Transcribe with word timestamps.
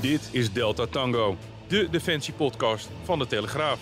Dit 0.00 0.28
is 0.32 0.52
Delta 0.52 0.86
Tango, 0.86 1.36
de 1.68 1.88
defensiepodcast 1.90 2.88
van 3.02 3.18
de 3.18 3.26
Telegraaf. 3.26 3.80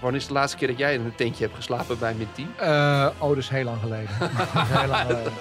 Wanneer 0.00 0.20
is 0.20 0.26
de 0.26 0.32
laatste 0.32 0.56
keer 0.56 0.68
dat 0.68 0.78
jij 0.78 0.94
in 0.94 1.00
een 1.00 1.14
tentje 1.14 1.44
hebt 1.44 1.56
geslapen 1.56 1.98
bij 1.98 2.14
Min 2.14 2.32
10? 2.34 2.48
Uh, 2.60 3.10
oh, 3.18 3.28
dat 3.28 3.36
is 3.36 3.48
heel 3.48 3.64
lang 3.64 3.80
geleden. 3.80 4.08
Dat 4.18 4.30
is 4.30 4.68
heel 4.78 4.88
lang 4.88 5.06
geleden. 5.06 5.32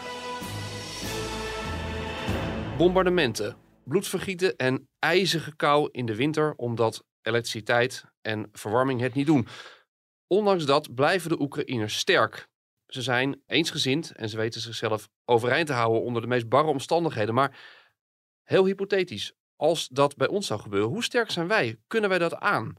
Bombardementen, 2.78 3.56
bloedvergieten 3.84 4.56
en 4.56 4.88
ijzige 5.00 5.56
kou 5.56 5.90
in 5.92 6.06
de 6.06 6.16
winter 6.16 6.54
omdat 6.56 7.04
elektriciteit 7.22 8.04
en 8.22 8.50
verwarming 8.52 9.02
het 9.02 9.14
niet 9.14 9.26
doen. 9.26 9.48
Ondanks 10.28 10.66
dat 10.66 10.96
blijven 10.96 11.30
de 11.30 11.42
Oekraïners 11.42 11.98
sterk. 11.98 12.48
Ze 12.94 13.02
zijn 13.02 13.42
eensgezind 13.48 14.12
en 14.12 14.30
ze 14.30 14.38
weten 14.38 14.62
zichzelf 14.62 15.10
overeind 15.26 15.68
te 15.68 15.74
houden 15.74 16.02
onder 16.02 16.22
de 16.22 16.28
meest 16.28 16.50
barre 16.50 16.68
omstandigheden. 16.68 17.34
Maar 17.34 17.58
heel 18.44 18.66
hypothetisch, 18.66 19.34
als 19.56 19.88
dat 19.88 20.16
bij 20.16 20.28
ons 20.28 20.48
zou 20.48 20.60
gebeuren, 20.60 20.90
hoe 20.90 21.04
sterk 21.04 21.32
zijn 21.32 21.48
wij? 21.48 21.78
Kunnen 21.88 22.10
wij 22.10 22.20
dat 22.20 22.36
aan? 22.36 22.76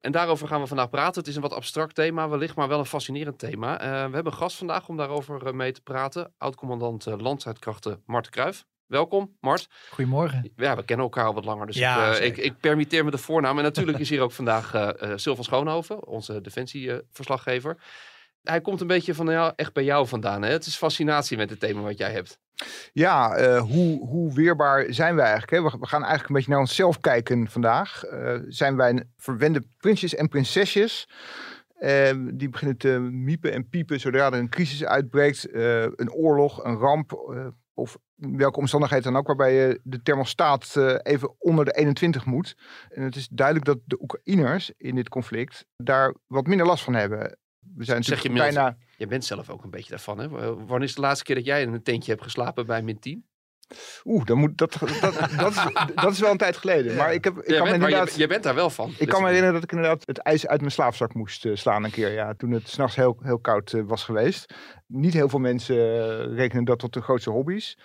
En 0.00 0.12
daarover 0.12 0.48
gaan 0.48 0.60
we 0.60 0.66
vandaag 0.66 0.90
praten. 0.90 1.20
Het 1.20 1.28
is 1.28 1.36
een 1.36 1.42
wat 1.42 1.52
abstract 1.52 1.94
thema, 1.94 2.28
wellicht 2.28 2.56
maar 2.56 2.68
wel 2.68 2.78
een 2.78 2.86
fascinerend 2.86 3.38
thema. 3.38 3.72
Uh, 3.72 3.88
we 3.88 4.14
hebben 4.14 4.26
een 4.26 4.38
gast 4.38 4.56
vandaag 4.56 4.88
om 4.88 4.96
daarover 4.96 5.46
uh, 5.46 5.52
mee 5.52 5.72
te 5.72 5.82
praten. 5.82 6.32
Oud-commandant 6.38 7.06
uh, 7.06 7.14
Landstrijdkrachten 7.18 8.02
Mart 8.06 8.30
Kruijf. 8.30 8.66
Welkom, 8.86 9.36
Mart. 9.40 9.68
Goedemorgen. 9.90 10.52
Ja, 10.56 10.76
we 10.76 10.84
kennen 10.84 11.04
elkaar 11.04 11.26
al 11.26 11.34
wat 11.34 11.44
langer, 11.44 11.66
dus 11.66 11.76
ja, 11.76 12.14
ik, 12.14 12.36
ik, 12.36 12.44
ik, 12.44 12.60
permitteer 12.60 13.04
me 13.04 13.10
de 13.10 13.18
voornaam. 13.18 13.56
En 13.56 13.64
natuurlijk 13.64 13.98
is 13.98 14.08
hier 14.08 14.20
ook 14.20 14.32
vandaag 14.32 14.96
Sylvan 15.14 15.44
Schoonhoven, 15.44 16.06
onze 16.06 16.40
defensieverslaggever 16.40 17.76
hij 18.42 18.60
komt 18.60 18.80
een 18.80 18.86
beetje 18.86 19.14
van 19.14 19.26
ja, 19.26 19.52
echt 19.56 19.72
bij 19.72 19.84
jou 19.84 20.06
vandaan. 20.06 20.42
Hè? 20.42 20.50
Het 20.50 20.66
is 20.66 20.76
fascinatie 20.76 21.36
met 21.36 21.50
het 21.50 21.60
thema 21.60 21.80
wat 21.80 21.98
jij 21.98 22.12
hebt. 22.12 22.38
Ja, 22.92 23.38
uh, 23.38 23.60
hoe, 23.60 24.06
hoe 24.06 24.32
weerbaar 24.32 24.86
zijn 24.88 25.14
wij 25.14 25.24
eigenlijk? 25.24 25.52
Hè? 25.52 25.78
We, 25.78 25.86
gaan 25.86 26.00
eigenlijk 26.00 26.28
een 26.28 26.34
beetje 26.34 26.50
naar 26.50 26.60
onszelf 26.60 27.00
kijken 27.00 27.48
vandaag. 27.48 28.04
Uh, 28.04 28.38
zijn 28.48 28.76
wij 28.76 29.04
verwende 29.16 29.64
prinsjes 29.76 30.14
en 30.14 30.28
prinsesjes? 30.28 31.08
Uh, 31.80 32.10
die 32.32 32.48
beginnen 32.48 32.76
te 32.76 32.88
miepen 32.98 33.52
en 33.52 33.68
piepen 33.68 34.00
zodra 34.00 34.26
er 34.26 34.38
een 34.38 34.48
crisis 34.48 34.84
uitbreekt, 34.84 35.48
een 35.52 36.12
oorlog, 36.12 36.64
een 36.64 36.76
ramp 36.76 37.12
of 37.74 37.98
welke 38.14 38.58
omstandigheden 38.58 39.12
dan 39.12 39.20
ook, 39.20 39.26
waarbij 39.26 39.54
je 39.54 39.80
de 39.82 40.02
thermostaat 40.02 40.76
even 41.02 41.34
onder 41.38 41.64
de 41.64 41.72
21 41.72 42.24
moet. 42.24 42.56
En 42.88 43.02
het 43.02 43.16
is 43.16 43.28
duidelijk 43.28 43.66
dat 43.66 43.78
de 43.84 44.02
Oekraïners 44.02 44.72
in 44.76 44.94
dit 44.94 45.08
conflict 45.08 45.66
daar 45.76 46.14
wat 46.26 46.46
minder 46.46 46.66
last 46.66 46.84
van 46.84 46.94
hebben 46.94 47.38
we 47.76 47.84
zijn 47.84 48.04
zeg 48.04 48.22
je 48.22 48.32
bijna... 48.32 48.76
Je 48.96 49.06
bent 49.06 49.24
zelf 49.24 49.50
ook 49.50 49.64
een 49.64 49.70
beetje 49.70 49.90
daarvan, 49.90 50.18
hè? 50.18 50.28
Wanneer 50.54 50.88
is 50.88 50.94
de 50.94 51.00
laatste 51.00 51.24
keer 51.24 51.34
dat 51.34 51.44
jij 51.44 51.62
in 51.62 51.72
een 51.72 51.82
tentje 51.82 52.10
hebt 52.10 52.22
geslapen 52.22 52.66
bij 52.66 52.82
min 52.82 52.98
10? 52.98 53.24
Oeh, 54.04 54.24
dan 54.24 54.38
moet, 54.38 54.58
dat, 54.58 54.76
dat, 55.00 55.30
dat, 55.38 55.52
is, 55.52 55.62
dat 55.94 56.12
is 56.12 56.18
wel 56.18 56.30
een 56.30 56.36
tijd 56.36 56.56
geleden. 56.56 56.96
Maar 56.96 57.14
ik, 57.14 57.24
heb, 57.24 57.38
ik 57.38 57.54
kan 57.54 57.62
bent, 57.62 57.74
inderdaad, 57.74 58.14
je, 58.14 58.20
je, 58.20 58.26
bent 58.26 58.42
daar 58.42 58.54
wel 58.54 58.70
van. 58.70 58.94
Ik 58.98 59.08
kan 59.08 59.20
me 59.20 59.26
herinneren 59.26 59.54
dat 59.54 59.64
ik 59.64 59.72
inderdaad 59.72 60.06
het 60.06 60.18
ijs 60.18 60.46
uit 60.46 60.60
mijn 60.60 60.72
slaapzak 60.72 61.14
moest 61.14 61.44
uh, 61.44 61.56
slaan 61.56 61.84
een 61.84 61.90
keer. 61.90 62.12
Ja, 62.12 62.34
toen 62.34 62.50
het 62.50 62.68
s'nachts 62.68 62.96
heel, 62.96 63.18
heel 63.22 63.38
koud 63.38 63.72
uh, 63.72 63.82
was 63.86 64.04
geweest. 64.04 64.54
Niet 64.86 65.12
heel 65.12 65.28
veel 65.28 65.38
mensen 65.38 65.76
uh, 65.76 66.36
rekenen 66.36 66.64
dat 66.64 66.78
tot 66.78 66.92
de 66.92 67.00
grootste 67.00 67.30
hobby's. 67.30 67.78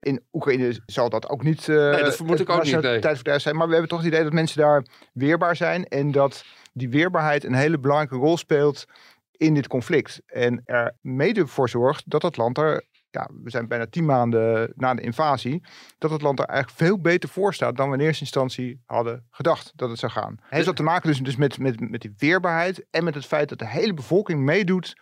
In 0.00 0.22
Oekraïne 0.32 0.80
zal 0.86 1.08
dat 1.08 1.28
ook 1.28 1.42
niet 1.42 1.66
nee, 1.66 2.02
dat 2.02 2.16
vermoed 2.16 2.40
ik 2.40 2.48
ook 2.48 2.64
niet, 2.64 2.80
nee. 2.80 2.98
tijd 2.98 3.42
zijn. 3.42 3.56
Maar 3.56 3.66
we 3.66 3.72
hebben 3.72 3.90
toch 3.90 3.98
het 3.98 4.08
idee 4.08 4.22
dat 4.22 4.32
mensen 4.32 4.60
daar 4.60 4.86
weerbaar 5.12 5.56
zijn. 5.56 5.84
En 5.84 6.10
dat 6.10 6.44
die 6.72 6.88
weerbaarheid 6.88 7.44
een 7.44 7.54
hele 7.54 7.78
belangrijke 7.78 8.16
rol 8.16 8.36
speelt 8.36 8.86
in 9.36 9.54
dit 9.54 9.66
conflict. 9.66 10.22
En 10.26 10.62
er 10.64 10.96
mede 11.00 11.46
voor 11.46 11.68
zorgt 11.68 12.10
dat 12.10 12.22
het 12.22 12.36
land 12.36 12.58
er, 12.58 12.86
ja, 13.10 13.30
we 13.42 13.50
zijn 13.50 13.68
bijna 13.68 13.86
tien 13.86 14.04
maanden 14.04 14.72
na 14.76 14.94
de 14.94 15.02
invasie, 15.02 15.62
dat 15.98 16.10
het 16.10 16.22
land 16.22 16.38
er 16.38 16.46
eigenlijk 16.46 16.78
veel 16.78 17.00
beter 17.00 17.28
voor 17.28 17.54
staat 17.54 17.76
dan 17.76 17.90
we 17.90 17.96
in 17.96 18.04
eerste 18.04 18.22
instantie 18.22 18.82
hadden 18.84 19.26
gedacht 19.30 19.72
dat 19.74 19.90
het 19.90 19.98
zou 19.98 20.12
gaan. 20.12 20.38
Heeft 20.42 20.66
dat 20.66 20.76
te 20.76 20.82
maken 20.82 21.08
dus, 21.08 21.20
dus 21.20 21.36
met, 21.36 21.58
met, 21.58 21.90
met 21.90 22.00
die 22.00 22.14
weerbaarheid 22.16 22.86
en 22.90 23.04
met 23.04 23.14
het 23.14 23.26
feit 23.26 23.48
dat 23.48 23.58
de 23.58 23.68
hele 23.68 23.94
bevolking 23.94 24.40
meedoet 24.40 25.00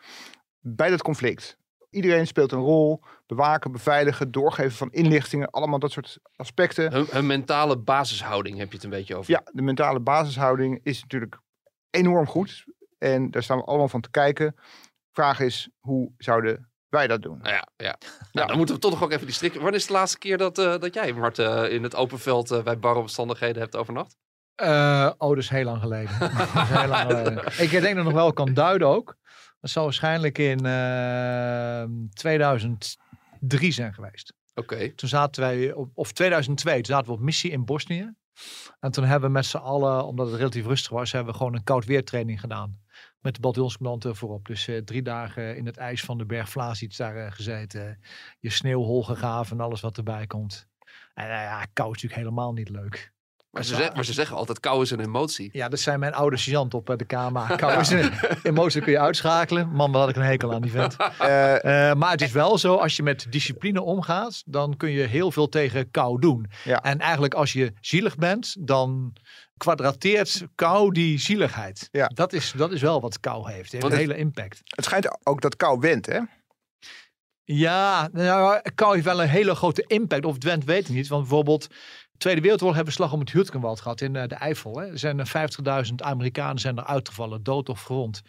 bij 0.61 0.91
dat 0.91 1.03
conflict. 1.03 1.61
Iedereen 1.91 2.27
speelt 2.27 2.53
een 2.53 2.59
rol. 2.59 3.03
Bewaken, 3.27 3.73
beveiligen, 3.73 4.31
doorgeven 4.31 4.73
van 4.73 4.93
inlichtingen. 4.93 5.51
Allemaal 5.51 5.79
dat 5.79 5.91
soort 5.91 6.19
aspecten. 6.37 6.97
Een, 6.97 7.07
een, 7.11 7.27
mentale 7.27 7.79
basishouding 7.79 8.59
heb 8.59 8.69
je 8.69 8.75
het 8.75 8.85
een 8.85 8.91
beetje 8.91 9.17
over. 9.17 9.31
Ja, 9.31 9.43
de 9.53 9.63
mentale 9.63 10.01
basishouding 10.01 10.81
is 10.83 11.01
natuurlijk 11.01 11.41
enorm 11.91 12.27
goed. 12.27 12.65
En 13.03 13.31
daar 13.31 13.43
staan 13.43 13.59
we 13.59 13.65
allemaal 13.65 13.89
van 13.89 14.01
te 14.01 14.11
kijken. 14.11 14.55
Vraag 15.13 15.41
is, 15.41 15.69
hoe 15.81 16.13
zouden 16.19 16.71
wij 16.89 17.07
dat 17.07 17.23
doen? 17.23 17.39
Nou 17.39 17.55
ja, 17.55 17.69
ja. 17.77 17.99
Nou, 18.33 18.49
dan 18.49 18.57
moeten 18.57 18.75
we 18.75 18.81
toch 18.81 18.91
nog 18.91 19.03
ook 19.03 19.13
even 19.13 19.27
die 19.27 19.35
strikken. 19.35 19.61
Wanneer 19.61 19.79
is 19.79 19.87
de 19.87 19.93
laatste 19.93 20.19
keer 20.19 20.39
dat, 20.39 20.59
uh, 20.59 20.79
dat 20.79 20.95
jij, 20.95 21.13
Mart, 21.13 21.39
uh, 21.39 21.73
in 21.73 21.83
het 21.83 21.95
open 21.95 22.19
veld 22.19 22.53
uh, 22.53 22.63
bij 22.63 22.79
barre 22.79 22.99
omstandigheden 22.99 23.63
hebt 23.63 23.77
overnacht? 23.77 24.17
oh, 25.19 25.29
dat 25.29 25.39
is 25.39 25.49
heel 25.49 25.65
lang 25.65 25.81
geleden. 25.81 26.15
heel 26.79 26.89
lang 26.89 27.11
geleden. 27.11 27.45
Ik 27.47 27.71
denk 27.71 27.83
dat 27.83 27.83
het 27.83 28.05
nog 28.05 28.13
wel 28.13 28.33
kan 28.33 28.55
duiden 28.55 28.89
ook. 28.89 29.17
Dat 29.61 29.71
zal 29.71 29.85
waarschijnlijk 29.85 30.39
in 30.39 30.59
2003 32.13 33.73
zijn 33.73 33.95
geweest. 33.95 34.35
Oké. 34.55 34.95
Toen 34.95 35.09
zaten 35.09 35.43
wij, 35.43 35.73
op, 35.73 35.91
of 35.95 36.13
2002, 36.13 36.75
toen 36.75 36.85
zaten 36.85 37.07
we 37.07 37.13
op 37.13 37.21
missie 37.21 37.51
in 37.51 37.65
Bosnië. 37.65 38.15
En 38.81 38.91
toen 38.91 39.05
hebben 39.05 39.29
we 39.29 39.35
met 39.35 39.47
z'n 39.47 39.57
allen, 39.57 40.05
omdat 40.05 40.27
het 40.27 40.37
relatief 40.37 40.67
rustig 40.67 40.91
was, 40.91 41.13
hebben 41.13 41.33
we 41.33 41.39
gewoon 41.39 41.55
een 41.55 41.65
koud 41.65 41.85
weertraining 41.85 42.41
gedaan. 42.41 42.82
Met 43.23 43.35
de 43.35 43.41
bataljonscommandant 43.41 44.19
voorop. 44.19 44.47
Dus 44.47 44.69
uh, 44.69 44.79
drie 44.79 45.03
dagen 45.03 45.57
in 45.57 45.67
het 45.67 45.77
ijs 45.77 46.05
van 46.05 46.19
de 46.19 46.27
berg 46.27 46.49
Vlaasits 46.49 46.97
daar 46.97 47.17
uh, 47.17 47.31
gezeten. 47.31 48.01
Je 48.41 48.51
sneeuwhol 48.51 49.03
gegaven 49.03 49.59
en 49.59 49.65
alles 49.65 49.81
wat 49.81 49.97
erbij 49.97 50.27
komt. 50.27 50.69
En 51.15 51.25
uh, 51.25 51.31
ja, 51.31 51.67
kou 51.73 51.89
is 51.89 52.03
natuurlijk 52.03 52.21
helemaal 52.23 52.53
niet 52.53 52.69
leuk. 52.69 53.13
Maar 53.53 53.65
ze, 53.65 53.75
zeggen, 53.75 53.95
maar 53.95 54.05
ze 54.05 54.13
zeggen 54.13 54.37
altijd, 54.37 54.61
kou 54.61 54.83
is 54.83 54.91
een 54.91 55.01
emotie. 55.01 55.51
Ja, 55.53 55.69
dat 55.69 55.81
zijn 55.81 56.01
mijn 56.01 56.15
oude 56.15 56.37
sergeant 56.37 56.75
op 56.75 56.95
de 56.97 57.05
KMA. 57.05 57.47
Kou 57.57 57.81
is 57.81 57.91
een 57.91 58.13
emotie, 58.43 58.83
kun 58.83 58.93
je 58.93 58.99
uitschakelen. 58.99 59.69
Man, 59.69 59.93
wat 59.93 60.01
had 60.01 60.11
ik 60.11 60.17
een 60.17 60.23
hekel 60.23 60.53
aan 60.53 60.63
die 60.63 60.71
vent. 60.71 60.97
Uh, 61.01 61.09
uh, 61.21 61.95
maar 61.95 62.11
het 62.11 62.21
is 62.21 62.33
wel 62.33 62.59
zo, 62.59 62.75
als 62.75 62.97
je 62.97 63.03
met 63.03 63.27
discipline 63.31 63.83
omgaat, 63.83 64.43
dan 64.47 64.77
kun 64.77 64.91
je 64.91 65.03
heel 65.03 65.31
veel 65.31 65.49
tegen 65.49 65.91
kou 65.91 66.21
doen. 66.21 66.51
Ja. 66.65 66.83
En 66.83 66.99
eigenlijk 66.99 67.35
als 67.35 67.53
je 67.53 67.73
zielig 67.81 68.17
bent, 68.17 68.57
dan 68.59 69.13
kwadrateert 69.63 70.45
kou 70.55 70.93
die 70.93 71.19
zieligheid. 71.19 71.89
Ja. 71.91 72.07
Dat, 72.07 72.33
is, 72.33 72.53
dat 72.57 72.73
is 72.73 72.81
wel 72.81 73.01
wat 73.01 73.21
kou 73.21 73.53
heeft. 73.53 73.73
heeft 73.73 73.85
een 73.85 73.93
hele 73.93 74.17
impact. 74.17 74.61
Het 74.65 74.85
schijnt 74.85 75.27
ook 75.27 75.41
dat 75.41 75.57
kou 75.57 75.81
went, 75.81 76.07
hè? 76.07 76.21
Ja, 77.45 78.09
nou, 78.13 78.61
kou 78.75 78.93
heeft 78.93 79.05
wel 79.05 79.23
een 79.23 79.29
hele 79.29 79.55
grote 79.55 79.85
impact. 79.87 80.25
Of 80.25 80.35
het 80.35 80.45
went, 80.45 80.65
weet 80.65 80.89
ik 80.89 80.95
niet. 80.95 81.09
Want 81.09 81.23
bijvoorbeeld 81.23 81.69
Tweede 82.19 82.41
Wereldoorlog 82.41 82.77
hebben 82.77 82.95
we 82.95 83.01
slag 83.01 83.13
om 83.13 83.21
het 83.21 83.33
Hurtgenwald 83.33 83.81
gehad 83.81 84.01
in 84.01 84.15
uh, 84.15 84.27
de 84.27 84.35
Eifel. 84.35 84.79
Hè. 84.79 84.87
Er 84.87 84.99
zijn 84.99 85.27
50.000 85.89 85.95
Amerikanen 85.97 86.59
zijn 86.59 86.77
er 86.77 86.85
uitgevallen, 86.85 87.43
dood 87.43 87.69
of 87.69 87.83
gewond. 87.83 88.23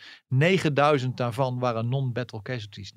9.000 1.03 1.07
daarvan 1.15 1.59
waren 1.59 1.89
non-battle 1.89 2.41
casualties. 2.41 2.93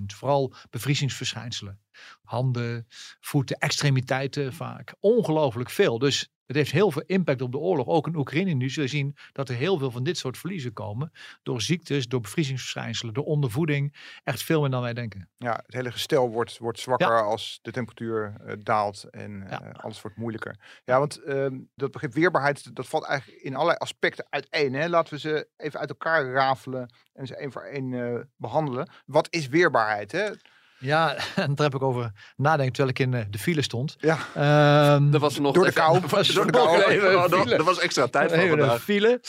9.000. 0.00 0.04
Vooral 0.06 0.54
bevriezingsverschijnselen. 0.70 1.80
Handen, 2.22 2.86
voeten, 3.20 3.56
extremiteiten 3.56 4.52
vaak. 4.52 4.94
Ongelooflijk 5.00 5.70
veel. 5.70 5.98
Dus 5.98 6.28
het 6.48 6.56
heeft 6.56 6.70
heel 6.70 6.90
veel 6.90 7.02
impact 7.06 7.42
op 7.42 7.52
de 7.52 7.58
oorlog. 7.58 7.86
Ook 7.86 8.06
in 8.06 8.16
Oekraïne 8.16 8.52
nu 8.52 8.70
zul 8.70 8.82
je 8.82 8.88
zien 8.88 9.16
dat 9.32 9.48
er 9.48 9.54
heel 9.54 9.78
veel 9.78 9.90
van 9.90 10.04
dit 10.04 10.18
soort 10.18 10.38
verliezen 10.38 10.72
komen. 10.72 11.12
Door 11.42 11.60
ziektes, 11.60 12.08
door 12.08 12.20
bevriezingsverschijnselen, 12.20 13.14
door 13.14 13.24
ondervoeding. 13.24 13.96
Echt 14.24 14.42
veel 14.42 14.60
meer 14.60 14.70
dan 14.70 14.82
wij 14.82 14.94
denken. 14.94 15.28
Ja, 15.36 15.60
het 15.66 15.74
hele 15.74 15.92
gestel 15.92 16.30
wordt, 16.30 16.58
wordt 16.58 16.78
zwakker 16.78 17.22
als 17.22 17.58
de 17.62 17.70
temperatuur 17.70 18.34
uh, 18.46 18.52
daalt 18.62 19.04
en 19.10 19.30
uh, 19.30 19.58
alles 19.72 20.02
wordt 20.02 20.16
moeilijker. 20.16 20.80
Ja, 20.84 20.98
want 20.98 21.20
uh, 21.26 21.46
dat 21.74 21.90
begrip 21.90 22.12
weerbaarheid, 22.12 22.76
dat 22.76 22.88
valt 22.88 23.04
eigenlijk 23.04 23.42
in 23.42 23.54
allerlei 23.54 23.78
aspecten 23.78 24.26
uiteen. 24.30 24.74
Hè? 24.74 24.88
Laten 24.88 25.14
we 25.14 25.20
ze 25.20 25.48
even 25.56 25.80
uit 25.80 25.88
elkaar 25.88 26.32
rafelen 26.32 26.94
en 27.12 27.26
ze 27.26 27.36
één 27.36 27.52
voor 27.52 27.62
één 27.62 27.92
uh, 27.92 28.20
behandelen. 28.36 28.90
Wat 29.06 29.26
is 29.30 29.48
weerbaarheid? 29.48 30.12
Hè? 30.12 30.30
Ja, 30.78 31.16
en 31.34 31.54
daar 31.54 31.66
heb 31.66 31.74
ik 31.74 31.82
over 31.82 32.12
nadenken 32.36 32.74
terwijl 32.74 32.94
ik 32.96 32.98
in 32.98 33.12
uh, 33.12 33.24
de 33.30 33.38
file 33.38 33.62
stond. 33.62 33.96
Ja. 33.98 34.94
Um, 34.94 35.10
dat 35.10 35.20
was 35.20 35.38
nog 35.38 35.54
door 35.54 35.64
de 35.64 35.72
kou. 35.72 36.00
Was 36.08 36.28
door 36.28 36.46
de 36.46 36.52
kou. 36.52 36.82
Even, 36.82 37.30
dat, 37.30 37.64
was 37.64 37.78
extra 37.78 38.06
tijd 38.06 38.32
voor 38.32 38.48
vandaag. 38.48 38.82
file. 38.82 39.20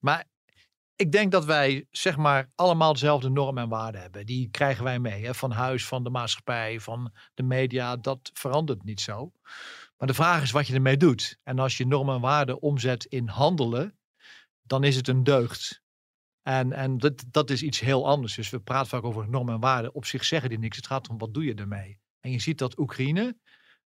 Maar 0.00 0.24
ik 0.96 1.12
denk 1.12 1.32
dat 1.32 1.44
wij 1.44 1.86
zeg 1.90 2.16
maar 2.16 2.50
allemaal 2.54 2.92
dezelfde 2.92 3.28
normen 3.28 3.62
en 3.62 3.68
waarden 3.68 4.00
hebben. 4.00 4.26
Die 4.26 4.48
krijgen 4.50 4.84
wij 4.84 4.98
mee. 4.98 5.24
Hè? 5.24 5.34
Van 5.34 5.50
huis, 5.50 5.86
van 5.86 6.04
de 6.04 6.10
maatschappij, 6.10 6.80
van 6.80 7.12
de 7.34 7.42
media. 7.42 7.96
Dat 7.96 8.30
verandert 8.32 8.84
niet 8.84 9.00
zo. 9.00 9.32
Maar 9.96 10.08
de 10.08 10.14
vraag 10.14 10.42
is 10.42 10.50
wat 10.50 10.66
je 10.66 10.74
ermee 10.74 10.96
doet. 10.96 11.38
En 11.42 11.58
als 11.58 11.76
je 11.76 11.86
normen 11.86 12.14
en 12.14 12.20
waarden 12.20 12.62
omzet 12.62 13.04
in 13.04 13.28
handelen, 13.28 13.98
dan 14.62 14.84
is 14.84 14.96
het 14.96 15.08
een 15.08 15.24
deugd. 15.24 15.82
En, 16.42 16.72
en 16.72 16.98
dat, 16.98 17.24
dat 17.30 17.50
is 17.50 17.62
iets 17.62 17.80
heel 17.80 18.06
anders. 18.06 18.34
Dus 18.34 18.50
we 18.50 18.60
praten 18.60 18.88
vaak 18.88 19.04
over 19.04 19.28
normen 19.28 19.54
en 19.54 19.60
waarden. 19.60 19.94
Op 19.94 20.04
zich 20.04 20.24
zeggen 20.24 20.48
die 20.48 20.58
niks. 20.58 20.76
Het 20.76 20.86
gaat 20.86 21.08
om 21.08 21.18
wat 21.18 21.34
doe 21.34 21.44
je 21.44 21.54
ermee. 21.54 22.00
En 22.20 22.30
je 22.30 22.40
ziet 22.40 22.58
dat 22.58 22.78
Oekraïne, 22.78 23.38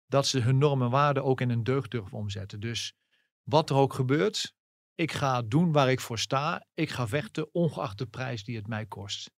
dat 0.08 0.28
ze 0.28 0.40
hun 0.40 0.58
normen 0.58 0.86
en 0.86 0.92
waarden 0.92 1.24
ook 1.24 1.42
in 1.42 1.50
een 1.50 1.64
deugd 1.64 1.92
durven 1.92 2.18
omzetten. 2.18 2.60
Dus 2.60 2.94
wat 3.44 3.70
er 3.70 3.76
ook 3.76 3.94
gebeurt, 3.94 4.54
ik 4.96 5.12
ga 5.12 5.42
doen 5.42 5.72
waar 5.72 5.92
ik 5.92 6.00
voor 6.00 6.20
sta. 6.20 6.66
Ik 6.74 6.90
ga 6.90 7.08
vechten, 7.08 7.54
ongeacht 7.54 7.98
de 7.98 8.06
prijs 8.06 8.44
die 8.44 8.56
het 8.56 8.68
mij 8.68 8.86
kost. 8.86 9.32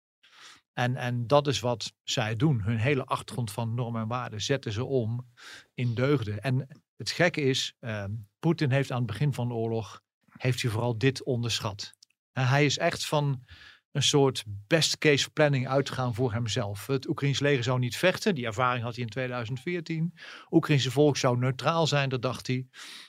En, 0.72 0.96
en 0.96 1.26
dat 1.26 1.46
is 1.46 1.60
wat 1.60 1.92
zij 2.02 2.36
doen. 2.36 2.62
Hun 2.62 2.78
hele 2.78 3.04
achtergrond 3.04 3.52
van 3.52 3.74
normen 3.74 4.02
en 4.02 4.08
waarden 4.08 4.40
zetten 4.40 4.72
ze 4.72 4.84
om 4.84 5.26
in 5.74 5.94
deugden. 5.94 6.40
En 6.42 6.82
het 6.96 7.10
gekke 7.10 7.40
is, 7.40 7.74
uh, 7.80 8.04
Poetin 8.38 8.70
heeft 8.70 8.90
aan 8.90 8.98
het 8.98 9.06
begin 9.06 9.34
van 9.34 9.48
de 9.48 9.54
oorlog, 9.54 10.02
heeft 10.28 10.62
hij 10.62 10.70
vooral 10.70 10.98
dit 10.98 11.24
onderschat. 11.24 11.94
En 12.32 12.46
hij 12.48 12.64
is 12.64 12.78
echt 12.78 13.06
van 13.06 13.44
een 13.92 14.02
soort 14.02 14.44
best 14.66 14.98
case 14.98 15.30
planning 15.30 15.68
uitgegaan 15.68 16.14
voor 16.14 16.32
hemzelf. 16.32 16.86
Het 16.86 17.08
Oekraïns 17.08 17.40
leger 17.40 17.64
zou 17.64 17.78
niet 17.78 17.96
vechten. 17.96 18.34
Die 18.34 18.46
ervaring 18.46 18.84
had 18.84 18.94
hij 18.94 19.02
in 19.04 19.10
2014. 19.10 20.14
Oekraïnse 20.50 20.90
volk 20.90 21.16
zou 21.16 21.38
neutraal 21.38 21.86
zijn, 21.86 22.08
dat 22.08 22.22
dacht 22.22 22.46
hij. 22.46 22.66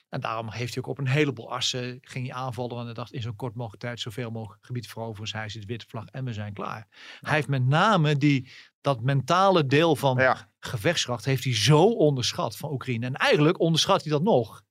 En 0.09 0.21
daarom 0.21 0.51
heeft 0.51 0.73
hij 0.73 0.83
ook 0.83 0.89
op 0.89 0.97
een 0.97 1.07
heleboel 1.07 1.51
assen 1.51 1.97
ging 2.01 2.27
hij 2.27 2.35
aanvallen. 2.35 2.77
En 2.77 2.85
hij 2.85 2.93
dacht 2.93 3.13
in 3.13 3.21
zo'n 3.21 3.35
kort 3.35 3.55
mogelijk 3.55 3.81
tijd 3.81 3.99
zoveel 3.99 4.31
mogelijk 4.31 4.65
gebied 4.65 4.87
veroveren. 4.87 5.21
Dus 5.21 5.33
hij 5.33 5.49
zit 5.49 5.65
witte 5.65 5.85
vlag 5.87 6.05
en 6.05 6.25
we 6.25 6.33
zijn 6.33 6.53
klaar. 6.53 6.87
Hij 7.19 7.35
heeft 7.35 7.47
met 7.47 7.65
name 7.65 8.17
die, 8.17 8.51
dat 8.81 9.01
mentale 9.01 9.65
deel 9.65 9.95
van 9.95 10.17
Ja. 10.17 10.49
gevechtskracht 10.59 11.25
heeft 11.25 11.43
hij 11.43 11.55
zo 11.55 11.83
onderschat 11.83 12.57
van 12.57 12.71
Oekraïne. 12.71 13.05
En 13.05 13.15
eigenlijk 13.15 13.59
onderschat 13.59 14.01
hij 14.01 14.11
dat 14.11 14.23
nog. 14.23 14.63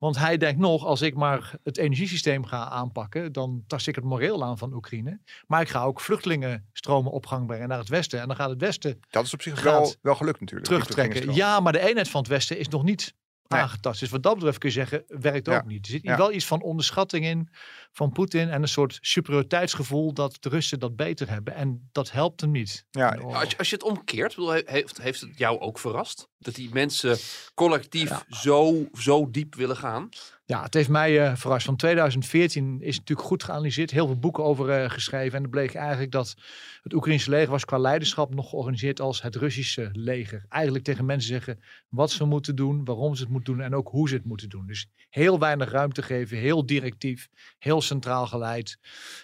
Want 0.00 0.18
hij 0.18 0.36
denkt 0.36 0.60
nog, 0.60 0.84
als 0.84 1.02
ik 1.02 1.14
maar 1.14 1.54
het 1.62 1.76
energiesysteem 1.76 2.44
ga 2.44 2.68
aanpakken, 2.68 3.32
dan 3.32 3.64
tast 3.66 3.88
ik 3.88 3.94
het 3.94 4.04
moreel 4.04 4.44
aan 4.44 4.58
van 4.58 4.74
Oekraïne. 4.74 5.20
Maar 5.46 5.60
ik 5.60 5.68
ga 5.68 5.82
ook 5.82 6.00
vluchtelingenstromen 6.00 7.12
op 7.12 7.26
gang 7.26 7.46
brengen 7.46 7.68
naar 7.68 7.78
het 7.78 7.88
westen. 7.88 8.20
En 8.20 8.26
dan 8.26 8.36
gaat 8.36 8.50
het 8.50 8.60
westen 8.60 9.00
Dat 9.10 9.24
is 9.24 9.34
op 9.34 9.42
zich 9.42 9.62
wel, 9.62 9.94
wel 10.02 10.14
gelukt 10.14 10.40
natuurlijk. 10.40 10.68
terugtrekken. 10.68 11.34
Ja, 11.34 11.60
maar 11.60 11.72
de 11.72 11.88
eenheid 11.88 12.08
van 12.08 12.20
het 12.20 12.30
westen 12.30 12.58
is 12.58 12.68
nog 12.68 12.82
niet. 12.82 13.14
Aangetast. 13.54 14.00
Dus 14.00 14.10
wat 14.10 14.22
dat 14.22 14.34
betreft 14.34 14.58
kun 14.58 14.68
je 14.68 14.74
zeggen, 14.74 15.04
werkt 15.06 15.46
Ja. 15.46 15.56
ook 15.56 15.64
niet. 15.66 15.84
Er 15.86 15.92
zit 15.92 16.02
Ja. 16.02 16.16
wel 16.16 16.32
iets 16.32 16.46
van 16.46 16.62
onderschatting 16.62 17.24
in 17.24 17.48
van 17.92 18.12
Poetin 18.12 18.48
en 18.48 18.62
een 18.62 18.68
soort 18.68 18.98
superioriteitsgevoel 19.00 20.12
dat 20.12 20.36
de 20.40 20.48
Russen 20.48 20.78
dat 20.80 20.96
beter 20.96 21.28
hebben. 21.30 21.54
En 21.54 21.88
dat 21.92 22.10
helpt 22.10 22.40
hem 22.40 22.50
niet. 22.50 22.84
Ja. 22.90 23.08
Als 23.14 23.50
je, 23.50 23.58
als 23.58 23.68
je 23.68 23.74
het 23.74 23.84
omkeert, 23.84 24.34
bedoel, 24.34 24.50
he- 24.52 24.62
heeft, 24.64 25.02
heeft 25.02 25.20
het 25.20 25.38
jou 25.38 25.58
ook 25.60 25.78
verrast? 25.78 26.28
Dat 26.38 26.54
die 26.54 26.70
mensen 26.72 27.18
collectief 27.54 28.24
zo, 28.28 28.88
zo 28.98 29.30
diep 29.30 29.54
willen 29.54 29.76
gaan? 29.76 30.08
Ja, 30.50 30.62
het 30.62 30.74
heeft 30.74 30.88
mij 30.88 31.26
eh, 31.26 31.36
verrast. 31.36 31.64
Van 31.64 31.76
2014 31.76 32.80
is 32.80 32.98
natuurlijk 32.98 33.28
goed 33.28 33.42
geanalyseerd. 33.42 33.90
Heel 33.90 34.06
veel 34.06 34.18
boeken 34.18 34.44
over 34.44 34.70
eh, 34.70 34.90
geschreven. 34.90 35.36
En 35.36 35.42
het 35.42 35.50
bleek 35.50 35.74
eigenlijk 35.74 36.12
dat 36.12 36.36
het 36.82 36.92
Oekraïnse 36.92 37.30
leger 37.30 37.50
was 37.50 37.64
qua 37.64 37.78
leiderschap 37.78 38.34
nog 38.34 38.48
georganiseerd 38.48 39.00
als 39.00 39.22
het 39.22 39.36
Russische 39.36 39.88
leger. 39.92 40.44
Eigenlijk 40.48 40.84
tegen 40.84 41.04
mensen 41.04 41.28
zeggen 41.28 41.60
wat 41.88 42.10
ze 42.10 42.24
moeten 42.24 42.56
doen, 42.56 42.84
waarom 42.84 43.14
ze 43.14 43.22
het 43.22 43.32
moeten 43.32 43.54
doen 43.54 43.62
en 43.62 43.74
ook 43.74 43.88
hoe 43.88 44.08
ze 44.08 44.14
het 44.14 44.24
moeten 44.24 44.48
doen. 44.48 44.66
Dus 44.66 44.88
heel 45.10 45.38
weinig 45.38 45.70
ruimte 45.70 46.02
geven, 46.02 46.36
heel 46.38 46.66
directief, 46.66 47.28
heel 47.58 47.80
centraal 47.80 48.26
geleid. 48.26 48.78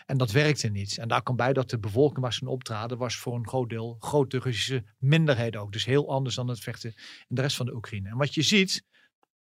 En 0.07 0.19
dat 0.19 0.31
werkte 0.31 0.69
niet. 0.69 0.99
En 0.99 1.09
daar 1.09 1.23
kwam 1.23 1.37
bij 1.37 1.53
dat 1.53 1.71
de 1.71 1.79
bevolking 1.79 2.21
waar 2.21 2.33
ze 2.33 2.49
optraden 2.49 2.99
was 2.99 3.17
voor 3.17 3.35
een 3.35 3.49
groot 3.49 3.69
deel 3.69 3.97
grote 4.01 4.39
Russische 4.39 4.85
minderheid 4.99 5.57
ook. 5.57 5.73
Dus 5.73 5.85
heel 5.85 6.11
anders 6.11 6.35
dan 6.35 6.49
het 6.49 6.61
vechten 6.61 6.95
in 7.29 7.35
de 7.37 7.41
rest 7.41 7.57
van 7.57 7.67
de 7.67 7.75
Oekraïne. 7.75 8.09
En 8.09 8.17
wat 8.17 8.35
je 8.35 8.43
ziet 8.43 8.85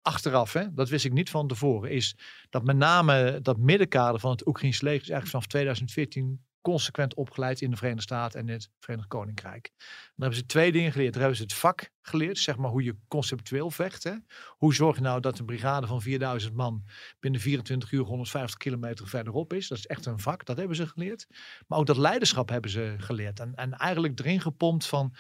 achteraf, 0.06 0.53
hè, 0.53 0.75
dat 0.75 0.88
wist 0.88 1.05
ik 1.05 1.12
niet 1.12 1.31
van 1.31 1.47
tevoren, 1.49 1.91
is 1.91 2.17
dat 2.50 2.64
met 2.64 2.76
name 2.76 3.41
dat 3.43 3.58
middenkader 3.58 4.20
van 4.20 4.31
het 4.31 4.47
Oekraïnse 4.47 4.85
leger 4.85 5.03
is 5.03 5.11
eigenlijk 5.11 5.31
vanaf 5.31 5.47
2014 5.47 6.44
consequent 6.61 7.14
opgeleid 7.14 7.61
in 7.61 7.70
de 7.70 7.76
Verenigde 7.76 8.03
Staten 8.03 8.41
en 8.41 8.49
het 8.49 8.70
Verenigd 8.81 9.08
Koninkrijk. 9.08 9.73
Dan 9.79 9.87
hebben 10.17 10.38
ze 10.38 10.47
twee 10.47 10.73
dingen 10.73 10.93
geleerd. 10.93 11.12
Daar 11.12 11.20
hebben 11.20 11.38
ze 11.38 11.44
het 11.44 11.55
vak 11.55 11.91
geleerd, 12.03 12.38
zeg 12.38 12.56
maar 12.56 12.70
hoe 12.70 12.82
je 12.82 12.97
conceptueel 13.08 13.70
vecht. 13.70 14.05
Hè. 14.05 14.12
Hoe 14.49 14.75
zorg 14.75 14.97
je 14.97 15.03
nou 15.03 15.20
dat 15.20 15.38
een 15.38 15.47
brigade 15.47 15.87
van 15.87 16.03
4000 16.03 16.55
man 16.55 16.85
binnen 17.20 17.41
24 17.41 17.93
uur 17.93 18.05
150 18.05 18.56
kilometer 18.56 19.09
verderop 19.09 19.52
is. 19.52 19.69
Dat 19.69 19.79
is 19.79 19.87
echt 19.87 20.06
een 20.06 20.19
vak, 20.19 20.44
dat 20.44 20.56
hebben 20.56 20.76
ze 20.76 20.87
geleerd. 20.87 21.26
Maar 21.67 21.79
ook 21.79 21.87
dat 21.87 21.97
leiderschap 21.97 22.49
hebben 22.49 22.70
ze 22.70 22.94
geleerd. 22.99 23.41
En, 23.41 23.55
en 23.55 23.73
eigenlijk 23.73 24.19
erin 24.19 24.41
gepompt 24.41 24.87
van, 24.87 25.14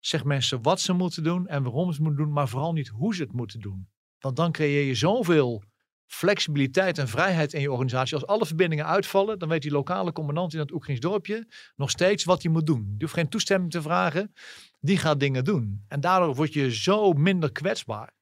zeg 0.00 0.24
mensen 0.24 0.62
wat 0.62 0.80
ze 0.80 0.92
moeten 0.92 1.22
doen 1.22 1.46
en 1.46 1.62
waarom 1.62 1.92
ze 1.92 2.02
moeten 2.02 2.24
doen, 2.24 2.32
maar 2.32 2.48
vooral 2.48 2.72
niet 2.72 2.88
hoe 2.88 3.14
ze 3.14 3.22
het 3.22 3.32
moeten 3.32 3.60
doen. 3.60 3.88
Want 4.20 4.36
dan 4.36 4.52
creëer 4.52 4.84
je 4.84 4.94
zoveel 4.94 5.62
flexibiliteit 6.06 6.98
en 6.98 7.08
vrijheid 7.08 7.52
in 7.52 7.60
je 7.60 7.72
organisatie. 7.72 8.14
Als 8.14 8.26
alle 8.26 8.46
verbindingen 8.46 8.86
uitvallen, 8.86 9.38
dan 9.38 9.48
weet 9.48 9.62
die 9.62 9.70
lokale 9.70 10.12
commandant 10.12 10.52
in 10.52 10.58
dat 10.58 10.72
Oekraïns 10.72 11.00
dorpje 11.00 11.48
nog 11.76 11.90
steeds 11.90 12.24
wat 12.24 12.42
hij 12.42 12.52
moet 12.52 12.66
doen. 12.66 12.94
Je 12.98 13.04
hoeft 13.04 13.14
geen 13.14 13.28
toestemming 13.28 13.70
te 13.70 13.82
vragen. 13.82 14.34
Die 14.80 14.98
gaat 14.98 15.20
dingen 15.20 15.44
doen. 15.44 15.84
En 15.88 16.00
daardoor 16.00 16.34
word 16.34 16.52
je 16.52 16.74
zo 16.74 17.12
minder 17.12 17.52
kwetsbaar. 17.52 18.12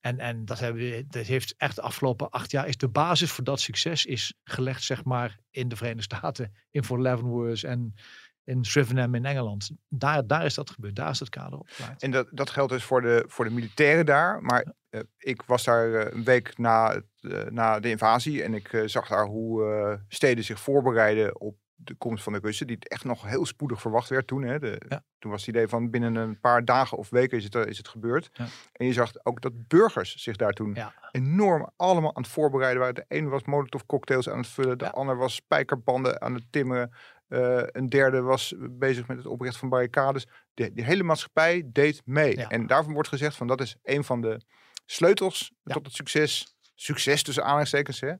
En, 0.00 0.18
en 0.18 0.44
dat, 0.44 0.58
hebben 0.58 1.06
dat 1.08 1.26
heeft 1.26 1.54
echt 1.56 1.76
de 1.76 1.82
afgelopen 1.82 2.30
acht 2.30 2.50
jaar 2.50 2.68
is 2.68 2.76
de 2.76 2.88
basis 2.88 3.30
voor 3.30 3.44
dat 3.44 3.60
succes 3.60 4.06
is 4.06 4.34
gelegd, 4.44 4.82
zeg 4.82 5.04
maar, 5.04 5.38
in 5.50 5.68
de 5.68 5.76
Verenigde 5.76 6.16
Staten, 6.16 6.54
in 6.70 6.84
Fort 6.84 7.00
Leavenworth 7.00 7.64
en 7.64 7.94
in 8.50 8.64
Shrivenham 8.64 9.14
in 9.14 9.24
Engeland. 9.24 9.70
Daar, 9.88 10.26
daar 10.26 10.44
is 10.44 10.54
dat 10.54 10.70
gebeurd. 10.70 10.96
Daar 10.96 11.10
is 11.10 11.20
het 11.20 11.28
kader 11.28 11.58
opgeleid. 11.58 12.02
En 12.02 12.10
dat, 12.10 12.26
dat 12.30 12.50
geldt 12.50 12.72
dus 12.72 12.84
voor 12.84 13.00
de, 13.02 13.24
voor 13.28 13.44
de 13.44 13.50
militairen 13.50 14.06
daar. 14.06 14.42
Maar 14.42 14.66
eh, 14.90 15.00
ik 15.18 15.42
was 15.42 15.64
daar 15.64 15.94
eh, 15.94 16.14
een 16.14 16.24
week 16.24 16.58
na, 16.58 17.00
eh, 17.20 17.44
na 17.50 17.80
de 17.80 17.88
invasie. 17.90 18.42
En 18.42 18.54
ik 18.54 18.82
zag 18.86 19.08
daar 19.08 19.26
hoe 19.26 20.00
steden 20.08 20.44
zich 20.44 20.60
voorbereiden 20.60 21.40
op 21.40 21.56
de 21.74 21.94
komst 21.94 22.24
van 22.24 22.32
de 22.32 22.38
Russen. 22.42 22.66
Die 22.66 22.76
echt 22.80 23.04
nog 23.04 23.26
heel 23.26 23.46
spoedig 23.46 23.80
verwacht 23.80 24.08
werd 24.08 24.26
toen. 24.26 24.42
Hè. 24.42 24.58
De, 24.58 24.80
Ja. 24.88 25.02
Toen 25.18 25.30
was 25.30 25.40
het 25.46 25.54
idee 25.54 25.68
van 25.68 25.90
binnen 25.90 26.14
een 26.14 26.40
paar 26.40 26.64
dagen 26.64 26.98
of 26.98 27.10
weken 27.10 27.38
is 27.38 27.44
het, 27.44 27.54
is 27.54 27.78
het 27.78 27.88
gebeurd. 27.88 28.30
Ja. 28.32 28.46
En 28.72 28.86
je 28.86 28.92
zag 28.92 29.12
ook 29.22 29.40
dat 29.40 29.68
burgers 29.68 30.14
zich 30.16 30.36
daar 30.36 30.52
toen 30.52 30.74
Ja. 30.74 30.94
enorm 31.10 31.70
allemaal 31.76 32.16
aan 32.16 32.22
het 32.22 32.30
voorbereiden 32.30 32.78
waren. 32.78 32.94
De 32.94 33.04
een 33.08 33.28
was 33.28 33.44
molotov 33.44 33.82
cocktails 33.86 34.28
aan 34.28 34.38
het 34.38 34.48
vullen. 34.48 34.78
De 34.78 34.90
ander 34.90 35.16
was 35.16 35.34
spijkerbanden 35.34 36.20
aan 36.20 36.34
het 36.34 36.44
timmeren. 36.50 36.92
Eh, 37.30 37.62
een 37.66 37.88
derde 37.88 38.20
was 38.20 38.54
bezig 38.58 39.06
met 39.06 39.16
het 39.16 39.26
oprichten 39.26 39.60
van 39.60 39.68
barricades. 39.68 40.26
De, 40.54 40.72
de 40.72 40.84
hele 40.84 41.02
maatschappij 41.02 41.62
deed 41.72 42.02
mee. 42.04 42.36
Ja. 42.36 42.48
En 42.48 42.66
daarvan 42.66 42.92
wordt 42.92 43.08
gezegd 43.08 43.36
van 43.36 43.46
dat 43.46 43.60
is 43.60 43.76
een 43.82 44.04
van 44.04 44.20
de 44.20 44.40
sleutels 44.86 45.52
Ja. 45.64 45.72
tot 45.74 45.86
het 45.86 45.94
succes. 45.94 46.56
Succes 46.74 47.22
tussen 47.22 47.42
aanhalingstekens, 47.42 48.00
hè. 48.00 48.12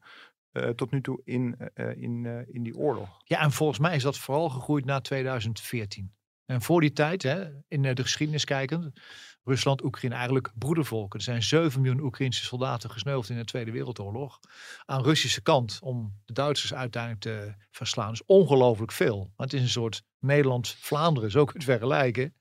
eh, 0.53 0.69
tot 0.69 0.91
nu 0.91 1.01
toe 1.01 1.21
in, 1.25 1.57
eh, 1.75 1.97
in, 1.97 2.45
in 2.49 2.63
die 2.63 2.77
oorlog. 2.77 3.09
Ja, 3.25 3.41
en 3.41 3.53
volgens 3.53 3.79
mij 3.79 3.97
is 3.97 4.03
dat 4.03 4.19
vooral 4.19 4.49
gegroeid 4.49 4.85
na 4.85 5.01
2014. 5.01 6.15
En 6.47 6.63
voor 6.63 6.81
die 6.81 6.93
tijd, 6.93 7.23
hè, 7.23 7.49
in 7.69 7.83
de 7.83 8.03
geschiedenis 8.03 8.45
kijkend, 8.45 9.01
Rusland, 9.45 9.85
Oekraïne 9.85 10.15
eigenlijk 10.15 10.53
broedervolken. 10.55 11.19
Er 11.19 11.25
zijn 11.25 11.43
7 11.43 11.81
miljoen 11.81 12.05
Oekraïnse 12.05 12.45
soldaten 12.45 12.91
gesneuveld 12.91 13.29
in 13.29 13.37
de 13.37 13.45
Tweede 13.45 13.71
Wereldoorlog. 13.71 14.41
Aan 14.85 15.03
Russische 15.03 15.43
kant 15.43 15.79
om 15.83 16.21
de 16.25 16.33
Duitsers 16.33 16.75
uiteindelijk 16.75 17.23
te 17.23 17.55
verslaan. 17.71 18.13
is 18.13 18.25
ongelooflijk 18.25 18.93
veel. 18.93 19.33
Maar 19.37 19.47
het 19.47 19.53
is 19.53 19.63
een 19.63 19.69
soort 19.69 20.03
Nederland-Vlaanderen, 20.19 21.31
zo 21.31 21.45
kun 21.45 21.61
je 21.61 21.67
het 21.67 21.79
vergelijken. 21.79 22.35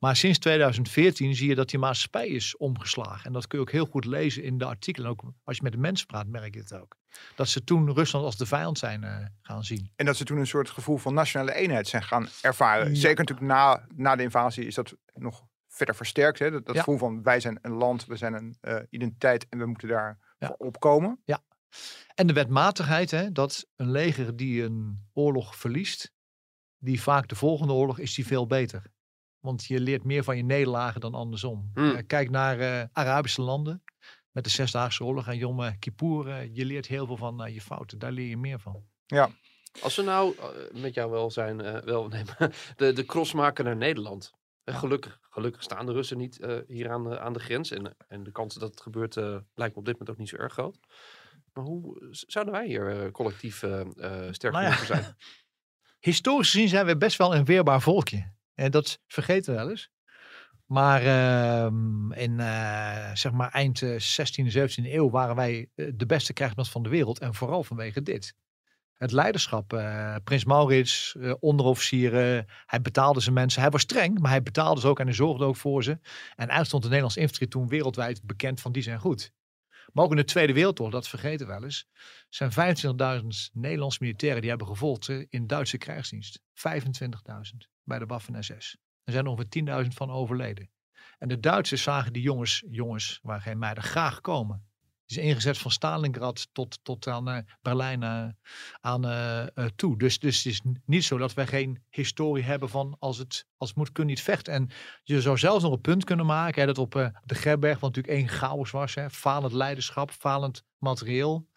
Maar 0.00 0.16
sinds 0.16 0.38
2014 0.38 1.34
zie 1.34 1.48
je 1.48 1.54
dat 1.54 1.68
die 1.68 1.78
maatschappij 1.78 2.28
is 2.28 2.56
omgeslagen. 2.56 3.24
En 3.24 3.32
dat 3.32 3.46
kun 3.46 3.58
je 3.58 3.64
ook 3.64 3.72
heel 3.72 3.86
goed 3.86 4.04
lezen 4.04 4.42
in 4.42 4.58
de 4.58 4.64
artikelen. 4.64 5.06
En 5.06 5.12
ook 5.12 5.32
als 5.44 5.56
je 5.56 5.62
met 5.62 5.72
de 5.72 5.78
mensen 5.78 6.06
praat, 6.06 6.26
merk 6.26 6.54
je 6.54 6.60
het 6.60 6.74
ook. 6.74 6.96
Dat 7.34 7.48
ze 7.48 7.64
toen 7.64 7.92
Rusland 7.92 8.24
als 8.24 8.36
de 8.36 8.46
vijand 8.46 8.78
zijn 8.78 9.04
eh, 9.04 9.26
gaan 9.42 9.64
zien. 9.64 9.92
En 9.96 10.06
dat 10.06 10.16
ze 10.16 10.24
toen 10.24 10.38
een 10.38 10.46
soort 10.46 10.70
gevoel 10.70 10.96
van 10.96 11.14
nationale 11.14 11.54
eenheid 11.54 11.88
zijn 11.88 12.02
gaan 12.02 12.28
ervaren. 12.42 12.88
Ja. 12.88 12.94
Zeker 12.94 13.18
natuurlijk 13.18 13.46
na, 13.46 13.86
na 13.94 14.16
de 14.16 14.22
invasie 14.22 14.66
is 14.66 14.74
dat 14.74 14.96
nog 15.14 15.47
verder 15.78 15.94
versterkt. 15.94 16.38
Hè? 16.38 16.50
Dat, 16.50 16.66
dat 16.66 16.74
Ja. 16.74 16.80
gevoel 16.80 16.98
van 16.98 17.22
wij 17.22 17.40
zijn 17.40 17.58
een 17.62 17.72
land, 17.72 18.06
we 18.06 18.16
zijn 18.16 18.34
een 18.34 18.56
eh, 18.60 18.76
identiteit 18.90 19.46
en 19.48 19.58
we 19.58 19.66
moeten 19.66 19.88
daar 19.88 20.18
Ja. 20.38 20.46
voor 20.46 20.56
opkomen. 20.56 21.22
En 22.14 22.26
de 22.26 22.32
wetmatigheid, 22.32 23.10
hè, 23.10 23.32
dat 23.32 23.66
een 23.76 23.90
leger 23.90 24.36
die 24.36 24.62
een 24.62 25.08
oorlog 25.12 25.56
verliest, 25.56 26.12
die 26.78 27.02
vaak 27.02 27.28
de 27.28 27.34
volgende 27.34 27.72
oorlog 27.72 27.98
is 27.98 28.14
die 28.14 28.26
veel 28.26 28.46
beter. 28.46 28.82
Want 29.40 29.64
je 29.64 29.80
leert 29.80 30.04
meer 30.04 30.24
van 30.24 30.36
je 30.36 30.44
nederlagen 30.44 31.00
dan 31.00 31.14
andersom. 31.14 31.70
Hmm. 31.74 31.90
Eh, 31.94 32.02
kijk 32.06 32.30
naar 32.30 32.58
eh, 32.60 32.84
Arabische 32.92 33.42
landen 33.42 33.82
met 34.30 34.44
de 34.44 34.50
Zesdaagse 34.50 35.04
Oorlog 35.04 35.26
en 35.28 35.36
Yom 35.36 35.78
Kippur. 35.78 36.44
je 36.52 36.64
leert 36.64 36.86
heel 36.86 37.06
veel 37.06 37.16
van 37.16 37.44
eh, 37.44 37.54
je 37.54 37.60
fouten. 37.60 37.98
Daar 37.98 38.12
leer 38.12 38.28
je 38.28 38.36
meer 38.36 38.58
van. 38.60 38.84
Als 39.80 39.96
we 39.96 40.02
nou 40.02 40.36
met 40.72 40.94
jou 40.94 41.10
wel 41.10 41.30
zijn, 41.30 41.60
eh, 41.60 41.82
wel 41.82 42.08
nemen, 42.08 42.36
de, 42.76 42.92
de 42.92 43.04
cross 43.04 43.32
maken 43.32 43.64
naar 43.64 43.76
Nederland. 43.76 44.32
Ja. 44.64 44.72
Gelukkig, 44.74 45.20
gelukkig 45.38 45.62
staan 45.62 45.86
de 45.86 45.92
Russen 45.92 46.18
niet 46.18 46.40
eh, 46.40 46.56
hier 46.66 46.90
aan 46.90 47.04
de, 47.04 47.18
aan 47.18 47.32
de 47.32 47.38
grens. 47.38 47.70
En, 47.70 47.96
en 48.08 48.22
de 48.22 48.32
kans 48.32 48.54
dat 48.54 48.70
het 48.70 48.80
gebeurt 48.80 49.16
eh, 49.16 49.36
lijkt 49.54 49.74
me 49.74 49.80
op 49.80 49.84
dit 49.84 49.92
moment 49.92 50.10
ook 50.10 50.18
niet 50.18 50.28
zo 50.28 50.36
erg 50.36 50.52
groot. 50.52 50.78
Maar 51.52 51.64
hoe 51.64 52.06
zouden 52.10 52.54
wij 52.54 52.66
hier 52.66 53.04
eh, 53.04 53.10
collectief 53.10 53.56
sterk 54.30 54.52
Nou 54.52 54.64
ja. 54.64 54.72
voor 54.72 54.86
zijn? 54.86 55.04
Historisch 56.00 56.50
gezien 56.50 56.68
zijn 56.68 56.86
we 56.86 56.96
best 56.96 57.18
wel 57.18 57.34
een 57.34 57.44
weerbaar 57.44 57.80
volkje. 57.80 58.32
En 58.54 58.70
dat 58.70 59.00
vergeten 59.06 59.52
we 59.52 59.58
wel 59.58 59.70
eens. 59.70 59.90
Maar 60.64 61.02
ehm, 61.02 62.12
in 62.12 62.36
zeg 63.16 63.32
maar 63.32 63.50
eind 63.50 63.82
eh, 63.82 63.90
16e, 63.90 64.52
17e 64.58 64.84
eeuw 64.84 65.10
waren 65.10 65.36
wij 65.36 65.70
de 65.74 66.06
beste 66.06 66.32
krijgsmacht 66.32 66.70
van 66.70 66.82
de 66.82 66.88
wereld. 66.88 67.18
En 67.18 67.34
vooral 67.34 67.62
vanwege 67.64 68.02
dit. 68.02 68.34
Het 68.98 69.12
leiderschap. 69.12 69.72
eh, 69.72 70.14
Prins 70.24 70.44
Maurits, 70.44 71.16
eh, 71.20 71.34
onderofficieren. 71.40 72.46
Hij 72.66 72.80
betaalde 72.80 73.20
zijn 73.20 73.34
mensen. 73.34 73.60
Hij 73.60 73.70
was 73.70 73.82
streng, 73.82 74.18
maar 74.18 74.30
hij 74.30 74.42
betaalde 74.42 74.80
ze 74.80 74.86
ook 74.88 74.98
en 74.98 75.06
hij 75.06 75.14
zorgde 75.14 75.44
ook 75.44 75.56
voor 75.56 75.82
ze. 75.82 75.90
En 75.90 76.00
eigenlijk 76.36 76.66
stond 76.66 76.82
de 76.82 76.88
Nederlandse 76.88 77.20
infanterie 77.20 77.52
toen 77.52 77.68
wereldwijd 77.68 78.22
bekend 78.22 78.60
van 78.60 78.72
die 78.72 78.82
zijn 78.82 79.00
goed. 79.00 79.32
Maar 79.92 80.04
ook 80.04 80.10
in 80.10 80.16
de 80.16 80.24
Tweede 80.24 80.52
Wereldoorlog, 80.52 80.94
dat 80.94 81.08
vergeten 81.08 81.46
we 81.46 81.52
wel 81.52 81.64
eens, 81.64 81.88
zijn 82.28 82.52
25.000 82.52 83.50
Nederlandse 83.52 83.98
militairen 84.02 84.40
die 84.40 84.50
hebben 84.50 84.66
gevolgd 84.66 85.08
in 85.08 85.46
Duitse 85.46 85.78
krijgsdienst. 85.78 86.40
25.000 86.52 87.68
bij 87.84 87.98
de 87.98 88.06
Waffen-SS. 88.06 88.76
Er 89.04 89.12
zijn 89.12 89.26
ongeveer 89.26 89.48
10.000 89.48 89.94
van 89.94 90.10
overleden. 90.10 90.70
En 91.18 91.28
de 91.28 91.40
Duitsers 91.40 91.82
zagen 91.82 92.12
die 92.12 92.22
jongens, 92.22 92.64
jongens, 92.70 93.18
waar 93.22 93.40
geen 93.40 93.58
meiden, 93.58 93.84
graag 93.84 94.20
komen. 94.20 94.67
Is 95.08 95.16
ingezet 95.16 95.58
van 95.58 95.70
Stalingrad 95.70 96.48
tot, 96.52 96.78
tot 96.82 97.06
aan 97.06 97.28
eh, 97.28 97.38
Berlijn 97.62 98.02
eh, 98.02 98.26
aan 98.80 99.04
eh, 99.04 99.64
toe. 99.76 99.98
Dus, 99.98 100.18
dus 100.18 100.36
het 100.36 100.46
is 100.46 100.62
niet 100.84 101.04
zo 101.04 101.18
dat 101.18 101.34
wij 101.34 101.46
geen 101.46 101.82
historie 101.90 102.44
hebben 102.44 102.68
van 102.68 102.96
als 102.98 103.18
het, 103.18 103.46
als 103.56 103.68
het 103.68 103.78
moet, 103.78 103.92
kun 103.92 104.04
je 104.04 104.10
niet 104.10 104.22
vechten. 104.22 104.52
En 104.52 104.70
je 105.02 105.20
zou 105.20 105.38
zelfs 105.38 105.62
nog 105.62 105.72
een 105.72 105.80
punt 105.80 106.04
kunnen 106.04 106.26
maken 106.26 106.60
hè, 106.60 106.66
dat 106.66 106.78
op 106.78 106.92
de 107.24 107.34
Gerberg, 107.34 107.80
wat 107.80 107.94
natuurlijk 107.94 108.18
één 108.18 108.28
chaos 108.28 108.70
was, 108.70 108.94
hè, 108.94 109.10
falend 109.10 109.52
leiderschap, 109.52 110.10
falend 110.10 110.64
materieel. 110.78 111.48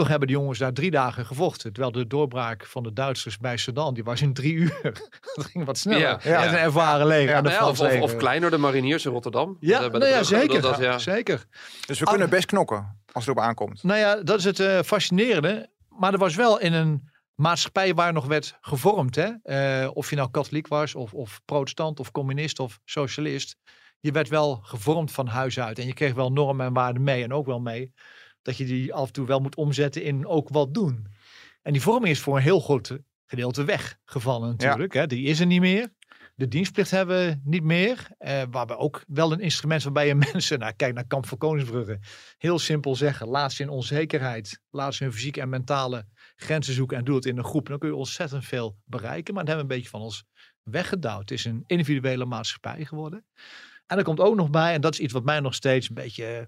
Toch 0.00 0.08
hebben 0.08 0.28
de 0.28 0.34
jongens 0.34 0.58
daar 0.58 0.72
drie 0.72 0.90
dagen 0.90 1.26
gevochten. 1.26 1.72
Terwijl 1.72 1.92
de 1.94 2.06
doorbraak 2.06 2.66
van 2.66 2.82
de 2.82 2.92
Duitsers 2.92 3.38
bij 3.38 3.56
Sedan, 3.56 3.94
die 3.94 4.04
was 4.04 4.20
in 4.20 4.32
drie 4.32 4.52
uur. 4.62 4.80
dat 5.34 5.44
ging 5.44 5.64
wat 5.64 5.78
sneller. 5.78 6.00
Ja, 6.00 6.18
Ja, 6.22 6.46
een 6.48 6.54
ervaren 6.54 7.06
leger. 7.06 7.30
Ja, 7.30 7.36
en 7.36 7.42
de 7.42 7.48
Nou 7.48 7.62
ja, 7.62 7.68
of, 7.68 7.80
of, 7.80 8.00
of 8.00 8.16
kleiner, 8.16 8.50
de 8.50 8.56
mariniers 8.58 9.04
in 9.04 9.12
Rotterdam. 9.12 9.56
Ja, 9.60 9.78
bij 9.78 9.88
de 9.90 9.98
nou 9.98 10.10
ja, 10.10 10.22
zeker. 10.22 10.60
dat- 10.60 11.02
zeker. 11.02 11.44
Dus 11.86 11.98
we 11.98 12.04
Ah. 12.04 12.10
kunnen 12.10 12.30
best 12.30 12.46
knokken 12.46 12.98
als 13.12 13.26
het 13.26 13.34
erop 13.34 13.48
aankomt. 13.48 13.82
Nou 13.82 13.98
ja, 13.98 14.16
dat 14.22 14.38
is 14.38 14.44
het 14.44 14.60
eh, 14.60 14.78
fascinerende. 14.84 15.70
Maar 15.88 16.12
er 16.12 16.18
was 16.18 16.34
wel 16.34 16.60
in 16.60 16.72
een 16.72 17.08
maatschappij 17.34 17.94
waar 17.94 18.12
nog 18.12 18.26
werd 18.26 18.56
gevormd. 18.60 19.14
Hè? 19.14 19.28
Eh, 19.42 19.90
of 19.94 20.10
je 20.10 20.16
nou 20.16 20.30
katholiek 20.30 20.68
was, 20.68 20.94
of, 20.94 21.14
of 21.14 21.40
protestant, 21.44 22.00
of 22.00 22.10
communist, 22.10 22.58
of 22.58 22.78
socialist. 22.84 23.56
Je 24.00 24.12
werd 24.12 24.28
wel 24.28 24.60
gevormd 24.62 25.12
van 25.12 25.26
huis 25.26 25.60
uit. 25.60 25.78
En 25.78 25.86
je 25.86 25.94
kreeg 25.94 26.14
wel 26.14 26.32
normen 26.32 26.66
en 26.66 26.72
waarden 26.72 27.02
mee. 27.02 27.22
En 27.22 27.32
ook 27.32 27.46
wel 27.46 27.60
mee 27.60 27.92
dat 28.42 28.56
je 28.56 28.64
die 28.64 28.94
af 28.94 29.06
en 29.06 29.12
toe 29.12 29.26
wel 29.26 29.40
moet 29.40 29.56
omzetten 29.56 30.02
in 30.02 30.26
ook 30.26 30.48
wat 30.48 30.74
doen. 30.74 31.06
En 31.62 31.72
die 31.72 31.82
vorming 31.82 32.12
is 32.12 32.20
voor 32.20 32.36
een 32.36 32.42
heel 32.42 32.60
groot 32.60 32.98
gedeelte 33.26 33.64
weggevallen 33.64 34.48
natuurlijk. 34.48 34.94
Hè? 34.94 35.06
Die 35.06 35.26
is 35.26 35.40
er 35.40 35.46
niet 35.46 35.60
meer. 35.60 35.92
De 36.34 36.48
dienstplicht 36.48 36.90
hebben 36.90 37.26
we 37.26 37.40
niet 37.44 37.62
meer. 37.62 38.08
Eh, 38.18 38.42
waar 38.50 38.66
we 38.66 38.76
ook 38.76 39.04
wel 39.06 39.32
een 39.32 39.40
instrument 39.40 39.82
waarbij 39.82 40.06
je 40.06 40.14
mensen, 40.32 40.58
nou 40.58 40.72
kijk 40.72 40.94
naar 40.94 41.06
Kamp 41.06 41.26
van 41.26 41.38
Koningsbrugge, 41.38 41.98
heel 42.38 42.58
simpel 42.58 42.96
zeggen, 42.96 43.28
laat 43.28 43.52
ze 43.52 43.62
in 43.62 43.68
onzekerheid, 43.68 44.60
laat 44.70 44.94
ze 44.94 45.04
hun 45.04 45.12
fysieke 45.12 45.40
en 45.40 45.48
mentale 45.48 46.06
grenzen 46.36 46.74
zoeken 46.74 46.96
en 46.96 47.04
doe 47.04 47.14
het 47.14 47.24
in 47.24 47.38
een 47.38 47.44
groep. 47.44 47.68
Dan 47.68 47.78
kun 47.78 47.88
je 47.88 47.94
ontzettend 47.94 48.44
veel 48.44 48.76
bereiken, 48.84 49.34
maar 49.34 49.44
dat 49.44 49.54
hebben 49.54 49.68
we 49.68 49.74
een 49.74 49.80
beetje 49.80 49.98
van 49.98 50.06
ons 50.06 50.24
weggedouwd. 50.62 51.20
Het 51.20 51.30
is 51.30 51.44
een 51.44 51.64
individuele 51.66 52.24
maatschappij 52.24 52.84
geworden. 52.84 53.24
En 53.86 53.98
er 53.98 54.04
komt 54.04 54.20
ook 54.20 54.36
nog 54.36 54.50
bij, 54.50 54.74
en 54.74 54.80
dat 54.80 54.92
is 54.92 55.00
iets 55.00 55.12
wat 55.12 55.24
mij 55.24 55.40
nog 55.40 55.54
steeds 55.54 55.88
een 55.88 55.94
beetje 55.94 56.26
eh, 56.26 56.46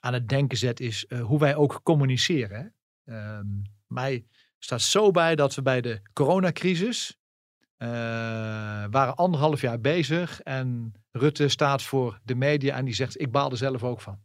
aan 0.00 0.12
het 0.12 0.28
denken 0.28 0.58
zet, 0.58 0.80
is 0.80 1.06
eh, 1.06 1.20
hoe 1.20 1.38
wij 1.38 1.56
ook 1.56 1.80
communiceren. 1.82 2.74
hè. 3.04 3.14
Ehm, 3.14 3.46
mij 3.86 4.26
staat 4.58 4.82
zo 4.82 5.10
bij 5.10 5.34
dat 5.36 5.54
we 5.54 5.62
bij 5.62 5.80
de 5.80 6.00
coronacrisis 6.12 7.18
eh, 7.76 7.88
waren 8.90 9.14
anderhalf 9.14 9.60
jaar 9.60 9.80
bezig 9.80 10.40
en 10.40 10.92
Rutte 11.10 11.48
staat 11.48 11.82
voor 11.82 12.20
de 12.24 12.34
media 12.34 12.76
en 12.76 12.84
die 12.84 12.94
zegt 12.94 13.20
ik 13.20 13.30
baal 13.30 13.50
er 13.50 13.56
zelf 13.56 13.82
ook 13.82 14.00
van. 14.00 14.20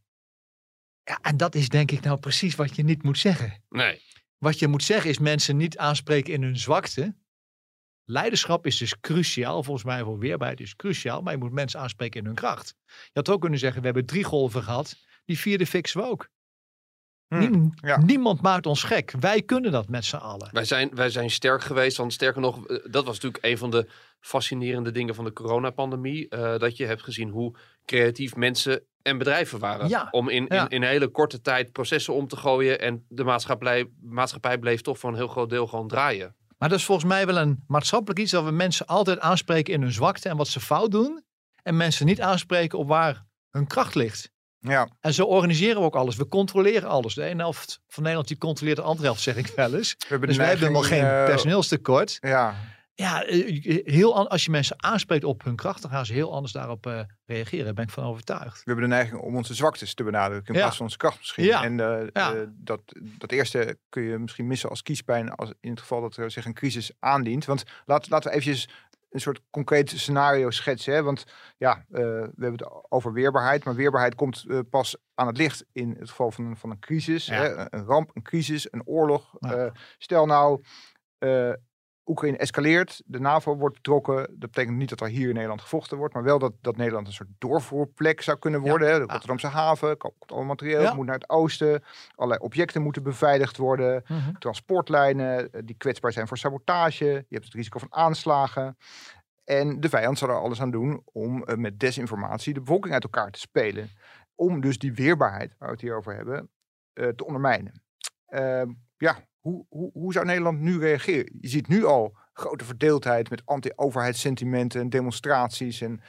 Ja, 1.03 1.19
en 1.21 1.37
dat 1.37 1.55
is 1.55 1.69
denk 1.69 1.91
ik 1.91 2.01
nou 2.01 2.19
precies 2.19 2.55
wat 2.55 2.75
je 2.75 2.83
niet 2.83 3.03
moet 3.03 3.17
zeggen. 3.17 3.63
Nee. 3.69 4.01
Wat 4.37 4.59
je 4.59 4.67
moet 4.67 4.83
zeggen 4.83 5.09
is 5.09 5.19
mensen 5.19 5.57
niet 5.57 5.77
aanspreken 5.77 6.33
in 6.33 6.43
hun 6.43 6.57
zwakte. 6.57 7.15
Leiderschap 8.05 8.65
is 8.65 8.77
dus 8.77 8.99
cruciaal, 8.99 9.63
volgens 9.63 9.85
mij 9.85 10.03
voor 10.03 10.19
weerbaarheid 10.19 10.59
is 10.59 10.75
cruciaal, 10.75 11.21
maar 11.21 11.33
je 11.33 11.39
moet 11.39 11.51
mensen 11.51 11.79
aanspreken 11.79 12.19
in 12.19 12.25
hun 12.25 12.35
kracht. 12.35 12.75
Je 12.85 13.09
had 13.13 13.29
ook 13.29 13.41
kunnen 13.41 13.59
zeggen, 13.59 13.79
we 13.79 13.85
hebben 13.85 14.05
drie 14.05 14.23
golven 14.23 14.63
gehad, 14.63 14.95
die 15.25 15.39
vierde 15.39 15.65
fixen 15.65 16.01
we 16.01 16.07
ook. 16.07 16.27
Hm, 17.27 17.39
Niem- 17.39 17.71
ja. 17.75 17.97
Niemand 17.97 18.41
maakt 18.41 18.65
ons 18.65 18.83
gek. 18.83 19.13
Wij 19.19 19.41
kunnen 19.41 19.71
dat 19.71 19.89
met 19.89 20.05
z'n 20.05 20.15
allen. 20.15 20.49
Wij 20.51 20.65
zijn, 20.65 20.89
wij 20.95 21.09
zijn 21.09 21.29
sterk 21.29 21.61
geweest, 21.63 21.97
want 21.97 22.13
sterker 22.13 22.41
nog, 22.41 22.67
eh, 22.67 22.77
dat 22.91 23.05
was 23.05 23.13
natuurlijk 23.19 23.43
een 23.45 23.57
van 23.57 23.71
de 23.71 23.89
fascinerende 24.19 24.91
dingen 24.91 25.15
van 25.15 25.23
de 25.25 25.33
coronapandemie. 25.33 26.29
eh 26.29 26.57
dat 26.59 26.77
je 26.77 26.85
hebt 26.85 27.01
gezien 27.03 27.29
hoe 27.29 27.55
creatief 27.85 28.35
mensen 28.35 28.83
en 29.01 29.17
bedrijven 29.17 29.59
waren. 29.59 29.87
Ja, 29.89 30.07
Om 30.11 30.29
in, 30.29 30.47
in, 30.47 30.67
in 30.69 30.81
een 30.81 30.87
hele 30.87 31.07
korte 31.07 31.41
tijd 31.41 31.71
processen 31.71 32.13
om 32.13 32.27
te 32.27 32.35
gooien. 32.37 32.79
En 32.79 33.05
de 33.09 33.23
maatschappij, 33.23 33.89
maatschappij 34.01 34.57
bleef 34.57 34.81
toch 34.81 34.99
voor 34.99 35.09
een 35.09 35.15
heel 35.15 35.27
groot 35.27 35.49
deel 35.49 35.67
gewoon 35.67 35.87
draaien. 35.87 36.35
Maar 36.57 36.69
dat 36.69 36.79
is 36.79 36.85
volgens 36.85 37.07
mij 37.07 37.25
wel 37.25 37.37
een 37.37 37.63
maatschappelijk 37.67 38.19
iets 38.19 38.31
dat 38.31 38.43
we 38.43 38.51
mensen 38.51 38.85
altijd 38.85 39.19
aanspreken 39.19 39.73
in 39.73 39.81
hun 39.81 39.91
zwakte 39.91 40.29
en 40.29 40.37
wat 40.37 40.47
ze 40.47 40.59
fout 40.59 40.91
doen. 40.91 41.23
En 41.63 41.77
mensen 41.77 42.05
niet 42.05 42.21
aanspreken 42.21 42.77
op 42.79 42.87
waar 42.87 43.25
hun 43.49 43.67
kracht 43.67 43.95
ligt. 43.95 44.31
Ja, 44.67 44.87
En 44.99 45.13
zo 45.13 45.23
organiseren 45.25 45.79
we 45.79 45.85
ook 45.85 45.95
alles. 45.95 46.15
We 46.15 46.27
controleren 46.27 46.89
alles. 46.89 47.13
De 47.13 47.23
ene 47.23 47.41
helft 47.41 47.79
van 47.87 48.01
Nederland 48.03 48.27
die 48.27 48.37
controleert 48.37 48.77
de 48.77 48.83
andere 48.83 49.05
helft, 49.05 49.21
zeg 49.21 49.35
ik 49.35 49.47
wel 49.55 49.75
eens. 49.75 49.95
we 49.97 50.05
hebben 50.07 50.27
Dus 50.27 50.37
wij 50.37 50.47
hebben 50.47 50.71
nog 50.71 50.87
geen 50.87 51.03
eh, 51.05 51.25
personeelstekort. 51.25 52.17
Ja, 52.19 52.55
Ja, 52.95 53.23
eh, 53.25 53.81
heel, 53.85 54.29
als 54.29 54.45
je 54.45 54.51
mensen 54.51 54.83
aanspreekt 54.83 55.23
op 55.23 55.43
hun 55.43 55.55
kracht, 55.55 55.81
dan 55.81 55.91
gaan 55.91 56.05
ze 56.05 56.13
heel 56.13 56.33
anders 56.33 56.53
daarop 56.53 56.85
eh, 56.87 56.99
reageren. 57.25 57.65
Daar 57.65 57.73
ben 57.73 57.83
ik 57.83 57.89
van 57.89 58.03
overtuigd. 58.03 58.55
we 58.57 58.61
hebben 58.71 58.89
de 58.89 58.95
neiging 58.95 59.21
om 59.21 59.35
onze 59.35 59.53
zwaktes 59.53 59.93
te 59.93 60.03
benadrukken 60.03 60.47
in 60.47 60.53
Ja. 60.53 60.59
plaats 60.59 60.75
van 60.77 60.85
onze 60.85 60.97
kracht 60.97 61.17
misschien. 61.17 61.43
Ja. 61.43 61.63
En 61.63 61.77
Ja. 62.13 62.33
dat, 62.51 62.81
dat 63.17 63.31
eerste 63.31 63.77
kun 63.89 64.03
je 64.03 64.17
misschien 64.17 64.47
missen 64.47 64.69
als 64.69 64.81
kiespijn 64.81 65.31
als 65.35 65.53
in 65.59 65.69
het 65.69 65.79
geval 65.79 66.01
dat 66.01 66.15
er 66.17 66.31
zich 66.31 66.45
een 66.45 66.53
crisis 66.53 66.91
aandient. 66.99 67.45
Want 67.45 67.63
laat, 67.85 68.09
laten 68.09 68.31
we 68.31 68.37
eventjes 68.37 68.69
een 69.13 69.19
soort 69.21 69.41
concreet 69.49 69.89
scenario 69.89 70.49
schetsen. 70.49 70.93
Hè? 70.93 71.03
Want 71.03 71.25
ja, 71.57 71.77
eh, 71.91 72.01
we 72.01 72.31
hebben 72.43 72.51
het 72.51 72.91
over 72.91 73.13
weerbaarheid, 73.13 73.63
maar 73.63 73.75
weerbaarheid 73.75 74.15
komt 74.15 74.45
eh, 74.47 74.59
pas 74.69 74.97
aan 75.15 75.27
het 75.27 75.37
licht 75.37 75.65
in 75.71 75.95
het 75.99 76.09
geval 76.09 76.31
van, 76.31 76.45
een- 76.45 76.57
van 76.57 76.69
een 76.69 76.79
crisis. 76.79 77.25
Ja. 77.25 77.33
Hè? 77.33 77.73
Een- 77.73 77.85
ramp, 77.85 78.11
een 78.13 78.21
crisis, 78.21 78.67
een 78.71 78.85
oorlog. 78.87 79.35
Ja. 79.39 79.53
Eh, 79.53 79.71
stel 79.97 80.25
nou, 80.25 80.61
Oekraïne 82.05 82.37
escaleert, 82.37 83.01
de 83.05 83.19
NAVO 83.19 83.55
wordt 83.55 83.75
betrokken. 83.75 84.15
Dat 84.15 84.39
betekent 84.39 84.77
niet 84.77 84.89
dat 84.89 85.01
er 85.01 85.07
hier 85.07 85.27
in 85.27 85.33
Nederland 85.33 85.61
gevochten 85.61 85.97
wordt, 85.97 86.13
maar 86.13 86.23
wel 86.23 86.39
dat, 86.39 86.53
dat 86.61 86.75
Nederland 86.77 87.07
een 87.07 87.13
soort 87.13 87.29
doorvoerplek 87.37 88.21
zou 88.21 88.37
kunnen 88.39 88.63
Ja. 88.63 88.69
worden. 88.69 88.87
hè. 88.87 88.93
De 88.93 88.99
Ja. 88.99 89.05
Rotterdamse 89.11 89.47
haven, 89.47 89.97
komt 89.97 90.13
allemaal 90.27 90.47
materieel, 90.47 90.81
Ja. 90.81 90.93
moet 90.93 91.05
naar 91.05 91.15
het 91.15 91.29
oosten. 91.29 91.83
Allerlei 92.15 92.41
objecten 92.43 92.81
moeten 92.81 93.03
beveiligd 93.03 93.57
worden. 93.57 94.03
Transportlijnen 94.39 95.51
eh, 95.51 95.61
die 95.65 95.75
kwetsbaar 95.77 96.11
zijn 96.11 96.27
voor 96.27 96.37
sabotage. 96.37 97.05
Je 97.05 97.25
hebt 97.29 97.45
het 97.45 97.53
risico 97.53 97.79
van 97.79 97.93
aanslagen. 97.93 98.77
En 99.43 99.79
de 99.79 99.89
vijand 99.89 100.17
zal 100.17 100.29
er 100.29 100.39
alles 100.41 100.61
aan 100.61 100.71
doen 100.71 101.01
om 101.11 101.43
eh, 101.43 101.55
met 101.57 101.79
desinformatie 101.79 102.53
de 102.53 102.59
bevolking 102.59 102.93
uit 102.93 103.03
elkaar 103.03 103.31
te 103.31 103.39
spelen. 103.39 103.89
Om 104.35 104.61
dus 104.61 104.77
die 104.77 104.93
weerbaarheid, 104.93 105.55
waar 105.57 105.67
we 105.67 105.73
het 105.73 105.83
hier 105.83 105.95
over 105.95 106.15
hebben, 106.15 106.49
eh, 106.93 107.07
te 107.07 107.25
ondermijnen. 107.25 107.81
Ehm, 108.25 108.71
ja, 108.97 109.17
hoe, 109.43 109.65
hoe, 109.69 109.89
hoe 109.93 110.13
zou 110.13 110.25
Nederland 110.25 110.59
nu 110.59 110.79
reageren? 110.79 111.37
Je 111.39 111.47
ziet 111.47 111.67
nu 111.67 111.85
al 111.85 112.15
grote 112.33 112.65
verdeeldheid 112.65 113.29
met 113.29 113.41
anti-overheidssentimenten 113.45 114.81
en 114.81 114.89
demonstraties 114.89 115.81
en 115.81 116.01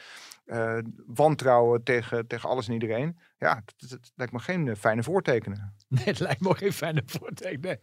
eh, 0.45 0.79
wantrouwen 1.07 1.83
tegen, 1.83 2.27
tegen 2.27 2.49
alles 2.49 2.67
en 2.67 2.73
iedereen. 2.73 3.19
Ja, 3.39 3.63
dat, 3.77 3.91
dat 3.91 4.13
lijkt 4.15 4.33
me 4.33 4.39
geen 4.39 4.69
eh, 4.69 4.77
fijne 4.77 5.03
voortekenen. 5.03 5.75
Nee, 5.89 6.05
het 6.05 6.21
lijkt 6.21 6.41
me 6.41 6.55
geen 6.55 6.73
fijne 6.73 7.03
voorteken. 7.07 7.61
Nee. 7.61 7.79